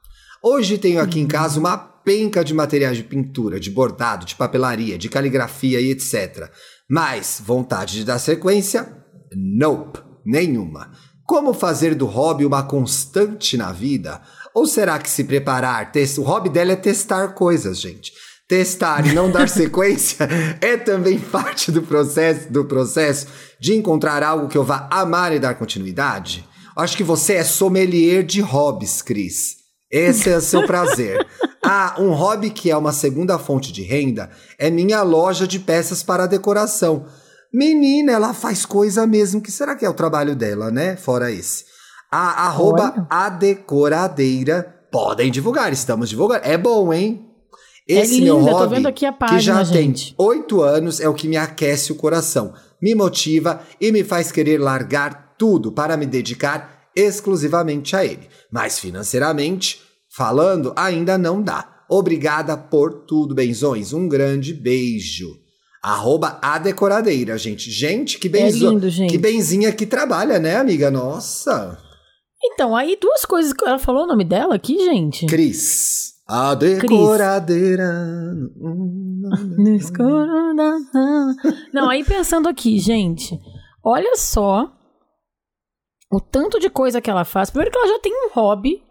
Hoje 0.43 0.77
tenho 0.77 1.01
aqui 1.01 1.17
Uhum. 1.19 1.25
em 1.25 1.27
casa 1.27 1.59
uma 1.59 1.92
penca 2.03 2.43
de 2.43 2.53
materiais 2.53 2.97
de 2.97 3.03
pintura, 3.03 3.59
de 3.59 3.69
bordado, 3.69 4.25
de 4.25 4.35
papelaria, 4.35 4.97
de 4.97 5.09
caligrafia 5.09 5.79
e 5.79 5.91
etc. 5.91 6.49
Mas 6.89 7.41
vontade 7.43 7.95
de 7.95 8.05
dar 8.05 8.19
sequência? 8.19 9.03
Nope, 9.35 9.99
nenhuma. 10.25 10.91
Como 11.25 11.53
fazer 11.53 11.95
do 11.95 12.05
hobby 12.05 12.45
uma 12.45 12.63
constante 12.63 13.55
na 13.55 13.71
vida? 13.71 14.21
Ou 14.53 14.67
será 14.67 14.99
que 14.99 15.09
se 15.09 15.23
preparar, 15.23 15.91
o 16.17 16.21
hobby 16.21 16.49
dela 16.49 16.73
é 16.73 16.75
testar 16.75 17.29
coisas, 17.29 17.79
gente. 17.79 18.11
Testar 18.47 19.07
e 19.07 19.13
não 19.13 19.31
dar 19.31 19.47
sequência 19.49 20.27
é 20.61 20.77
também 20.77 21.17
parte 21.17 21.71
do 21.71 21.81
processo, 21.81 22.51
do 22.51 22.65
processo 22.65 23.27
de 23.59 23.73
encontrar 23.73 24.21
algo 24.21 24.47
que 24.47 24.57
eu 24.57 24.63
vá 24.63 24.87
amar 24.91 25.33
e 25.33 25.39
dar 25.39 25.55
continuidade. 25.55 26.47
Acho 26.75 26.97
que 26.97 27.03
você 27.03 27.35
é 27.35 27.43
sommelier 27.43 28.23
de 28.23 28.41
hobbies, 28.41 29.01
Cris. 29.01 29.57
Esse 29.89 30.29
é 30.29 30.37
o 30.37 30.41
seu 30.41 30.65
prazer. 30.65 31.25
Ah, 31.65 31.95
um 31.97 32.11
hobby 32.11 32.49
que 32.49 32.69
é 32.69 32.75
uma 32.77 32.91
segunda 32.91 33.39
fonte 33.39 33.71
de 33.71 33.83
renda 33.83 34.29
é 34.59 34.69
minha 34.69 35.01
loja 35.01 35.47
de 35.47 35.59
peças 35.59 36.03
para 36.03 36.27
decoração. 36.27 37.05
Menina, 37.53 38.11
ela 38.11 38.33
faz 38.33 38.65
coisa 38.65 39.07
mesmo. 39.07 39.41
que 39.41 39.51
será 39.51 39.75
que 39.75 39.85
é 39.85 39.89
o 39.89 39.93
trabalho 39.93 40.35
dela, 40.35 40.69
né? 40.71 40.95
Fora 40.97 41.31
esse. 41.31 41.65
A 42.11 42.45
arroba 42.47 43.07
a 43.09 43.29
decoradeira. 43.29 44.81
Podem 44.91 45.31
divulgar, 45.31 45.71
estamos 45.71 46.09
divulgando. 46.09 46.41
É 46.45 46.57
bom, 46.57 46.93
hein? 46.93 47.29
Esse 47.87 48.19
É 48.19 48.23
meu 48.23 48.39
linda, 48.39 48.51
tô 48.51 48.57
hobby, 48.57 48.75
vendo 48.75 48.87
aqui 48.87 49.05
a 49.05 49.11
que 49.11 49.19
página, 49.19 49.41
já 49.41 49.63
gente. 49.63 50.15
tem 50.15 50.25
oito 50.25 50.61
anos, 50.61 50.99
é 50.99 51.09
o 51.09 51.13
que 51.13 51.27
me 51.27 51.35
aquece 51.35 51.91
o 51.91 51.95
coração, 51.95 52.53
me 52.81 52.95
motiva 52.95 53.61
e 53.81 53.91
me 53.91 54.03
faz 54.05 54.31
querer 54.31 54.57
largar 54.57 55.35
tudo 55.37 55.71
para 55.71 55.97
me 55.97 56.05
dedicar 56.05 56.87
exclusivamente 56.95 57.95
a 57.95 58.05
ele. 58.05 58.29
Mas 58.51 58.79
financeiramente, 58.79 59.81
falando, 60.15 60.73
ainda 60.75 61.17
não 61.17 61.41
dá. 61.41 61.83
Obrigada 61.89 62.55
por 62.57 63.05
tudo, 63.05 63.35
benzões. 63.35 63.93
Um 63.93 64.07
grande 64.07 64.53
beijo. 64.53 65.41
Arroba 65.81 66.39
a 66.41 66.57
decoradeira, 66.57 67.37
gente. 67.37 67.69
Gente, 67.69 68.17
que 68.17 68.29
benzo... 68.29 68.67
É 68.67 68.69
lindo, 68.69 68.89
gente. 68.89 69.11
Que 69.11 69.17
benzinha 69.17 69.71
que 69.73 69.85
trabalha, 69.85 70.39
né, 70.39 70.55
amiga? 70.55 70.89
Nossa. 70.89 71.77
Então, 72.43 72.75
aí 72.75 72.97
duas 72.99 73.25
coisas. 73.25 73.51
que 73.53 73.65
Ela 73.65 73.79
falou 73.79 74.03
o 74.03 74.07
nome 74.07 74.23
dela 74.23 74.55
aqui, 74.55 74.77
gente? 74.77 75.25
Cris. 75.25 76.13
A 76.25 76.55
decoradeira. 76.55 77.91
Não, 81.73 81.89
aí 81.89 82.03
pensando 82.03 82.47
aqui, 82.47 82.79
gente. 82.79 83.37
Olha 83.83 84.15
só 84.15 84.71
o 86.09 86.21
tanto 86.21 86.59
de 86.59 86.69
coisa 86.69 87.01
que 87.01 87.09
ela 87.09 87.25
faz. 87.25 87.49
Primeiro 87.49 87.71
que 87.71 87.77
ela 87.77 87.87
já 87.89 87.99
tem 87.99 88.13
um 88.13 88.29
hobby. 88.33 88.81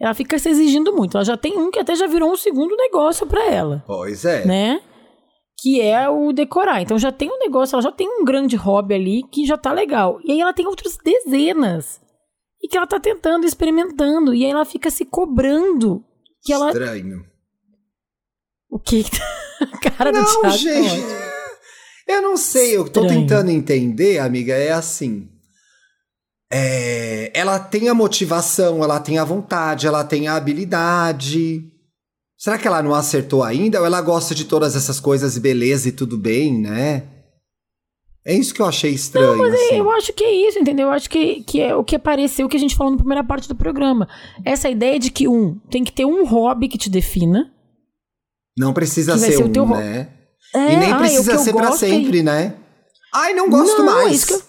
Ela 0.00 0.12
fica 0.14 0.38
se 0.38 0.48
exigindo 0.48 0.92
muito. 0.94 1.16
Ela 1.16 1.24
já 1.24 1.36
tem 1.36 1.56
um 1.58 1.70
que 1.70 1.78
até 1.78 1.94
já 1.94 2.06
virou 2.06 2.30
um 2.30 2.36
segundo 2.36 2.76
negócio 2.76 3.26
pra 3.26 3.44
ela, 3.50 3.82
Pois 3.86 4.24
é. 4.24 4.44
né? 4.44 4.80
Que 5.58 5.80
é 5.80 6.08
o 6.08 6.32
decorar. 6.32 6.82
Então 6.82 6.98
já 6.98 7.10
tem 7.10 7.30
um 7.30 7.38
negócio, 7.38 7.74
ela 7.76 7.82
já 7.82 7.92
tem 7.92 8.06
um 8.08 8.24
grande 8.24 8.56
hobby 8.56 8.94
ali 8.94 9.22
que 9.32 9.46
já 9.46 9.56
tá 9.56 9.72
legal. 9.72 10.18
E 10.22 10.32
aí 10.32 10.40
ela 10.40 10.52
tem 10.52 10.66
outras 10.66 10.98
dezenas. 11.02 11.98
E 12.62 12.68
que 12.68 12.76
ela 12.76 12.86
tá 12.86 13.00
tentando, 13.00 13.46
experimentando. 13.46 14.34
E 14.34 14.44
aí 14.44 14.50
ela 14.50 14.64
fica 14.66 14.90
se 14.90 15.04
cobrando. 15.04 16.04
Que 16.42 16.52
ela. 16.52 16.68
Estranho. 16.68 17.24
O 18.70 18.78
que? 18.78 19.02
Cara 19.96 20.12
do 20.12 20.18
Não, 20.18 20.24
Thiago. 20.26 20.42
tá 20.42 20.50
gente. 20.50 21.02
Eu 22.06 22.22
não 22.22 22.36
sei, 22.36 22.76
eu 22.76 22.84
tô 22.88 23.00
Estranho. 23.00 23.22
tentando 23.22 23.50
entender, 23.50 24.18
amiga, 24.18 24.52
é 24.54 24.70
assim. 24.72 25.28
É, 26.52 27.30
ela 27.34 27.58
tem 27.58 27.88
a 27.88 27.94
motivação, 27.94 28.82
ela 28.82 29.00
tem 29.00 29.18
a 29.18 29.24
vontade, 29.24 29.86
ela 29.86 30.04
tem 30.04 30.28
a 30.28 30.36
habilidade. 30.36 31.70
Será 32.38 32.58
que 32.58 32.66
ela 32.68 32.82
não 32.82 32.94
acertou 32.94 33.42
ainda? 33.42 33.80
Ou 33.80 33.86
ela 33.86 34.00
gosta 34.00 34.34
de 34.34 34.44
todas 34.44 34.76
essas 34.76 35.00
coisas 35.00 35.36
e 35.36 35.40
beleza 35.40 35.88
e 35.88 35.92
tudo 35.92 36.16
bem, 36.18 36.60
né? 36.60 37.02
É 38.26 38.34
isso 38.34 38.52
que 38.52 38.60
eu 38.60 38.66
achei 38.66 38.90
estranho. 38.92 39.36
Não, 39.36 39.38
mas 39.38 39.54
é- 39.54 39.64
assim. 39.66 39.76
eu 39.78 39.90
acho 39.92 40.12
que 40.12 40.24
é 40.24 40.48
isso, 40.48 40.58
entendeu? 40.58 40.88
Eu 40.88 40.92
acho 40.92 41.08
que, 41.08 41.42
que 41.44 41.60
é 41.60 41.74
o 41.76 41.84
que 41.84 41.94
apareceu, 41.94 42.48
que 42.48 42.56
a 42.56 42.60
gente 42.60 42.74
falou 42.76 42.90
na 42.92 42.98
primeira 42.98 43.22
parte 43.22 43.48
do 43.48 43.54
programa. 43.54 44.08
Essa 44.44 44.68
ideia 44.68 44.98
de 44.98 45.10
que, 45.10 45.28
um, 45.28 45.58
tem 45.70 45.84
que 45.84 45.92
ter 45.92 46.04
um 46.04 46.26
hobby 46.26 46.68
que 46.68 46.76
te 46.76 46.90
defina. 46.90 47.52
Não 48.58 48.72
precisa 48.72 49.16
ser 49.16 49.32
ser 49.32 49.42
o 49.44 49.46
um, 49.46 49.52
teu 49.52 49.64
ro- 49.64 49.76
né? 49.76 50.08
É, 50.54 50.72
e 50.72 50.76
nem 50.76 50.90
ai, 50.90 50.94
o 50.94 50.98
precisa 50.98 51.38
ser 51.38 51.52
pra 51.52 51.68
gosto 51.68 51.84
é 51.84 51.88
sempre, 51.88 52.22
né? 52.22 52.56
Ai, 53.14 53.32
não 53.32 53.48
gosto 53.48 53.82
Não, 53.82 53.90
é 54.00 54.04
mais. 54.04 54.16
isso 54.16 54.26
que 54.26 54.32
eu- 54.34 54.42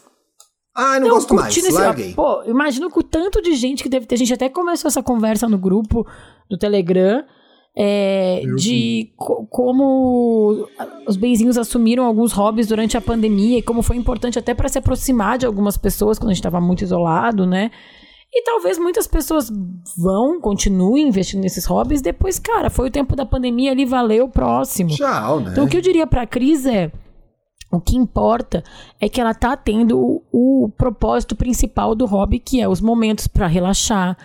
Ai, 0.78 1.00
não, 1.00 1.10
gosto 1.10 1.34
mais. 1.34 1.54
esse- 1.58 1.72
Larguei. 1.72 2.14
Pô, 2.14 2.44
imagino 2.44 2.90
que 2.92 3.00
o 3.00 3.04
tanto 3.04 3.42
de 3.42 3.54
gente 3.56 3.82
que 3.82 3.90
deve 3.90 4.06
ter. 4.06 4.16
A 4.16 4.18
gente 4.18 4.34
até 4.34 4.48
começou 4.48 4.88
essa 4.90 5.02
conversa 5.02 5.48
no 5.50 5.58
grupo 5.58 6.06
do 6.50 6.58
Telegram. 6.58 7.24
é, 7.80 8.42
de 8.56 9.12
co- 9.16 9.46
como 9.52 10.68
os 11.08 11.16
benzinhos 11.16 11.60
assumiram 11.60 12.06
alguns 12.06 12.32
hobbies 12.32 12.66
durante 12.66 12.98
a 12.98 13.02
pandemia 13.02 13.60
e 13.60 13.62
como 13.62 13.84
foi 13.84 13.96
importante 13.98 14.40
até 14.40 14.56
para 14.56 14.68
se 14.68 14.80
aproximar 14.80 15.38
de 15.38 15.46
algumas 15.46 15.78
pessoas 15.78 16.18
quando 16.18 16.32
a 16.32 16.34
gente 16.34 16.40
estava 16.40 16.60
muito 16.60 16.84
isolado, 16.84 17.46
né? 17.46 17.70
E 18.34 18.42
talvez 18.44 18.80
muitas 18.80 19.06
pessoas 19.06 19.52
vão, 19.96 20.42
continuem 20.42 21.08
investindo 21.10 21.42
nesses 21.42 21.66
hobbies. 21.66 22.02
Depois, 22.02 22.40
cara, 22.40 22.72
foi 22.72 22.88
o 22.88 22.92
tempo 22.92 23.16
da 23.16 23.28
pandemia 23.28 23.70
ali, 23.72 23.86
valeu 23.86 24.26
o 24.26 24.30
próximo. 24.32 24.90
Tchau, 24.90 25.40
né? 25.42 25.50
Então, 25.52 25.66
o 25.66 25.70
que 25.70 25.78
eu 25.78 25.82
diria 25.82 26.08
pra 26.08 26.26
Cris 26.26 26.66
é. 26.66 26.92
O 27.72 27.82
que 27.82 27.98
importa 27.98 28.64
é 29.00 29.10
que 29.10 29.20
ela 29.20 29.34
tá 29.34 29.56
tendo 29.58 30.00
o, 30.00 30.24
o 30.66 30.70
propósito 30.70 31.36
principal 31.36 31.94
do 31.94 32.06
hobby, 32.06 32.40
que 32.40 32.62
é 32.62 32.68
os 32.68 32.80
momentos 32.80 33.28
pra 33.28 33.46
relaxar, 33.48 34.18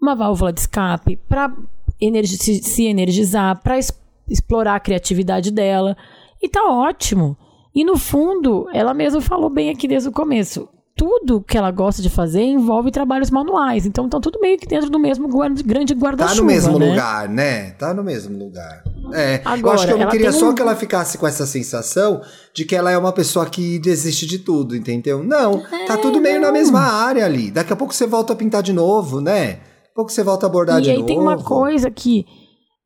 uma 0.00 0.14
válvula 0.14 0.52
de 0.52 0.60
escape, 0.60 1.16
pra 1.28 1.54
energi- 2.00 2.38
se, 2.38 2.62
se 2.62 2.84
energizar, 2.86 3.60
pra 3.62 3.78
es- 3.78 3.92
explorar 4.28 4.76
a 4.76 4.80
criatividade 4.80 5.50
dela. 5.50 5.96
E 6.42 6.48
tá 6.48 6.64
ótimo. 6.64 7.36
E 7.74 7.84
no 7.84 7.96
fundo, 7.98 8.66
ela 8.72 8.94
mesma 8.94 9.20
falou 9.20 9.50
bem 9.50 9.70
aqui 9.70 9.86
desde 9.86 10.08
o 10.08 10.12
começo. 10.12 10.68
Tudo 11.04 11.42
que 11.42 11.58
ela 11.58 11.72
gosta 11.72 12.00
de 12.00 12.08
fazer 12.08 12.42
envolve 12.42 12.92
trabalhos 12.92 13.28
manuais. 13.28 13.84
Então, 13.86 14.08
tá 14.08 14.20
tudo 14.20 14.38
meio 14.40 14.56
que 14.56 14.66
dentro 14.68 14.88
do 14.88 15.00
mesmo 15.00 15.26
grande 15.64 15.94
guarda-chuva. 15.94 16.34
Tá 16.36 16.40
no 16.40 16.46
mesmo 16.46 16.78
né? 16.78 16.90
lugar, 16.90 17.28
né? 17.28 17.70
Tá 17.72 17.92
no 17.92 18.04
mesmo 18.04 18.38
lugar. 18.38 18.84
É, 19.12 19.36
eu 19.36 19.40
Agora, 19.44 19.74
acho 19.74 19.86
que 19.86 19.92
eu 19.92 19.96
não 19.96 20.02
ela 20.04 20.10
queria 20.12 20.30
só 20.30 20.50
um- 20.50 20.54
que 20.54 20.62
ela 20.62 20.76
ficasse 20.76 21.18
com 21.18 21.26
essa 21.26 21.44
sensação 21.44 22.20
de 22.54 22.64
que 22.64 22.76
ela 22.76 22.88
é 22.90 22.96
uma 22.96 23.10
pessoa 23.12 23.46
que 23.46 23.80
desiste 23.80 24.26
de 24.26 24.38
tudo, 24.38 24.76
entendeu? 24.76 25.24
Não, 25.24 25.60
tá 25.88 25.96
tudo 25.96 26.20
meio 26.20 26.40
na 26.40 26.46
É, 26.46 26.50
não. 26.50 26.52
mesma 26.52 26.80
área 26.80 27.24
ali. 27.24 27.50
Daqui 27.50 27.72
a 27.72 27.76
pouco 27.76 27.92
você 27.92 28.06
volta 28.06 28.32
a 28.32 28.36
pintar 28.36 28.62
de 28.62 28.72
novo, 28.72 29.20
né? 29.20 29.54
Daqui 29.54 29.90
a 29.90 29.94
pouco 29.96 30.12
você 30.12 30.22
volta 30.22 30.46
a 30.46 30.48
abordar 30.48 30.78
E 30.78 30.82
de 30.82 30.90
aí 30.90 30.96
novo. 30.98 31.06
tem 31.08 31.18
uma 31.18 31.36
coisa 31.36 31.90
que 31.90 32.24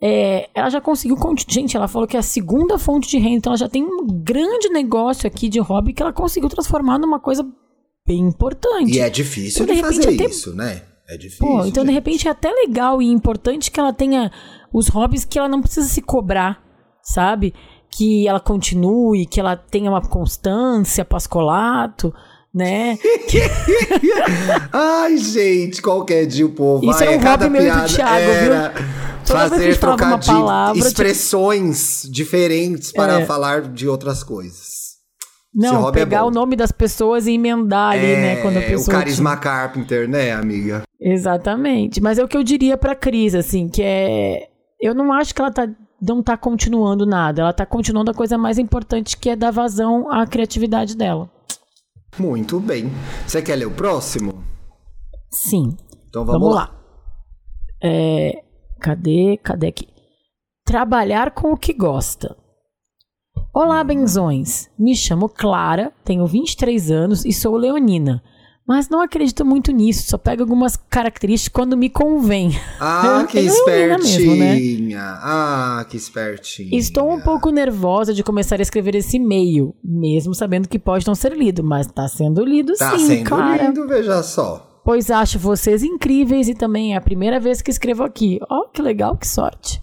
é, 0.02 0.48
ela 0.54 0.70
já 0.70 0.80
conseguiu. 0.80 1.16
Gente, 1.46 1.76
ela 1.76 1.86
falou 1.86 2.08
que 2.08 2.16
é 2.16 2.20
a 2.20 2.22
segunda 2.22 2.78
fonte 2.78 3.08
de 3.10 3.18
renda, 3.18 3.36
então 3.36 3.50
ela 3.50 3.58
já 3.58 3.68
tem 3.68 3.84
um 3.84 4.06
grande 4.06 4.70
negócio 4.70 5.26
aqui 5.26 5.48
de 5.50 5.60
hobby 5.60 5.92
que 5.92 6.02
ela 6.02 6.14
conseguiu 6.14 6.48
transformar 6.48 6.98
numa 6.98 7.20
coisa 7.20 7.46
bem 8.06 8.20
importante. 8.20 8.92
E 8.94 9.00
é 9.00 9.10
difícil 9.10 9.64
Então, 9.64 9.74
de, 9.74 9.82
de 9.82 9.86
fazer 9.86 10.14
até- 10.14 10.26
isso, 10.30 10.54
né? 10.54 10.82
É 11.08 11.16
difícil. 11.16 11.46
Pô, 11.46 11.64
então 11.64 11.84
de 11.84 11.90
gente. 11.90 11.94
repente 11.94 12.28
é 12.28 12.30
até 12.30 12.50
legal 12.50 13.00
e 13.00 13.06
importante 13.06 13.70
que 13.70 13.78
ela 13.78 13.92
tenha 13.92 14.30
os 14.72 14.88
hobbies 14.88 15.24
que 15.24 15.38
ela 15.38 15.48
não 15.48 15.60
precisa 15.62 15.86
se 15.88 16.00
cobrar, 16.02 16.60
sabe? 17.02 17.54
Que 17.90 18.26
ela 18.26 18.40
continue, 18.40 19.24
que 19.26 19.38
ela 19.38 19.56
tenha 19.56 19.88
uma 19.90 20.02
constância, 20.02 21.04
pascolato, 21.04 22.12
né? 22.52 22.98
Ai, 24.72 25.16
gente, 25.16 25.80
qualquer 25.80 26.26
dia 26.26 26.46
o 26.46 26.50
povo. 26.50 26.88
Isso 26.90 27.02
ai, 27.02 27.14
é 27.14 27.18
um 27.18 27.22
hobby 27.22 27.48
meio 27.50 27.72
do 27.82 27.86
Thiago, 27.88 28.24
viu? 28.24 28.52
era 28.52 28.74
Toda 29.26 29.48
vez 29.48 29.76
que 29.78 29.84
a 29.84 29.88
fazer 29.88 30.04
uma 30.04 30.18
trocadilho, 30.18 30.34
palavra, 30.38 30.74
tipo- 30.74 30.86
expressões 30.86 32.08
diferentes 32.10 32.92
para 32.92 33.20
É. 33.20 33.24
falar 33.26 33.62
de 33.62 33.88
outras 33.88 34.22
coisas. 34.22 34.85
Não, 35.56 35.88
é 35.88 35.92
pegar 35.92 36.22
bom. 36.22 36.28
o 36.28 36.30
nome 36.30 36.54
das 36.54 36.70
pessoas 36.70 37.26
e 37.26 37.32
emendar 37.32 37.92
ali, 37.92 38.02
né? 38.16 38.42
Quando 38.42 38.58
a 38.58 38.60
É, 38.60 38.68
pessoa. 38.68 38.94
O 38.94 38.98
Carisma 38.98 39.36
Carpenter, 39.38 40.06
né, 40.08 40.32
amiga? 40.32 40.82
Exatamente. 41.00 42.00
Mas 42.00 42.18
é 42.18 42.24
o 42.24 42.28
que 42.28 42.36
eu 42.36 42.42
diria 42.42 42.76
pra 42.76 42.94
Cris, 42.94 43.34
assim, 43.34 43.68
que 43.68 43.82
é. 43.82 44.48
Eu 44.80 44.94
não 44.94 45.12
acho 45.12 45.34
que 45.34 45.40
ela 45.40 45.50
tá, 45.50 45.66
não 46.00 46.22
tá 46.22 46.36
continuando 46.36 47.06
nada. 47.06 47.40
Ela 47.40 47.52
tá 47.54 47.64
continuando 47.64 48.10
a 48.10 48.14
coisa 48.14 48.36
mais 48.36 48.58
importante, 48.58 49.16
que 49.16 49.30
é 49.30 49.36
dar 49.36 49.50
vazão 49.50 50.10
à 50.12 50.26
criatividade 50.26 50.94
dela. 50.94 51.30
Muito 52.18 52.60
bem. 52.60 52.90
Você 53.26 53.40
quer 53.40 53.56
ler 53.56 53.66
o 53.66 53.70
próximo? 53.70 54.44
Sim. 55.30 55.74
Então 56.08 56.24
vamos, 56.24 56.40
Vamos, 56.42 56.54
lá. 56.54 56.62
lá. 56.64 56.76
É, 57.82 58.42
cadê? 58.80 59.38
Cadê 59.42 59.68
aqui? 59.68 59.88
Trabalhar 60.64 61.30
com 61.30 61.52
o 61.52 61.56
que 61.56 61.72
gosta. 61.72 62.36
Olá, 63.58 63.82
benzões. 63.82 64.68
Me 64.78 64.94
chamo 64.94 65.30
Clara, 65.30 65.90
tenho 66.04 66.26
23 66.26 66.90
anos 66.90 67.24
e 67.24 67.32
sou 67.32 67.56
leonina. 67.56 68.22
Mas 68.68 68.90
não 68.90 69.00
acredito 69.00 69.46
muito 69.46 69.72
nisso, 69.72 70.10
só 70.10 70.18
pego 70.18 70.42
algumas 70.42 70.76
características 70.76 71.54
quando 71.54 71.74
me 71.74 71.88
convém. 71.88 72.50
Ah, 72.78 73.20
Eu 73.22 73.24
que 73.28 73.38
espertinha. 73.38 73.98
mesmo, 73.98 74.36
né? 74.36 74.98
Ah, 74.98 75.86
que 75.88 75.96
espertinha. 75.96 76.68
Estou 76.78 77.10
um 77.10 77.18
pouco 77.22 77.48
nervosa 77.48 78.12
de 78.12 78.22
começar 78.22 78.58
a 78.58 78.62
escrever 78.62 78.94
esse 78.94 79.16
e-mail, 79.16 79.74
mesmo 79.82 80.34
sabendo 80.34 80.68
que 80.68 80.78
pode 80.78 81.06
não 81.06 81.14
ser 81.14 81.34
lido, 81.34 81.64
mas 81.64 81.86
está 81.86 82.06
sendo 82.08 82.44
lido 82.44 82.74
Tá 82.74 82.90
sim, 82.98 83.06
sendo 83.06 83.24
cara. 83.30 83.68
lindo, 83.68 83.88
veja 83.88 84.22
só. 84.22 84.80
Pois 84.84 85.10
acho 85.10 85.38
vocês 85.38 85.82
incríveis 85.82 86.46
e 86.46 86.54
também 86.54 86.92
é 86.92 86.98
a 86.98 87.00
primeira 87.00 87.40
vez 87.40 87.62
que 87.62 87.70
escrevo 87.70 88.02
aqui. 88.02 88.38
Ó, 88.50 88.66
que 88.68 88.82
legal, 88.82 89.16
que 89.16 89.26
sorte. 89.26 89.80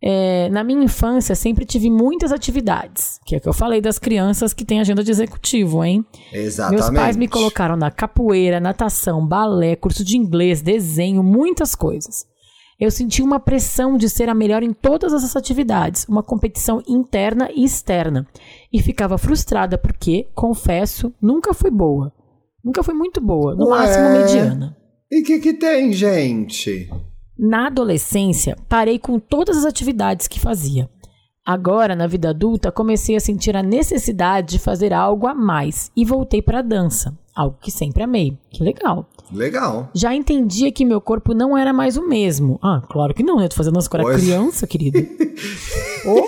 É, 0.00 0.48
na 0.50 0.62
minha 0.62 0.84
infância, 0.84 1.34
sempre 1.34 1.64
tive 1.64 1.90
muitas 1.90 2.30
atividades, 2.30 3.18
que 3.26 3.34
é 3.34 3.38
o 3.38 3.40
que 3.40 3.48
eu 3.48 3.52
falei 3.52 3.80
das 3.80 3.98
crianças 3.98 4.52
que 4.52 4.64
têm 4.64 4.80
agenda 4.80 5.02
de 5.02 5.10
executivo, 5.10 5.84
hein? 5.84 6.04
Exatamente. 6.32 6.80
Meus 6.82 6.94
pais 6.94 7.16
me 7.16 7.26
colocaram 7.26 7.76
na 7.76 7.90
capoeira, 7.90 8.60
natação, 8.60 9.26
balé, 9.26 9.74
curso 9.74 10.04
de 10.04 10.16
inglês, 10.16 10.62
desenho, 10.62 11.22
muitas 11.22 11.74
coisas. 11.74 12.24
Eu 12.78 12.92
senti 12.92 13.22
uma 13.22 13.40
pressão 13.40 13.96
de 13.96 14.08
ser 14.08 14.28
a 14.28 14.34
melhor 14.34 14.62
em 14.62 14.72
todas 14.72 15.12
essas 15.12 15.34
atividades, 15.34 16.06
uma 16.08 16.22
competição 16.22 16.80
interna 16.86 17.50
e 17.52 17.64
externa. 17.64 18.24
E 18.72 18.80
ficava 18.80 19.18
frustrada 19.18 19.76
porque, 19.76 20.28
confesso, 20.32 21.12
nunca 21.20 21.52
fui 21.52 21.72
boa. 21.72 22.12
Nunca 22.64 22.84
fui 22.84 22.94
muito 22.94 23.20
boa, 23.20 23.56
no 23.56 23.66
Ué. 23.66 23.78
máximo 23.78 24.10
mediana. 24.10 24.76
E 25.10 25.22
o 25.22 25.24
que 25.24 25.40
que 25.40 25.54
tem, 25.54 25.92
gente? 25.92 26.88
Na 27.38 27.66
adolescência, 27.68 28.56
parei 28.68 28.98
com 28.98 29.18
todas 29.18 29.56
as 29.58 29.64
atividades 29.64 30.26
que 30.26 30.40
fazia. 30.40 30.88
Agora, 31.46 31.94
na 31.96 32.06
vida 32.06 32.30
adulta, 32.30 32.70
comecei 32.70 33.16
a 33.16 33.20
sentir 33.20 33.56
a 33.56 33.62
necessidade 33.62 34.48
de 34.52 34.58
fazer 34.58 34.92
algo 34.92 35.26
a 35.26 35.34
mais 35.34 35.90
e 35.96 36.04
voltei 36.04 36.42
para 36.42 36.58
a 36.58 36.62
dança, 36.62 37.16
algo 37.34 37.56
que 37.60 37.70
sempre 37.70 38.02
amei. 38.02 38.36
Que 38.50 38.62
legal. 38.62 39.08
Legal. 39.32 39.88
Já 39.94 40.14
entendia 40.14 40.70
que 40.72 40.84
meu 40.84 41.00
corpo 41.00 41.32
não 41.32 41.56
era 41.56 41.72
mais 41.72 41.96
o 41.96 42.06
mesmo. 42.06 42.58
Ah, 42.62 42.82
claro 42.90 43.14
que 43.14 43.22
não, 43.22 43.36
né? 43.36 43.44
Eu 43.44 43.48
tô 43.48 43.56
fazendo 43.56 43.74
dança 43.74 43.88
quando 43.88 44.00
era 44.02 44.10
Pois. 44.10 44.22
criança, 44.24 44.66
querido. 44.66 44.98
oh. 46.06 46.22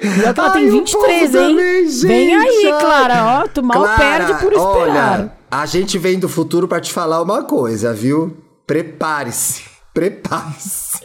Pior 0.00 0.34
que 0.34 0.40
ela 0.40 0.48
Ai, 0.48 0.52
tem 0.52 0.68
o 0.68 0.72
23, 0.72 1.30
povo 1.32 1.42
hein? 1.44 1.56
também, 1.56 1.88
gente, 1.90 2.06
Vem 2.06 2.34
aí. 2.34 2.74
Clara, 2.80 3.42
ó. 3.44 3.48
Tu 3.48 3.62
mal 3.62 3.78
Clara, 3.82 3.96
perde 3.98 4.40
por 4.42 4.52
esperar. 4.52 5.18
Olha, 5.20 5.32
a 5.50 5.66
gente 5.66 5.98
vem 5.98 6.18
do 6.18 6.28
futuro 6.28 6.66
pra 6.68 6.80
te 6.80 6.92
falar 6.92 7.20
uma 7.22 7.42
coisa, 7.44 7.92
viu? 7.92 8.36
Prepare-se. 8.66 9.75
Prepare-se. 9.96 11.00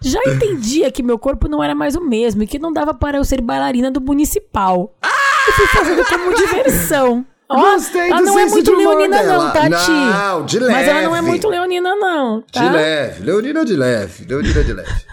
Já 0.00 0.18
entendia 0.26 0.90
que 0.90 1.02
meu 1.02 1.18
corpo 1.18 1.46
não 1.46 1.62
era 1.62 1.74
mais 1.74 1.94
o 1.94 2.00
mesmo 2.00 2.42
e 2.42 2.46
que 2.46 2.58
não 2.58 2.72
dava 2.72 2.94
para 2.94 3.18
eu 3.18 3.24
ser 3.24 3.42
bailarina 3.42 3.90
do 3.90 4.00
municipal. 4.00 4.96
E 5.46 5.52
fui 5.52 5.66
fazendo 5.66 6.02
como 6.06 6.34
diversão. 6.34 7.26
Ó, 7.50 7.72
Gostei 7.72 8.10
ela 8.10 8.22
não 8.22 8.38
é 8.38 8.46
muito 8.46 8.74
leonina 8.74 9.22
dela. 9.22 9.44
não, 9.44 9.52
tá, 9.52 9.62
Ti? 9.64 9.90
Não, 9.90 10.46
de 10.46 10.60
Mas 10.60 10.88
ela 10.88 11.02
não 11.02 11.16
é 11.16 11.20
leve. 11.20 11.28
muito 11.28 11.48
leonina 11.48 11.96
não, 11.96 12.42
tá? 12.50 12.66
De 12.66 12.72
leve. 12.74 13.22
Leonina 13.24 13.64
de 13.64 13.76
leve. 13.76 14.24
Leonina 14.24 14.64
de 14.64 14.72
leve. 14.72 15.04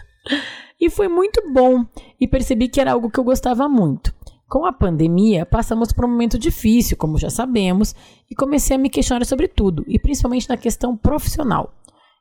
E 0.79 0.89
foi 0.89 1.09
muito 1.09 1.41
bom 1.51 1.85
e 2.19 2.29
percebi 2.29 2.69
que 2.69 2.79
era 2.79 2.93
algo 2.93 3.09
que 3.09 3.19
eu 3.19 3.25
gostava 3.25 3.67
muito. 3.67 4.13
Com 4.47 4.65
a 4.65 4.71
pandemia, 4.71 5.45
passamos 5.45 5.91
por 5.91 6.05
um 6.05 6.09
momento 6.09 6.39
difícil, 6.39 6.95
como 6.95 7.17
já 7.17 7.29
sabemos, 7.29 7.93
e 8.31 8.35
comecei 8.35 8.75
a 8.77 8.79
me 8.79 8.89
questionar 8.89 9.25
sobre 9.25 9.49
tudo, 9.49 9.83
e 9.85 9.99
principalmente 9.99 10.47
na 10.47 10.55
questão 10.55 10.95
profissional. 10.95 11.73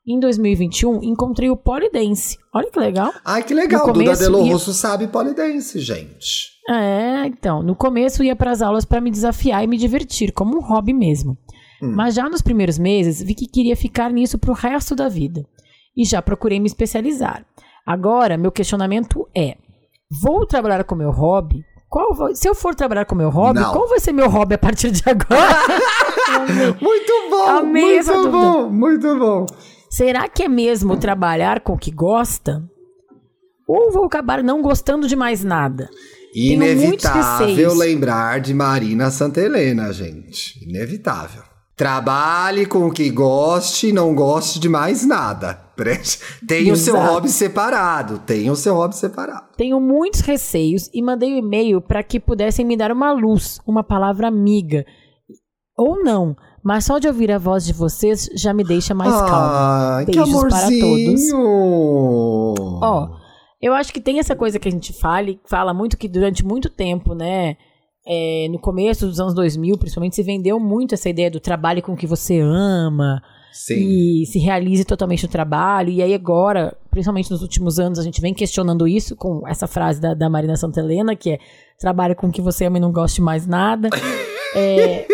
Em 0.06 0.20
2021, 0.20 1.02
encontrei 1.02 1.48
o 1.48 1.56
polidense. 1.56 2.36
Olha 2.54 2.70
que 2.70 2.78
legal. 2.78 3.10
Ai, 3.24 3.42
que 3.42 3.54
legal. 3.54 3.90
Duda 3.90 4.14
Delo 4.16 4.44
ia- 4.44 4.52
Russo 4.52 4.74
sabe 4.74 5.06
polidense, 5.06 5.78
gente. 5.80 6.52
É, 6.68 7.26
então, 7.26 7.62
no 7.62 7.74
começo 7.74 8.22
ia 8.22 8.36
para 8.36 8.50
as 8.50 8.60
aulas 8.60 8.84
para 8.84 9.00
me 9.00 9.10
desafiar 9.10 9.64
e 9.64 9.66
me 9.66 9.76
divertir, 9.78 10.32
como 10.32 10.56
um 10.58 10.60
hobby 10.60 10.92
mesmo. 10.92 11.36
Mas 11.82 12.14
já 12.14 12.28
nos 12.30 12.40
primeiros 12.40 12.78
meses 12.78 13.20
vi 13.22 13.34
que 13.34 13.46
queria 13.46 13.76
ficar 13.76 14.10
nisso 14.10 14.38
pro 14.38 14.54
resto 14.54 14.94
da 14.94 15.06
vida. 15.08 15.44
E 15.96 16.04
já 16.04 16.22
procurei 16.22 16.58
me 16.58 16.66
especializar. 16.66 17.44
Agora, 17.86 18.38
meu 18.38 18.50
questionamento 18.50 19.28
é: 19.36 19.56
vou 20.22 20.46
trabalhar 20.46 20.82
com 20.84 20.94
meu 20.94 21.10
hobby? 21.10 21.62
Qual 21.90 22.14
vai- 22.14 22.34
se 22.34 22.48
eu 22.48 22.54
for 22.54 22.74
trabalhar 22.74 23.04
com 23.04 23.14
meu 23.14 23.28
hobby, 23.28 23.60
Não. 23.60 23.72
qual 23.72 23.86
vai 23.88 24.00
ser 24.00 24.12
meu 24.12 24.28
hobby 24.30 24.54
a 24.54 24.58
partir 24.58 24.90
de 24.90 25.02
agora? 25.06 25.58
amei 27.58 27.98
essa 27.98 28.14
muito 28.14 28.30
dúvida. 28.30 28.52
bom, 28.52 28.70
muito 28.70 29.18
bom. 29.18 29.46
Será 29.94 30.28
que 30.28 30.42
é 30.42 30.48
mesmo 30.48 30.96
trabalhar 30.96 31.60
com 31.60 31.74
o 31.74 31.78
que 31.78 31.92
gosta? 31.92 32.68
Ou 33.64 33.92
vou 33.92 34.04
acabar 34.04 34.42
não 34.42 34.60
gostando 34.60 35.06
de 35.06 35.14
mais 35.14 35.44
nada? 35.44 35.88
Inevitável 36.34 37.72
lembrar 37.74 38.40
de 38.40 38.52
Marina 38.52 39.08
Santa 39.12 39.40
Helena, 39.40 39.92
gente. 39.92 40.60
Inevitável. 40.68 41.44
Trabalhe 41.76 42.66
com 42.66 42.88
o 42.88 42.90
que 42.90 43.08
goste 43.08 43.90
e 43.90 43.92
não 43.92 44.16
goste 44.16 44.58
de 44.58 44.68
mais 44.68 45.06
nada. 45.06 45.60
Tenha 46.44 46.72
o 46.72 46.76
seu 46.76 46.96
hobby 46.96 47.28
separado. 47.28 48.18
Tenha 48.18 48.50
o 48.50 48.56
seu 48.56 48.74
hobby 48.74 48.96
separado. 48.96 49.46
Tenho 49.56 49.80
muitos 49.80 50.22
receios 50.22 50.90
e 50.92 51.00
mandei 51.00 51.34
um 51.34 51.38
e-mail 51.38 51.80
para 51.80 52.02
que 52.02 52.18
pudessem 52.18 52.66
me 52.66 52.76
dar 52.76 52.90
uma 52.90 53.12
luz, 53.12 53.60
uma 53.64 53.84
palavra 53.84 54.26
amiga. 54.26 54.84
Ou 55.76 56.02
não, 56.02 56.36
mas 56.64 56.84
só 56.84 56.98
de 56.98 57.06
ouvir 57.06 57.30
a 57.30 57.38
voz 57.38 57.64
de 57.64 57.72
vocês 57.72 58.28
já 58.34 58.52
me 58.54 58.64
deixa 58.64 58.94
mais 58.94 59.12
calma. 59.12 59.96
Ai, 59.96 60.06
que 60.06 60.12
Beijos 60.12 60.42
para 60.44 60.66
amorzinho. 60.66 61.36
Ó, 62.82 63.08
eu 63.60 63.74
acho 63.74 63.92
que 63.92 64.00
tem 64.00 64.18
essa 64.18 64.34
coisa 64.34 64.58
que 64.58 64.68
a 64.68 64.72
gente 64.72 64.92
fala, 64.92 65.30
e 65.30 65.38
fala 65.48 65.74
muito 65.74 65.96
que 65.96 66.08
durante 66.08 66.44
muito 66.44 66.68
tempo, 66.70 67.14
né? 67.14 67.56
é, 68.06 68.48
no 68.50 68.58
começo 68.58 69.06
dos 69.06 69.18
anos 69.18 69.34
2000, 69.34 69.78
principalmente, 69.78 70.16
se 70.16 70.22
vendeu 70.22 70.60
muito 70.60 70.94
essa 70.94 71.08
ideia 71.08 71.30
do 71.30 71.40
trabalho 71.40 71.82
com 71.82 71.92
o 71.92 71.96
que 71.96 72.06
você 72.06 72.38
ama 72.40 73.22
Sim. 73.52 73.76
e 73.76 74.26
se 74.26 74.38
realize 74.38 74.84
totalmente 74.84 75.22
no 75.22 75.28
trabalho. 75.28 75.90
E 75.90 76.02
aí 76.02 76.12
agora, 76.12 76.76
principalmente 76.90 77.30
nos 77.30 77.40
últimos 77.40 77.78
anos, 77.78 77.98
a 77.98 78.02
gente 78.02 78.20
vem 78.20 78.34
questionando 78.34 78.86
isso 78.86 79.16
com 79.16 79.46
essa 79.48 79.66
frase 79.66 80.00
da, 80.00 80.12
da 80.12 80.28
Marina 80.28 80.56
Santelena, 80.56 81.16
que 81.16 81.30
é 81.30 81.38
trabalhe 81.78 82.14
com 82.14 82.26
o 82.26 82.32
que 82.32 82.42
você 82.42 82.66
ama 82.66 82.76
e 82.76 82.80
não 82.80 82.92
goste 82.92 83.20
mais 83.20 83.46
nada. 83.46 83.88
É, 84.56 85.04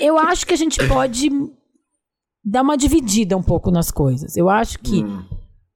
eu 0.00 0.18
acho 0.18 0.46
que 0.46 0.54
a 0.54 0.56
gente 0.56 0.86
pode 0.88 1.30
dar 2.44 2.62
uma 2.62 2.76
dividida 2.76 3.36
um 3.36 3.42
pouco 3.42 3.70
nas 3.70 3.90
coisas. 3.90 4.36
Eu 4.36 4.48
acho 4.48 4.78
que 4.78 5.04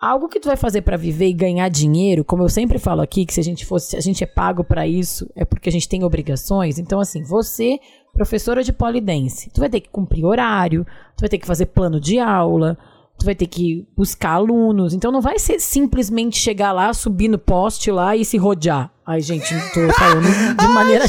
algo 0.00 0.28
que 0.28 0.40
tu 0.40 0.48
vai 0.48 0.56
fazer 0.56 0.82
pra 0.82 0.96
viver 0.96 1.28
e 1.28 1.32
ganhar 1.32 1.68
dinheiro, 1.68 2.24
como 2.24 2.42
eu 2.42 2.48
sempre 2.48 2.78
falo 2.78 3.02
aqui, 3.02 3.26
que 3.26 3.34
se 3.34 3.40
a 3.40 3.44
gente 3.44 3.66
fosse, 3.66 3.90
se 3.90 3.96
a 3.96 4.00
gente 4.00 4.24
é 4.24 4.26
pago 4.26 4.64
pra 4.64 4.86
isso, 4.86 5.30
é 5.36 5.44
porque 5.44 5.68
a 5.68 5.72
gente 5.72 5.88
tem 5.88 6.02
obrigações. 6.04 6.78
Então 6.78 7.00
assim, 7.00 7.22
você, 7.22 7.78
professora 8.14 8.62
de 8.62 8.72
polidense, 8.72 9.50
tu 9.50 9.60
vai 9.60 9.68
ter 9.68 9.80
que 9.80 9.90
cumprir 9.90 10.24
horário, 10.24 10.86
tu 11.16 11.20
vai 11.20 11.28
ter 11.28 11.38
que 11.38 11.46
fazer 11.46 11.66
plano 11.66 12.00
de 12.00 12.18
aula, 12.18 12.78
tu 13.20 13.26
vai 13.26 13.34
ter 13.34 13.46
que 13.46 13.86
buscar 13.96 14.30
alunos. 14.30 14.94
Então 14.94 15.12
não 15.12 15.20
vai 15.20 15.38
ser 15.38 15.60
simplesmente 15.60 16.38
chegar 16.38 16.72
lá, 16.72 16.92
subir 16.92 17.28
no 17.28 17.38
poste 17.38 17.90
lá 17.90 18.16
e 18.16 18.24
se 18.24 18.36
rodear. 18.38 18.90
Ai, 19.06 19.20
gente, 19.20 19.54
tô 19.74 19.92
falando 19.92 20.56
de 20.56 20.68
maneira 20.68 21.04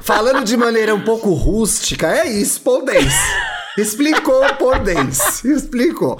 Falando 0.00 0.44
de 0.44 0.56
maneira 0.56 0.94
um 0.94 1.02
pouco 1.02 1.32
rústica, 1.32 2.06
é 2.10 2.28
isso, 2.28 2.60
Poldens. 2.62 3.12
Explicou, 3.76 4.42
Poldens. 4.58 5.44
Explicou. 5.44 6.16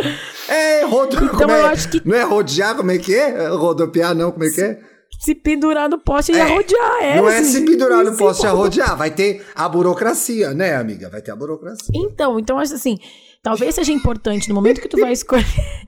É, 0.49 0.85
rodo... 0.85 1.16
Então 1.16 1.28
como 1.28 1.51
é? 1.51 1.61
eu 1.61 1.66
acho 1.66 1.89
que- 1.89 2.03
Não 2.05 2.14
é 2.16 2.22
rodear, 2.22 2.74
como 2.76 2.91
é 2.91 2.99
que 2.99 3.14
é? 3.14 3.49
Rodopiar, 3.49 4.14
não, 4.14 4.30
como 4.32 4.45
é 4.45 4.51
que 4.51 4.61
é? 4.61 4.78
se 5.20 5.35
pendurar 5.35 5.89
no 5.89 5.99
poste 5.99 6.32
e 6.32 6.37
É, 6.37 6.43
arrodear. 6.43 7.03
É, 7.03 7.16
não 7.16 7.30
é 7.30 7.39
assim, 7.39 7.53
se 7.53 7.61
pendurar 7.64 8.05
no 8.05 8.14
poste 8.16 8.45
e 8.45 8.47
arrodear, 8.47 8.97
vai 8.97 9.11
ter 9.11 9.47
a 9.55 9.66
burocracia, 9.68 10.53
né, 10.53 10.76
amiga? 10.76 11.09
Vai 11.09 11.22
ter 11.22 11.30
a 11.30 11.37
burocracia. 11.37 11.87
Então, 11.95 12.39
então 12.39 12.59
acho 12.59 12.74
assim, 12.74 12.99
talvez 13.45 13.74
seja 13.76 13.92
importante 13.92 14.49
no 14.49 14.55
momento 14.55 14.80
que 14.80 14.88
tu 14.88 14.99
vai 14.99 15.12
escolher. 15.12 15.45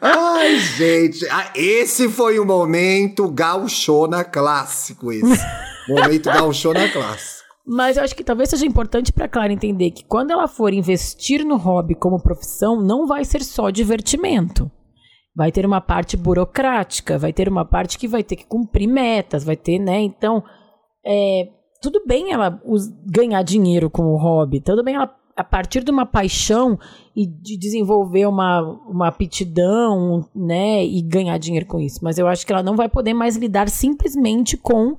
Ai, 0.00 0.58
gente, 0.58 1.28
ah, 1.28 1.52
esse 1.54 2.08
foi 2.08 2.38
o 2.38 2.46
momento 2.46 3.28
gauchona 3.28 4.24
clássico, 4.24 5.12
esse. 5.12 5.44
momento 5.86 6.30
gauchona 6.30 6.88
clássico. 6.88 7.42
Mas 7.66 7.96
eu 7.96 8.02
acho 8.02 8.16
que 8.16 8.24
talvez 8.24 8.48
seja 8.48 8.64
importante 8.64 9.12
pra 9.12 9.28
Clara 9.28 9.52
entender 9.52 9.90
que 9.90 10.04
quando 10.04 10.30
ela 10.30 10.48
for 10.48 10.72
investir 10.72 11.44
no 11.44 11.56
hobby 11.56 11.94
como 11.94 12.22
profissão, 12.22 12.80
não 12.80 13.06
vai 13.06 13.24
ser 13.24 13.42
só 13.44 13.70
divertimento. 13.70 14.70
Vai 15.34 15.52
ter 15.52 15.64
uma 15.64 15.80
parte 15.80 16.16
burocrática, 16.16 17.18
vai 17.18 17.32
ter 17.32 17.48
uma 17.48 17.64
parte 17.64 17.98
que 17.98 18.08
vai 18.08 18.24
ter 18.24 18.36
que 18.36 18.46
cumprir 18.46 18.88
metas, 18.88 19.44
vai 19.44 19.56
ter, 19.56 19.78
né? 19.78 20.00
Então, 20.00 20.42
é, 21.06 21.48
tudo 21.80 22.02
bem 22.06 22.32
ela 22.32 22.60
ganhar 23.06 23.42
dinheiro 23.42 23.90
com 23.90 24.02
o 24.02 24.16
hobby, 24.16 24.60
tudo 24.60 24.82
bem 24.82 24.94
ela, 24.94 25.14
a 25.36 25.44
partir 25.44 25.82
de 25.82 25.90
uma 25.90 26.06
paixão 26.06 26.78
e 27.16 27.26
de 27.26 27.58
desenvolver 27.58 28.26
uma, 28.26 28.60
uma 28.86 29.08
aptidão, 29.08 30.28
né? 30.34 30.84
E 30.84 31.00
ganhar 31.02 31.38
dinheiro 31.38 31.66
com 31.66 31.80
isso. 31.80 32.00
Mas 32.02 32.18
eu 32.18 32.26
acho 32.26 32.46
que 32.46 32.52
ela 32.52 32.62
não 32.62 32.76
vai 32.76 32.88
poder 32.88 33.14
mais 33.14 33.36
lidar 33.36 33.68
simplesmente 33.68 34.56
com 34.56 34.96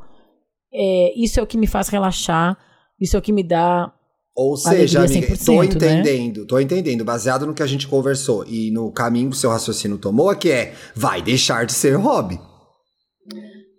é, 0.73 1.13
isso 1.15 1.39
é 1.39 1.43
o 1.43 1.47
que 1.47 1.57
me 1.57 1.67
faz 1.67 1.87
relaxar, 1.87 2.57
isso 2.99 3.15
é 3.15 3.19
o 3.19 3.21
que 3.21 3.31
me 3.31 3.43
dá. 3.43 3.93
Ou 4.35 4.57
seja, 4.57 5.03
amiga, 5.03 5.27
100%, 5.27 5.45
tô 5.45 5.51
né? 5.59 5.65
entendendo, 5.65 6.47
tô 6.47 6.59
entendendo, 6.59 7.05
baseado 7.05 7.45
no 7.45 7.53
que 7.53 7.61
a 7.61 7.67
gente 7.67 7.87
conversou 7.87 8.43
e 8.47 8.71
no 8.71 8.91
caminho 8.91 9.29
que 9.29 9.35
o 9.35 9.39
seu 9.39 9.51
raciocínio 9.51 9.99
tomou, 9.99 10.35
que 10.35 10.49
é, 10.49 10.73
vai 10.95 11.21
deixar 11.21 11.67
de 11.67 11.73
ser 11.73 11.95
hobby. 11.95 12.39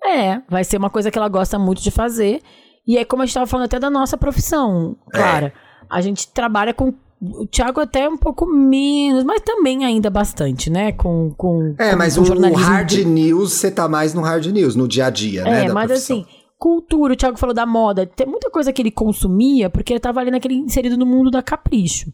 É, 0.04 0.40
vai 0.48 0.62
ser 0.62 0.76
uma 0.76 0.90
coisa 0.90 1.10
que 1.10 1.18
ela 1.18 1.28
gosta 1.28 1.58
muito 1.58 1.82
de 1.82 1.90
fazer. 1.90 2.40
E 2.86 2.98
é 2.98 3.04
como 3.04 3.22
a 3.22 3.24
gente 3.24 3.30
estava 3.30 3.46
falando 3.46 3.64
até 3.64 3.80
da 3.80 3.90
nossa 3.90 4.16
profissão, 4.16 4.96
Clara. 5.10 5.52
A 5.88 6.00
gente 6.00 6.28
trabalha 6.28 6.72
com. 6.74 6.92
O 7.22 7.46
Thiago 7.46 7.80
até 7.80 8.06
um 8.06 8.18
pouco 8.18 8.44
menos, 8.44 9.24
mas 9.24 9.40
também 9.40 9.82
ainda 9.84 10.10
bastante, 10.10 10.68
né? 10.68 10.92
Com, 10.92 11.32
com, 11.36 11.74
É, 11.78 11.92
com- 11.92 11.96
mas 11.96 12.14
com 12.14 12.20
o, 12.20 12.24
o 12.24 12.26
jornalismo 12.26 12.62
hard 12.64 12.88
de- 12.88 13.04
news, 13.04 13.52
você 13.52 13.70
tá 13.70 13.88
mais 13.88 14.12
no 14.12 14.20
hard 14.20 14.44
news, 14.46 14.76
no 14.76 14.86
dia 14.86 15.06
a 15.06 15.10
dia, 15.10 15.42
né? 15.44 15.64
É, 15.64 15.72
mas 15.72 15.86
profissão. 15.86 16.18
assim, 16.18 16.26
cultura, 16.58 17.14
o 17.14 17.16
Thiago 17.16 17.38
falou 17.38 17.54
da 17.54 17.64
moda, 17.64 18.04
tem 18.04 18.26
muita 18.26 18.50
coisa 18.50 18.72
que 18.74 18.82
ele 18.82 18.90
consumia 18.90 19.70
porque 19.70 19.92
ele 19.94 20.00
tava 20.00 20.20
ali 20.20 20.30
naquele 20.30 20.54
inserido 20.54 20.98
no 20.98 21.06
mundo 21.06 21.30
da 21.30 21.42
capricho. 21.42 22.10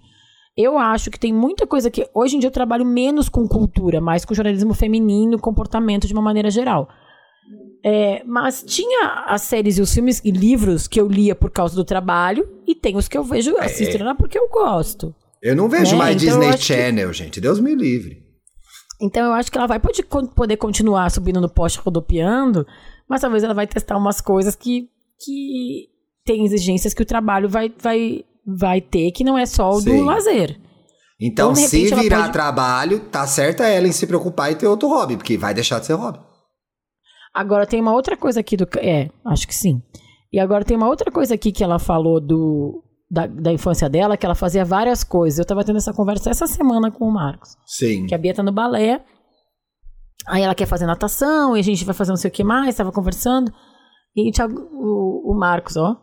Eu 0.56 0.78
acho 0.78 1.10
que 1.10 1.18
tem 1.18 1.32
muita 1.32 1.66
coisa 1.66 1.90
que. 1.90 2.06
Hoje 2.14 2.36
em 2.36 2.38
dia 2.38 2.48
eu 2.48 2.52
trabalho 2.52 2.84
menos 2.84 3.28
com 3.28 3.48
cultura, 3.48 4.00
mais 4.00 4.24
com 4.24 4.34
jornalismo 4.34 4.74
feminino, 4.74 5.38
comportamento 5.40 6.06
de 6.06 6.12
uma 6.12 6.22
maneira 6.22 6.50
geral. 6.50 6.88
É, 7.82 8.22
mas 8.26 8.62
tinha 8.62 9.24
as 9.26 9.42
séries 9.42 9.78
e 9.78 9.80
os 9.82 9.92
filmes 9.94 10.20
e 10.24 10.30
livros 10.30 10.86
que 10.86 11.00
eu 11.00 11.08
lia 11.08 11.34
por 11.34 11.50
causa 11.50 11.74
do 11.74 11.84
trabalho, 11.84 12.46
e 12.66 12.74
tem 12.74 12.96
os 12.96 13.08
que 13.08 13.16
eu 13.16 13.24
vejo, 13.24 13.56
assisto 13.58 14.02
lá 14.04 14.14
porque 14.14 14.38
eu 14.38 14.48
gosto. 14.48 15.14
Eu 15.42 15.56
não 15.56 15.68
vejo 15.68 15.92
né? 15.92 15.98
mais 15.98 16.22
Então 16.22 16.28
Disney 16.38 16.48
acho 16.54 16.58
que- 16.58 16.74
Channel, 16.74 17.12
gente. 17.12 17.40
Deus 17.40 17.58
me 17.58 17.74
livre. 17.74 18.22
Então 19.00 19.24
eu 19.24 19.32
acho 19.32 19.50
que 19.50 19.56
ela 19.56 19.66
vai 19.66 19.80
pode 19.80 20.02
poder 20.02 20.58
continuar 20.58 21.10
subindo 21.10 21.40
no 21.40 21.48
poste 21.48 21.78
rodopiando, 21.78 22.66
mas 23.08 23.22
talvez 23.22 23.42
ela 23.42 23.54
vai 23.54 23.66
testar 23.66 23.96
umas 23.96 24.20
coisas 24.20 24.54
que, 24.54 24.90
que 25.18 25.88
tem 26.22 26.44
exigências 26.44 26.92
que 26.92 27.02
o 27.02 27.06
trabalho 27.06 27.48
vai, 27.48 27.72
vai, 27.82 28.22
vai 28.46 28.82
ter, 28.82 29.10
que 29.12 29.24
não 29.24 29.38
é 29.38 29.46
só 29.46 29.70
o 29.70 29.80
Sim. 29.80 29.96
do 30.00 30.04
lazer. 30.04 30.60
Então, 31.18 31.52
Então, 31.52 31.54
se 31.54 31.86
virar 31.86 32.20
pode- 32.24 32.32
trabalho, 32.32 33.00
tá 33.10 33.26
certa 33.26 33.66
ela 33.66 33.88
em 33.88 33.92
se 33.92 34.06
preocupar 34.06 34.52
e 34.52 34.56
ter 34.56 34.66
outro 34.66 34.88
hobby, 34.88 35.16
porque 35.16 35.38
vai 35.38 35.54
deixar 35.54 35.78
de 35.80 35.86
ser 35.86 35.94
hobby. 35.94 36.18
Agora 37.34 37.66
tem 37.66 37.80
uma 37.80 37.92
outra 37.92 38.16
coisa 38.16 38.40
aqui 38.40 38.56
do. 38.56 38.66
É, 38.78 39.08
acho 39.26 39.46
que 39.46 39.54
sim. 39.54 39.82
E 40.32 40.38
agora 40.38 40.64
tem 40.64 40.76
uma 40.76 40.88
outra 40.88 41.10
coisa 41.10 41.34
aqui 41.34 41.52
que 41.52 41.62
ela 41.64 41.78
falou 41.78 42.20
do. 42.20 42.84
Da, 43.12 43.26
da 43.26 43.52
infância 43.52 43.88
dela, 43.88 44.16
que 44.16 44.24
ela 44.24 44.36
fazia 44.36 44.64
várias 44.64 45.02
coisas. 45.02 45.38
Eu 45.38 45.44
tava 45.44 45.64
tendo 45.64 45.78
essa 45.78 45.92
conversa 45.92 46.30
essa 46.30 46.46
semana 46.46 46.92
com 46.92 47.04
o 47.06 47.12
Marcos. 47.12 47.56
Sim. 47.66 48.06
que 48.06 48.14
a 48.14 48.18
Bia 48.18 48.32
tá 48.34 48.42
no 48.42 48.52
balé. 48.52 49.04
Aí 50.28 50.42
ela 50.42 50.54
quer 50.54 50.66
fazer 50.66 50.86
natação, 50.86 51.56
e 51.56 51.60
a 51.60 51.62
gente 51.62 51.84
vai 51.84 51.94
fazer 51.94 52.10
não 52.12 52.16
sei 52.16 52.28
o 52.30 52.32
que 52.32 52.44
mais, 52.44 52.76
tava 52.76 52.92
conversando. 52.92 53.52
E 54.14 54.28
o, 54.28 54.32
Thiago- 54.32 54.68
o, 54.72 55.34
Marcos, 55.34 55.76
ó. 55.76 55.96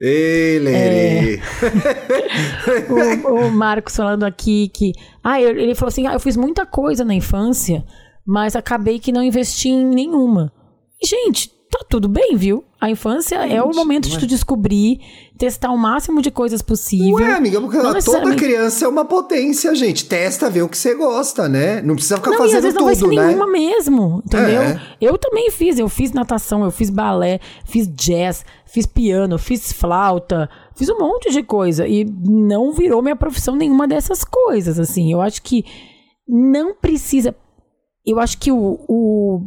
Ei, 0.00 0.58
Lerê. 0.58 1.40
O, 3.26 3.46
o 3.46 3.50
Marcos 3.52 3.94
falando 3.96 4.24
aqui 4.24 4.68
que. 4.68 4.92
Ah, 5.22 5.40
ele 5.40 5.62
ele 5.62 5.74
falou 5.74 5.88
assim: 5.88 6.06
ah, 6.06 6.12
eu 6.14 6.20
fiz 6.20 6.36
muita 6.36 6.66
coisa 6.66 7.04
na 7.04 7.14
infância, 7.14 7.84
mas 8.26 8.56
acabei 8.56 8.98
que 8.98 9.12
não 9.12 9.22
investi 9.22 9.68
em 9.68 9.84
nenhuma. 9.84 10.52
E, 11.02 11.06
gente, 11.06 11.50
tá 11.70 11.84
tudo 11.88 12.08
bem, 12.08 12.36
viu? 12.36 12.64
A 12.80 12.88
infância 12.88 13.36
é 13.46 13.62
o 13.62 13.74
momento 13.74 14.08
de 14.08 14.18
tu 14.18 14.26
descobrir, 14.26 15.00
testar 15.36 15.70
o 15.70 15.78
máximo 15.78 16.22
de 16.22 16.30
coisas 16.30 16.62
possível. 16.62 17.14
Ué, 17.14 17.32
amiga, 17.32 17.60
porque 17.60 17.78
Não 17.78 17.98
toda 17.98 18.36
criança 18.36 18.84
é 18.84 18.88
uma 18.88 19.04
potência, 19.04 19.74
gente. 19.74 20.04
Testa, 20.04 20.48
vê 20.48 20.62
o 20.62 20.68
que 20.68 20.76
você 20.78 20.94
gosta, 20.94 21.48
né? 21.48 21.82
Não 21.82 21.94
precisa 21.94 22.16
ficar 22.16 22.30
Não, 22.30 22.36
e 22.36 22.38
fazendo 22.38 22.56
às 22.58 22.62
vezes 22.62 22.78
não 22.78 22.84
vai 22.84 22.94
ser 22.94 23.00
tudo, 23.00 23.14
né? 23.14 23.26
nenhuma 23.26 23.46
mesmo, 23.46 24.22
entendeu? 24.24 24.62
É. 24.62 24.80
Eu 25.00 25.18
também 25.18 25.50
fiz, 25.50 25.78
eu 25.78 25.88
fiz 25.88 26.12
natação, 26.12 26.62
eu 26.62 26.70
fiz 26.70 26.90
balé, 26.90 27.40
fiz 27.64 27.88
jazz, 27.88 28.44
fiz 28.66 28.86
piano, 28.86 29.38
fiz 29.38 29.72
flauta, 29.72 30.48
fiz 30.76 30.88
um 30.88 30.98
monte 30.98 31.30
de 31.30 31.42
coisa 31.42 31.88
e 31.88 32.04
não 32.04 32.72
virou 32.72 33.02
minha 33.02 33.16
profissão 33.16 33.56
nenhuma 33.56 33.88
dessas 33.88 34.24
coisas, 34.24 34.78
assim. 34.78 35.12
Eu 35.12 35.20
acho 35.20 35.42
que 35.42 35.64
não 36.28 36.74
precisa. 36.74 37.34
Eu 38.06 38.20
acho 38.20 38.38
que 38.38 38.52
o, 38.52 38.78
o 38.88 39.40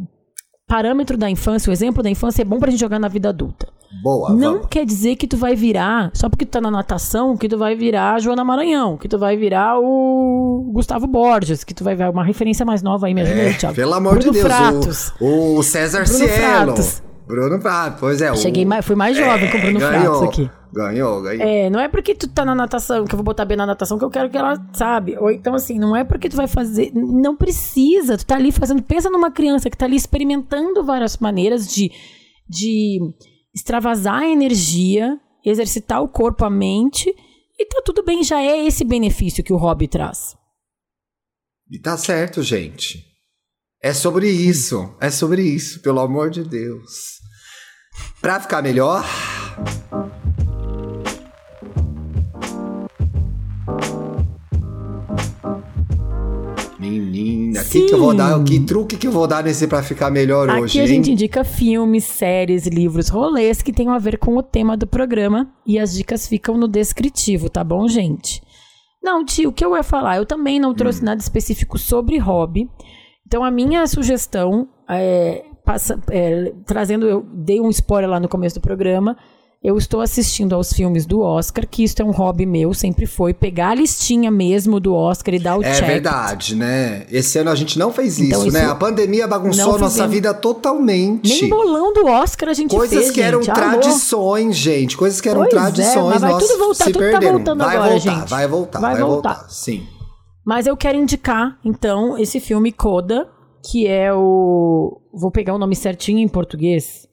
parâmetro 0.66 1.16
da 1.16 1.30
infância, 1.30 1.70
o 1.70 1.72
exemplo 1.72 2.02
da 2.02 2.10
infância 2.10 2.42
é 2.42 2.44
bom 2.44 2.58
pra 2.58 2.70
gente 2.70 2.80
jogar 2.80 2.98
na 2.98 3.08
vida 3.08 3.28
adulta. 3.28 3.68
Boa, 4.02 4.30
Não 4.34 4.54
vamos. 4.54 4.66
quer 4.68 4.84
dizer 4.84 5.16
que 5.16 5.26
tu 5.26 5.36
vai 5.36 5.54
virar, 5.56 6.10
só 6.12 6.28
porque 6.28 6.44
tu 6.44 6.50
tá 6.50 6.60
na 6.60 6.70
natação, 6.70 7.36
que 7.38 7.48
tu 7.48 7.56
vai 7.56 7.74
virar 7.74 8.14
a 8.14 8.18
Joana 8.18 8.44
Maranhão, 8.44 8.98
que 8.98 9.08
tu 9.08 9.18
vai 9.18 9.34
virar 9.34 9.78
o 9.80 10.70
Gustavo 10.74 11.06
Borges, 11.06 11.64
que 11.64 11.72
tu 11.72 11.82
vai 11.82 11.94
ver 11.96 12.10
uma 12.10 12.22
referência 12.22 12.66
mais 12.66 12.82
nova 12.82 13.06
aí, 13.06 13.14
me 13.14 13.22
ajuda 13.22 13.40
aí, 13.40 13.54
Thiago. 13.54 13.74
Pelo 13.74 13.94
amor 13.94 14.18
Bruno 14.18 14.30
de 14.32 14.38
Deus. 14.38 14.46
Fratos. 14.46 15.12
O, 15.18 15.56
o 15.56 15.62
César 15.62 16.04
Bruno 16.04 16.18
Cielo. 16.18 16.32
Fratos. 16.36 17.02
Bruno 17.28 17.60
Prato, 17.60 17.98
pois 18.00 18.22
é. 18.22 18.34
Cheguei 18.34 18.64
mais, 18.64 18.84
fui 18.84 18.96
mais 18.96 19.14
jovem 19.14 19.50
com 19.50 19.58
o 19.58 19.60
Bruno 19.60 19.78
ganhou. 19.78 20.24
Aqui. 20.24 20.50
Ganhou, 20.72 21.22
ganhou. 21.22 21.46
É, 21.46 21.68
não 21.68 21.78
é 21.78 21.86
porque 21.86 22.14
tu 22.14 22.26
tá 22.26 22.44
na 22.44 22.54
natação, 22.54 23.04
que 23.04 23.14
eu 23.14 23.18
vou 23.18 23.24
botar 23.24 23.44
bem 23.44 23.56
na 23.56 23.66
natação, 23.66 23.98
que 23.98 24.04
eu 24.04 24.10
quero 24.10 24.30
que 24.30 24.36
ela 24.36 24.56
sabe. 24.72 25.16
Ou 25.18 25.30
então, 25.30 25.54
assim, 25.54 25.78
não 25.78 25.94
é 25.94 26.04
porque 26.04 26.28
tu 26.28 26.36
vai 26.36 26.48
fazer. 26.48 26.90
Não 26.94 27.36
precisa. 27.36 28.16
Tu 28.16 28.24
tá 28.24 28.36
ali 28.36 28.50
fazendo. 28.50 28.82
Pensa 28.82 29.10
numa 29.10 29.30
criança 29.30 29.68
que 29.68 29.76
tá 29.76 29.84
ali 29.84 29.96
experimentando 29.96 30.82
várias 30.82 31.18
maneiras 31.18 31.68
de, 31.68 31.90
de 32.48 32.98
extravasar 33.54 34.22
a 34.22 34.28
energia, 34.28 35.18
exercitar 35.44 36.02
o 36.02 36.08
corpo, 36.08 36.44
a 36.44 36.50
mente. 36.50 37.14
E 37.58 37.66
tá 37.66 37.82
tudo 37.84 38.02
bem, 38.02 38.22
já 38.22 38.40
é 38.40 38.66
esse 38.66 38.84
benefício 38.84 39.44
que 39.44 39.52
o 39.52 39.56
hobby 39.56 39.86
traz. 39.86 40.36
E 41.70 41.78
tá 41.78 41.96
certo, 41.96 42.42
gente. 42.42 43.04
É 43.80 43.92
sobre 43.92 44.28
isso. 44.28 44.92
É 45.00 45.08
sobre 45.08 45.42
isso, 45.42 45.80
pelo 45.80 46.00
amor 46.00 46.30
de 46.30 46.42
Deus. 46.42 47.20
Pra 48.20 48.40
ficar 48.40 48.60
melhor. 48.60 49.04
Menina, 56.80 57.62
que, 57.64 57.86
que 57.86 57.94
eu 57.94 57.98
vou 57.98 58.14
dar? 58.14 58.42
Que 58.42 58.60
truque 58.60 58.96
que 58.96 59.06
eu 59.06 59.12
vou 59.12 59.26
dar 59.26 59.44
nesse 59.44 59.66
pra 59.66 59.82
ficar 59.82 60.10
melhor 60.10 60.48
Aqui 60.48 60.60
hoje, 60.62 60.78
a 60.78 60.82
hein? 60.82 60.88
gente 60.88 61.12
indica 61.12 61.44
filmes, 61.44 62.04
séries, 62.04 62.66
livros, 62.66 63.08
rolês 63.08 63.62
que 63.62 63.72
tenham 63.72 63.92
a 63.92 63.98
ver 63.98 64.18
com 64.18 64.36
o 64.36 64.42
tema 64.42 64.76
do 64.76 64.86
programa 64.86 65.52
e 65.64 65.78
as 65.78 65.94
dicas 65.94 66.26
ficam 66.26 66.56
no 66.56 66.66
descritivo, 66.66 67.48
tá 67.48 67.62
bom, 67.62 67.86
gente? 67.86 68.42
Não, 69.02 69.24
tio, 69.24 69.50
o 69.50 69.52
que 69.52 69.64
eu 69.64 69.76
ia 69.76 69.82
falar? 69.82 70.16
Eu 70.16 70.26
também 70.26 70.58
não 70.58 70.74
trouxe 70.74 71.04
nada 71.04 71.20
específico 71.20 71.78
sobre 71.78 72.18
hobby. 72.18 72.68
Então 73.28 73.44
a 73.44 73.50
minha 73.50 73.86
sugestão 73.86 74.66
é, 74.88 75.44
passa- 75.62 76.00
é, 76.10 76.50
trazendo, 76.64 77.06
eu 77.06 77.26
dei 77.30 77.60
um 77.60 77.68
spoiler 77.68 78.08
lá 78.08 78.18
no 78.18 78.26
começo 78.26 78.54
do 78.54 78.60
programa. 78.62 79.18
Eu 79.62 79.76
estou 79.76 80.00
assistindo 80.00 80.54
aos 80.54 80.72
filmes 80.72 81.04
do 81.04 81.20
Oscar, 81.20 81.66
que 81.68 81.82
isso 81.84 82.00
é 82.00 82.04
um 82.04 82.12
hobby 82.12 82.46
meu, 82.46 82.72
sempre 82.72 83.04
foi 83.06 83.34
pegar 83.34 83.70
a 83.70 83.74
listinha 83.74 84.30
mesmo 84.30 84.78
do 84.80 84.94
Oscar 84.94 85.34
e 85.34 85.38
dar 85.40 85.58
o 85.58 85.62
É 85.64 85.74
check. 85.74 85.84
verdade, 85.86 86.54
né? 86.54 87.04
Esse 87.10 87.38
ano 87.40 87.50
a 87.50 87.54
gente 87.56 87.76
não 87.78 87.92
fez 87.92 88.18
Então, 88.20 88.46
isso, 88.46 88.52
né? 88.56 88.64
A 88.66 88.74
pandemia 88.76 89.26
bagunçou 89.26 89.74
a 89.74 89.78
nossa 89.78 90.06
vida 90.08 90.32
totalmente. 90.32 91.28
Nem 91.40 91.50
bolão 91.50 91.92
do 91.92 92.06
Oscar 92.06 92.48
a 92.50 92.54
gente 92.54 92.74
Coisas 92.74 92.96
fez, 92.98 93.10
que 93.10 93.20
eram 93.20 93.42
gente. 93.42 93.50
Alô? 93.50 93.78
tradições, 93.80 94.56
gente. 94.56 94.96
Coisas 94.96 95.20
que 95.20 95.28
eram 95.28 95.40
Pois 95.40 95.52
é, 95.52 95.56
tradições. 95.56 96.08
mas 96.12 96.20
vai 96.22 96.30
nossa, 96.30 96.46
tudo 96.46 96.58
voltar, 96.60 96.84
se 96.84 96.92
tudo 96.92 97.02
tá 97.04 97.10
perderam. 97.10 97.34
voltando 97.34 97.58
vai 97.64 97.76
agora, 97.76 97.90
voltar, 97.90 98.14
gente. 98.20 98.30
vai 98.30 98.46
voltar, 98.48 98.80
Vai 98.80 98.92
vai, 98.94 99.02
voltar. 99.02 99.34
voltar. 99.34 99.50
Sim. 99.50 99.86
Mas 100.48 100.66
eu 100.66 100.74
quero 100.78 100.96
indicar, 100.96 101.58
então, 101.62 102.16
esse 102.16 102.40
filme 102.40 102.72
Coda, 102.72 103.28
que 103.70 103.86
é 103.86 104.10
o. 104.14 104.98
Vou 105.12 105.30
pegar 105.30 105.54
o 105.54 105.58
nome 105.58 105.76
certinho 105.76 106.20
em 106.20 106.26
português, 106.26 107.06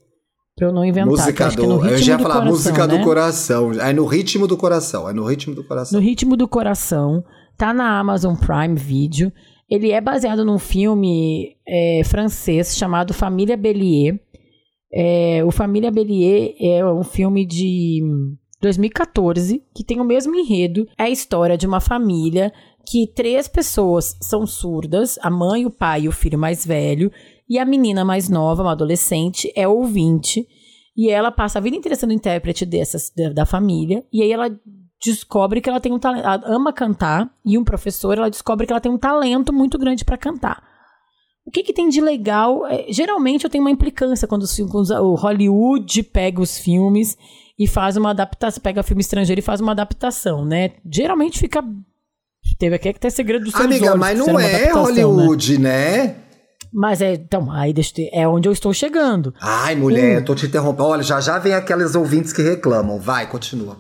pra 0.56 0.70
eu 0.70 0.72
não 0.72 0.86
inventar. 0.86 1.10
música 1.10 1.44
é 1.44 1.50
do. 1.50 1.68
no 1.68 1.86
eu 1.86 1.98
já 1.98 2.14
ia 2.14 2.18
falar 2.20 2.36
coração, 2.36 2.52
música 2.54 2.88
né? 2.88 2.98
do 2.98 3.04
coração. 3.04 3.74
É 3.74 3.92
no 3.92 4.06
ritmo 4.06 4.48
do 4.48 4.56
coração. 4.56 5.10
É 5.10 5.12
no 5.12 5.26
ritmo 5.26 5.54
do 5.54 5.66
coração. 5.66 6.00
No 6.00 6.06
ritmo 6.06 6.38
do 6.38 6.48
coração. 6.48 7.26
Tá 7.58 7.74
na 7.74 8.00
Amazon 8.00 8.36
Prime 8.36 8.76
Video. 8.76 9.34
Ele 9.70 9.92
é 9.92 10.00
baseado 10.00 10.46
num 10.46 10.58
filme 10.58 11.58
é, 11.68 12.04
francês 12.06 12.78
chamado 12.78 13.14
Família 13.14 13.58
Bélier. 13.58 14.18
É, 14.94 15.44
o 15.44 15.52
Família 15.52 15.92
Bélier 15.92 16.56
é 16.58 16.86
um 16.86 17.04
filme 17.04 17.46
de 17.46 18.02
2014 18.62 19.64
que 19.74 19.84
tem 19.84 20.00
o 20.00 20.06
mesmo 20.06 20.36
enredo. 20.36 20.88
É 20.98 21.04
a 21.04 21.10
história 21.10 21.58
de 21.58 21.68
uma 21.68 21.80
família 21.80 22.52
que 22.86 23.08
três 23.08 23.48
pessoas 23.48 24.16
são 24.22 24.46
surdas: 24.46 25.18
a 25.22 25.30
mãe, 25.30 25.66
o 25.66 25.72
pai 25.72 26.04
e 26.04 26.08
o 26.08 26.12
filho 26.12 26.38
mais 26.38 26.66
velho. 26.66 27.12
E 27.48 27.60
a 27.60 27.66
menina 27.66 28.04
mais 28.04 28.28
nova, 28.28 28.64
uma 28.64 28.72
adolescente, 28.72 29.52
é 29.56 29.68
ouvinte. 29.68 30.48
E 30.98 31.10
ela 31.10 31.32
passa 31.32 31.60
a 31.60 31.62
vida 31.62 31.76
inteira 31.76 31.96
sendo 31.96 32.14
intérprete 32.14 32.66
dessas, 32.66 33.12
da, 33.34 33.46
família. 33.46 34.04
E 34.12 34.22
aí 34.22 34.32
ela 34.32 34.50
descobre 35.04 35.62
que 35.62 35.70
ela 35.70 35.80
tem 35.80 35.92
um 35.92 36.00
talento. 36.00 36.26
Ela 36.26 36.42
ama 36.46 36.74
cantar. 36.74 37.30
E 37.46 37.58
um 37.58 37.64
professor, 37.64 38.18
ela 38.18 38.30
descobre 38.30 38.66
que 38.66 38.74
ela 38.74 38.82
tem 38.82 38.92
um 38.92 38.98
talento 38.98 39.54
muito 39.54 39.78
grande 39.78 40.06
para 40.06 40.18
cantar. 40.18 40.64
O 41.46 41.52
que, 41.52 41.62
que 41.62 41.74
tem 41.74 41.90
de 41.90 42.02
legal? 42.02 42.66
É, 42.66 42.88
geralmente 42.90 43.44
eu 43.44 43.50
tenho 43.50 43.64
uma 43.64 43.70
implicância 43.70 44.28
quando, 44.28 44.46
quando 44.72 44.90
o 44.90 45.14
Hollywood 45.14 46.02
pega 46.04 46.42
os 46.42 46.58
filmes 46.58 47.16
e 47.58 47.68
faz 47.68 47.96
uma 47.98 48.12
adaptação, 48.12 48.62
pega 48.62 48.84
filme 48.84 49.02
estrangeiro 49.02 49.40
e 49.40 49.44
faz 49.44 49.62
uma 49.62 49.72
adaptação, 49.72 50.44
né? 50.46 50.72
Geralmente 50.92 51.40
fica. 51.40 51.64
Teve 52.60 52.76
aqui 52.76 52.90
até 52.90 53.10
segredo 53.10 53.44
dos 53.46 53.54
seus 53.54 53.66
Amiga, 53.66 53.88
olhos, 53.88 54.00
mas 54.00 54.22
que 54.22 54.28
não 54.32 54.40
é 54.40 54.52
né? 54.66 54.72
Hollywood, 54.72 55.58
né? 55.58 56.16
Mas 56.72 57.02
é. 57.02 57.14
Então, 57.14 57.50
aí 57.52 57.74
deixa 57.74 57.92
eu 57.92 57.96
ter- 57.96 58.10
é 58.14 58.28
onde 58.28 58.48
eu 58.48 58.52
estou 58.54 58.74
chegando. 58.74 59.34
Ai, 59.42 59.76
mulher, 59.76 60.16
Hum. 60.18 60.20
eu 60.20 60.26
tô 60.26 60.36
te 60.36 60.46
interrompendo. 60.46 60.88
Olha, 60.90 61.04
já 61.04 61.20
já 61.22 61.40
vem 61.40 61.54
aqueles 61.54 61.96
ouvintes 61.96 62.32
que 62.34 62.42
reclamam. 62.42 63.00
Vai, 63.00 63.28
continua. 63.30 63.78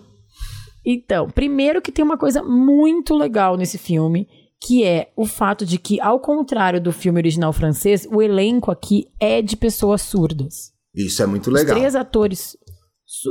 Então, 0.85 1.29
primeiro 1.29 1.81
que 1.81 1.91
tem 1.91 2.03
uma 2.05 2.17
coisa 2.17 2.41
muito 2.43 3.15
legal 3.15 3.57
nesse 3.57 3.77
filme, 3.77 4.27
que 4.61 4.83
é 4.83 5.09
o 5.15 5.25
fato 5.25 5.65
de 5.65 5.77
que, 5.77 5.99
ao 5.99 6.19
contrário 6.19 6.79
do 6.79 6.91
filme 6.91 7.19
original 7.19 7.51
francês, 7.51 8.07
o 8.11 8.21
elenco 8.21 8.71
aqui 8.71 9.07
é 9.19 9.41
de 9.41 9.55
pessoas 9.57 10.01
surdas. 10.01 10.71
Isso 10.95 11.21
é 11.21 11.25
muito 11.25 11.47
Os 11.47 11.53
legal. 11.53 11.75
três 11.75 11.95
atores. 11.95 12.55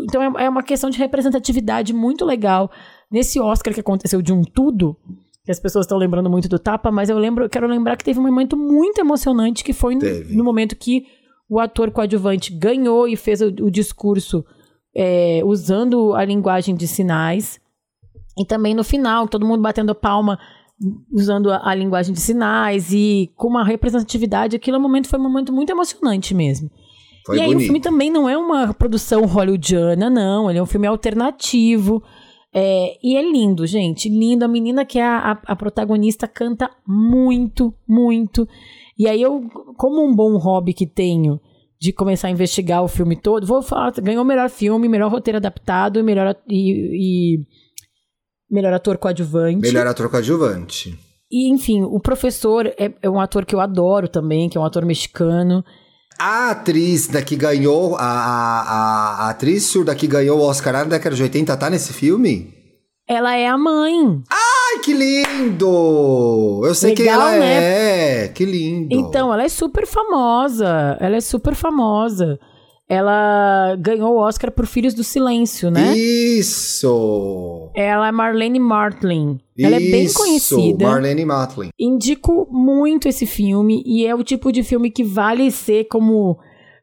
Então 0.05 0.23
é, 0.23 0.45
é 0.45 0.49
uma 0.49 0.63
questão 0.63 0.91
de 0.91 0.99
representatividade 0.99 1.93
muito 1.93 2.25
legal. 2.25 2.71
Nesse 3.11 3.41
Oscar 3.41 3.75
que 3.75 3.81
aconteceu 3.81 4.23
de 4.23 4.33
um 4.33 4.43
tudo, 4.43 4.97
que 5.45 5.51
as 5.51 5.61
pessoas 5.61 5.85
estão 5.85 5.99
lembrando 5.99 6.31
muito 6.31 6.49
do 6.49 6.59
tapa, 6.59 6.91
mas 6.91 7.11
eu 7.11 7.19
lembro, 7.19 7.45
eu 7.45 7.51
quero 7.51 7.67
lembrar 7.67 7.97
que 7.97 8.05
teve 8.05 8.19
um 8.19 8.23
momento 8.23 8.57
muito 8.57 9.01
emocionante 9.01 9.65
que 9.65 9.73
foi 9.73 9.95
no, 9.95 10.03
no 10.37 10.45
momento 10.45 10.77
que 10.77 11.05
o 11.49 11.61
ator 11.61 11.91
coadjuvante 11.91 12.53
ganhou 12.53 13.07
e 13.07 13.17
fez 13.17 13.41
o, 13.41 13.47
o 13.47 13.71
discurso 13.71 14.45
é, 14.95 15.43
usando 15.45 16.15
a 16.15 16.25
linguagem 16.25 16.75
de 16.75 16.87
sinais. 16.87 17.61
E 18.39 18.45
também 18.45 18.75
no 18.75 18.83
final, 18.83 19.29
todo 19.29 19.47
mundo 19.47 19.63
batendo 19.63 19.95
palma 19.95 20.39
usando 21.13 21.51
a, 21.51 21.71
a 21.71 21.75
linguagem 21.75 22.13
de 22.13 22.21
sinais 22.21 22.93
e 22.93 23.33
com 23.37 23.49
uma 23.49 23.65
representatividade. 23.65 24.57
Aquilo 24.57 24.77
é 24.77 24.81
momento, 24.81 25.09
foi 25.09 25.19
um 25.19 25.23
momento 25.23 25.53
muito 25.53 25.71
emocionante 25.71 26.35
mesmo. 26.35 26.71
Foi 27.27 27.39
e 27.39 27.41
aí 27.41 27.47
bonito. 27.47 27.61
o 27.61 27.65
filme 27.65 27.81
também 27.81 28.11
não 28.11 28.29
é 28.29 28.37
uma 28.37 28.75
produção 28.75 29.25
hollywoodiana, 29.25 30.11
não. 30.11 30.51
Ele 30.51 30.59
é 30.59 30.63
um 30.63 30.67
filme 30.67 30.87
alternativo. 30.87 32.03
É, 32.53 32.97
e 33.03 33.17
é 33.17 33.23
lindo, 33.23 33.67
gente. 33.67 34.09
Lindo. 34.09 34.45
A 34.45 34.49
menina 34.49 34.85
que 34.85 34.99
é 34.99 35.03
a, 35.05 35.33
a- 35.33 35.43
a 35.47 35.57
protagonista 35.57 36.29
canta 36.29 36.71
muito, 36.87 37.73
muito. 37.89 38.47
E 38.99 39.09
aí 39.09 39.21
eu, 39.23 39.43
como 39.77 40.05
um 40.05 40.15
bom 40.15 40.37
hobby 40.37 40.73
que 40.73 40.87
tenho 40.87 41.41
de 41.81 41.93
começar 41.93 42.29
a 42.29 42.31
investigar 42.31 42.83
o 42.85 42.89
filme 42.89 43.17
todo, 43.17 43.47
vou 43.47 43.61
falar, 43.61 43.91
ganhou 44.01 44.25
melhor 44.25 44.49
filme, 44.49 44.89
melhor 44.89 45.11
roteiro 45.11 45.37
adaptado 45.39 45.99
e 45.99 46.03
melhor, 46.03 46.35
e, 46.49 47.35
e 47.37 47.39
melhor 48.51 48.73
ator 48.73 48.97
coadjuvante. 48.97 49.61
Melhor 49.61 49.87
ator 49.87 50.09
coadjuvante. 50.09 50.97
E, 51.31 51.51
enfim, 51.51 51.83
o 51.83 51.99
professor 51.99 52.67
é, 52.79 52.93
é 53.03 53.11
um 53.11 53.21
ator 53.21 53.45
que 53.45 53.55
eu 53.55 53.61
adoro 53.61 54.09
também, 54.09 54.49
que 54.49 54.57
é 54.57 54.61
um 54.61 54.65
ator 54.65 54.85
mexicano. 54.85 55.65
A 56.19 56.51
atriz 56.51 57.07
da 57.09 57.21
que 57.23 57.35
ganhou, 57.37 57.97
a, 57.97 58.03
a, 58.03 58.61
a- 59.27 59.31
atriz 59.31 59.65
surda 59.65 59.95
que 59.95 60.07
ganhou 60.07 60.39
o 60.39 60.43
Oscar 60.43 60.73
na 60.73 60.85
década 60.85 61.15
de 61.17 61.23
80 61.23 61.57
tá 61.57 61.69
nesse 61.69 61.93
filme? 61.93 62.53
Ela 63.09 63.37
é 63.37 63.47
a 63.49 63.59
mãe. 63.59 64.23
Ai, 64.31 64.79
que 64.83 64.93
lindo! 64.93 66.63
Eu 66.65 66.75
sei 66.75 66.95
quem 66.95 67.05
Legal, 67.05 67.21
ela 67.29 67.39
né? 67.39 68.25
é. 68.25 68.29
Que 68.29 68.45
lindo. 68.45 68.89
Então, 68.95 69.33
ela 69.33 69.43
é 69.43 69.49
super 69.49 69.87
famosa. 69.87 70.97
Ela 71.01 71.17
é 71.17 71.21
super 71.21 71.55
famosa. 71.55 72.39
Ela 72.89 73.77
ganhou 73.79 74.15
o 74.15 74.19
Oscar 74.21 74.51
por 74.51 74.67
Filhos 74.67 74.95
do 74.95 75.03
Silêncio, 75.05 75.71
né? 75.71 75.97
Isso! 75.97 77.71
Ela 77.75 78.09
é 78.09 78.13
Marlene 78.13 78.61
Martlin. 78.61 79.39
Ela 79.59 79.77
é 79.77 79.81
bem 79.81 80.05
Isso, 80.05 80.19
conhecida. 80.19 80.87
Marlene 80.87 81.25
Matlin. 81.25 81.71
Indico 81.79 82.49
muito 82.51 83.09
esse 83.09 83.27
filme 83.27 83.83
e 83.87 84.05
é 84.05 84.15
o 84.15 84.25
tipo 84.25 84.51
de 84.51 84.63
filme 84.63 84.91
que 84.91 85.05
vale 85.05 85.51
ser 85.51 85.85
como. 85.85 86.37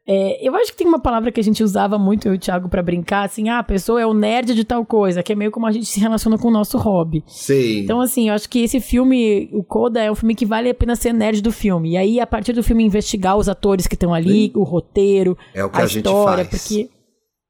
é, 0.06 0.46
eu 0.46 0.54
acho 0.56 0.72
que 0.72 0.78
tem 0.78 0.86
uma 0.86 0.98
palavra 0.98 1.30
que 1.30 1.38
a 1.38 1.42
gente 1.42 1.62
usava 1.62 1.98
muito, 1.98 2.26
eu 2.26 2.32
e 2.32 2.36
o 2.36 2.40
Thiago, 2.40 2.70
pra 2.70 2.82
brincar, 2.82 3.26
assim, 3.26 3.50
ah, 3.50 3.58
a 3.58 3.62
pessoa 3.62 4.00
é 4.00 4.06
o 4.06 4.14
nerd 4.14 4.54
de 4.54 4.64
tal 4.64 4.86
coisa, 4.86 5.22
que 5.22 5.32
é 5.32 5.36
meio 5.36 5.50
como 5.50 5.66
a 5.66 5.72
gente 5.72 5.84
se 5.84 6.00
relaciona 6.00 6.38
com 6.38 6.48
o 6.48 6.52
nosso 6.52 6.78
hobby. 6.78 7.22
Sim. 7.26 7.80
Então, 7.80 8.00
assim, 8.00 8.28
eu 8.28 8.34
acho 8.34 8.48
que 8.48 8.60
esse 8.60 8.80
filme, 8.80 9.50
o 9.52 9.62
Coda, 9.62 10.02
é 10.02 10.10
um 10.10 10.14
filme 10.14 10.34
que 10.34 10.46
vale 10.46 10.70
a 10.70 10.74
pena 10.74 10.96
ser 10.96 11.12
nerd 11.12 11.42
do 11.42 11.52
filme. 11.52 11.92
E 11.92 11.96
aí, 11.98 12.20
a 12.20 12.26
partir 12.26 12.54
do 12.54 12.62
filme, 12.62 12.84
investigar 12.84 13.36
os 13.36 13.50
atores 13.50 13.86
que 13.86 13.94
estão 13.94 14.14
ali, 14.14 14.50
o 14.54 14.62
roteiro, 14.62 15.36
é 15.54 15.62
o 15.62 15.68
que 15.68 15.78
a, 15.78 15.82
a, 15.82 15.86
história, 15.86 16.44
porque 16.46 16.88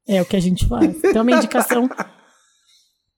é 0.08 0.20
o 0.20 0.24
que 0.24 0.34
a 0.34 0.40
gente 0.40 0.66
faz. 0.66 0.96
Então, 1.04 1.22
a 1.22 1.24
minha 1.24 1.36
indicação 1.36 1.88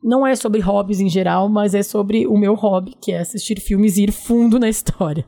não 0.04 0.26
é 0.26 0.36
sobre 0.36 0.60
hobbies 0.60 1.00
em 1.00 1.08
geral, 1.08 1.48
mas 1.48 1.74
é 1.74 1.82
sobre 1.82 2.26
o 2.26 2.36
meu 2.36 2.54
hobby, 2.54 2.94
que 3.00 3.10
é 3.10 3.20
assistir 3.20 3.58
filmes 3.60 3.96
e 3.96 4.04
ir 4.04 4.12
fundo 4.12 4.58
na 4.60 4.68
história. 4.68 5.24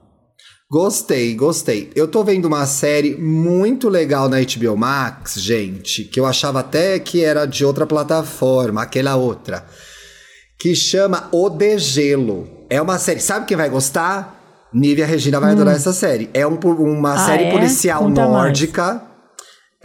Gostei, 0.70 1.34
gostei. 1.34 1.90
Eu 1.94 2.08
tô 2.08 2.24
vendo 2.24 2.46
uma 2.46 2.66
série 2.66 3.14
muito 3.16 3.88
legal 3.88 4.28
na 4.28 4.38
HBO 4.40 4.76
Max, 4.76 5.34
gente, 5.40 6.04
que 6.04 6.18
eu 6.18 6.26
achava 6.26 6.60
até 6.60 6.98
que 6.98 7.24
era 7.24 7.46
de 7.46 7.64
outra 7.64 7.86
plataforma, 7.86 8.82
aquela 8.82 9.14
outra, 9.14 9.64
que 10.58 10.74
chama 10.74 11.28
O 11.32 11.48
Degelo. 11.48 12.48
É 12.68 12.82
uma 12.82 12.98
série, 12.98 13.20
sabe 13.20 13.46
quem 13.46 13.56
vai 13.56 13.70
gostar? 13.70 14.34
Nívia 14.74 15.06
Regina 15.06 15.38
vai 15.38 15.52
adorar 15.52 15.76
essa 15.76 15.92
série. 15.92 16.28
É 16.34 16.46
um, 16.46 16.54
uma 16.56 17.12
Hum. 17.12 17.14
Ah, 17.14 17.18
série 17.26 17.44
é? 17.44 17.50
policial 17.52 18.02
Conta 18.02 18.22
mais. 18.22 18.32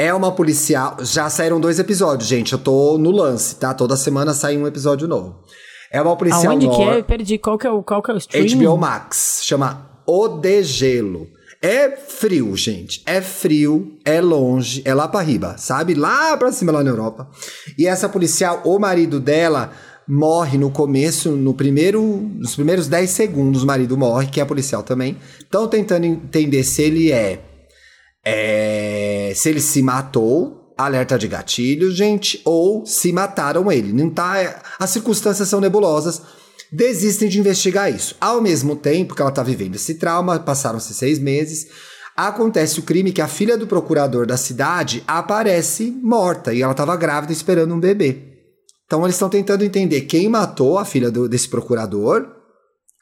É 0.02 0.12
uma 0.12 0.32
policial. 0.32 0.97
Já 1.02 1.30
saíram 1.30 1.60
dois 1.60 1.78
episódios, 1.78 2.28
gente. 2.28 2.54
Eu 2.54 2.58
tô 2.58 2.97
no 2.97 3.12
lance, 3.12 3.56
tá? 3.56 3.72
Toda 3.72 3.95
semana 3.95 4.34
sai 4.34 4.58
um 4.58 4.66
episódio 4.66 5.08
novo. 5.08 5.43
É 5.91 6.02
uma 6.02 6.18
policial 6.18 6.54
Aonde 6.54 6.68
que 6.68 6.82
é? 6.82 7.04
perdi. 7.04 7.38
Qual 7.38 7.56
que 7.56 7.68
é 7.68 7.70
o, 7.70 7.84
qual 7.84 8.02
que 8.02 8.10
é 8.10 8.16
o 8.16 8.18
stream? 8.18 8.47
HBO 8.47 8.78
Max. 8.78 9.41
Chama 9.43 10.02
O 10.08 10.28
Degelo. 10.28 11.28
É 11.62 11.91
frio, 11.91 12.58
gente. 12.58 13.04
É 13.06 13.22
frio, 13.22 13.99
é 14.04 14.20
longe, 14.20 14.82
é 14.86 14.91
lá 14.95 15.08
pra 15.08 15.22
riba, 15.22 15.56
sabe? 15.60 15.93
Lá 15.93 16.36
pra 16.36 16.52
cima, 16.52 16.72
lá 16.72 16.84
na 16.84 16.89
Europa. 16.89 17.30
E 17.78 17.86
essa 17.86 18.10
policial, 18.10 18.64
o 18.66 18.80
marido 18.80 19.20
dela 19.20 19.72
morre 20.08 20.58
no 20.58 20.72
começo, 20.72 21.30
no 21.34 21.54
primeiro, 21.54 22.02
nos 22.39 22.56
primeiros 22.56 22.88
10 22.88 23.08
segundos, 23.08 23.62
o 23.62 23.68
marido 23.68 23.95
morre, 23.95 24.26
que 24.26 24.41
é 24.41 24.45
policial 24.45 24.82
também. 24.82 25.16
Estão 25.38 25.68
tentando 25.68 26.06
entender 26.06 26.64
se 26.64 26.82
ele 26.82 27.12
é, 27.12 27.39
é, 28.26 29.34
se 29.36 29.49
ele 29.49 29.61
se 29.61 29.82
matou, 29.82 30.74
alerta 30.78 31.17
de 31.17 31.28
gatilho, 31.28 31.91
gente, 31.91 32.41
ou 32.45 32.86
se 32.86 33.11
mataram 33.11 33.72
ele. 33.72 33.93
Não 33.93 34.09
tá, 34.09 34.61
as 34.80 34.89
circunstâncias 34.89 35.47
são 35.47 35.61
nebulosas. 35.61 36.22
Desistem 36.72 37.28
de 37.28 37.39
investigar 37.39 37.93
isso. 37.93 38.15
Ao 38.19 38.41
mesmo 38.41 38.76
tempo 38.76 39.13
que 39.13 39.22
ela 39.22 39.32
tá 39.32 39.43
vivendo 39.43 39.76
esse 39.76 39.95
trauma, 39.95 40.39
passaram-se 40.39 40.93
seis 40.93 41.19
meses. 41.19 41.67
Acontece 42.15 42.80
o 42.80 42.84
crime 42.84 43.11
que 43.11 43.22
a 43.22 43.28
filha 43.28 43.57
do 43.57 43.67
procurador 43.67 44.26
da 44.26 44.38
cidade 44.38 45.03
aparece 45.07 45.91
morta 46.01 46.53
e 46.53 46.61
ela 46.61 46.72
estava 46.72 46.95
grávida 46.95 47.34
esperando 47.34 47.74
um 47.74 47.80
bebê. 47.80 48.30
Então 48.86 49.03
eles 49.03 49.15
estão 49.15 49.30
tentando 49.30 49.63
entender 49.63 50.01
quem 50.01 50.28
matou 50.28 50.78
a 50.78 50.86
filha 50.86 51.09
do- 51.09 51.28
desse 51.28 51.47
procurador 51.47 52.28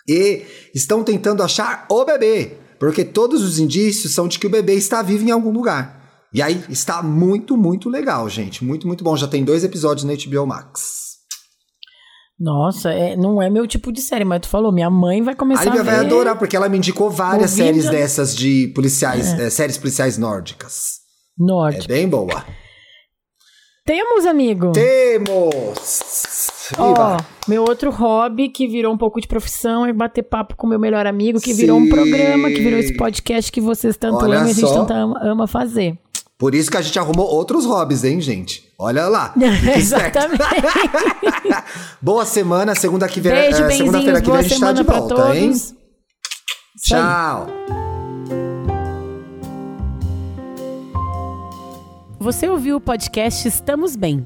e 0.08 0.44
estão 0.74 1.04
tentando 1.04 1.42
achar 1.44 1.86
o 1.90 2.06
bebê, 2.06 2.58
porque 2.80 3.04
todos 3.04 3.44
os 3.44 3.60
indícios 3.60 4.14
são 4.14 4.28
de 4.28 4.40
que 4.40 4.48
o 4.48 4.50
bebê 4.50 4.74
está 4.76 5.02
vivo 5.02 5.26
em 5.28 5.32
algum 5.32 5.52
lugar. 5.52 6.00
E 6.34 6.42
aí 6.42 6.64
está 6.70 7.02
muito, 7.04 7.58
muito 7.58 7.90
legal, 7.90 8.30
gente. 8.30 8.64
Muito, 8.64 8.86
muito 8.88 9.04
bom. 9.04 9.18
Já 9.18 9.28
tem 9.28 9.44
dois 9.44 9.64
episódios 9.64 10.04
na 10.06 10.14
HBO 10.14 10.46
Max. 10.48 11.10
Nossa, 12.40 12.92
é, 12.92 13.18
não 13.18 13.42
é 13.42 13.50
meu 13.50 13.68
tipo 13.68 13.92
de 13.92 14.00
série, 14.02 14.24
mas 14.24 14.40
tu 14.42 14.48
falou, 14.48 14.72
minha 14.72 14.90
mãe 14.90 15.22
vai 15.22 15.34
A 15.34 15.38
começar 15.38 15.64
a, 15.64 15.66
Lívia 15.66 15.84
ver. 15.84 15.92
vai 15.92 16.00
adorar, 16.06 16.38
porque 16.38 16.56
ela 16.56 16.70
me 16.70 16.78
indicou 16.78 17.10
várias 17.10 17.52
Ouvindo- 17.52 17.66
séries 17.66 17.90
dessas 17.90 18.34
de 18.36 18.72
policiais, 18.74 19.38
eh, 19.38 19.50
séries 19.50 19.78
policiais 19.78 20.18
nórdicas. 20.18 21.00
É 21.38 21.44
Norte. 21.44 21.88
bem 21.88 22.08
boa. 22.08 22.46
Temos, 23.86 24.26
amigo. 24.26 24.72
Temos! 24.72 26.39
Ó, 26.78 26.88
Viva! 26.88 27.18
meu 27.48 27.64
outro 27.64 27.90
hobby 27.92 28.50
que 28.50 28.68
virou 28.68 28.94
um 28.94 28.98
pouco 28.98 29.20
de 29.20 29.28
profissão 29.28 29.86
é 29.86 29.94
bater 29.94 30.24
papo 30.24 30.56
com 30.56 30.68
meu 30.68 30.80
melhor 30.80 31.06
amigo, 31.08 31.40
que 31.40 31.54
virou 31.54 31.78
um 31.78 31.84
Sim. 31.84 31.90
programa, 31.90 32.50
que 32.50 32.62
virou 32.62 32.80
esse 32.80 32.96
podcast 32.96 33.52
que 33.52 33.60
vocês 33.62 33.98
tanto 33.98 34.18
Olha 34.18 34.38
amam 34.38 34.48
e 34.48 34.52
a 34.52 34.54
gente 34.54 34.74
tanto 34.74 34.94
ama, 34.94 35.20
ama 35.24 35.48
fazer. 35.48 35.98
Por 36.38 36.56
isso 36.56 36.72
que 36.72 36.78
a 36.78 36.82
gente 36.82 36.98
arrumou 36.98 37.28
outros 37.28 37.66
hobbies, 37.66 38.04
hein, 38.04 38.22
gente? 38.22 38.64
Olha 38.80 39.08
lá. 39.08 39.34
Exatamente. 39.76 40.42
Boa 42.02 42.24
semana, 42.26 42.76
segunda 42.76 43.08
que 43.08 43.20
vem, 43.20 43.34
Beijo, 43.34 43.64
eh, 43.64 43.72
segunda-feira 43.72 44.22
que 44.22 44.32
vem 44.32 44.40
a 44.40 44.42
gente 44.42 44.60
tá 44.60 44.72
de 44.72 44.84
volta, 44.84 45.16
todos. 45.16 45.36
hein? 45.36 45.54
Tchau. 46.82 47.48
Você 52.20 52.48
ouviu 52.50 52.78
o 52.78 52.82
podcast 52.82 53.48
Estamos 53.48 53.96
Bem. 53.96 54.26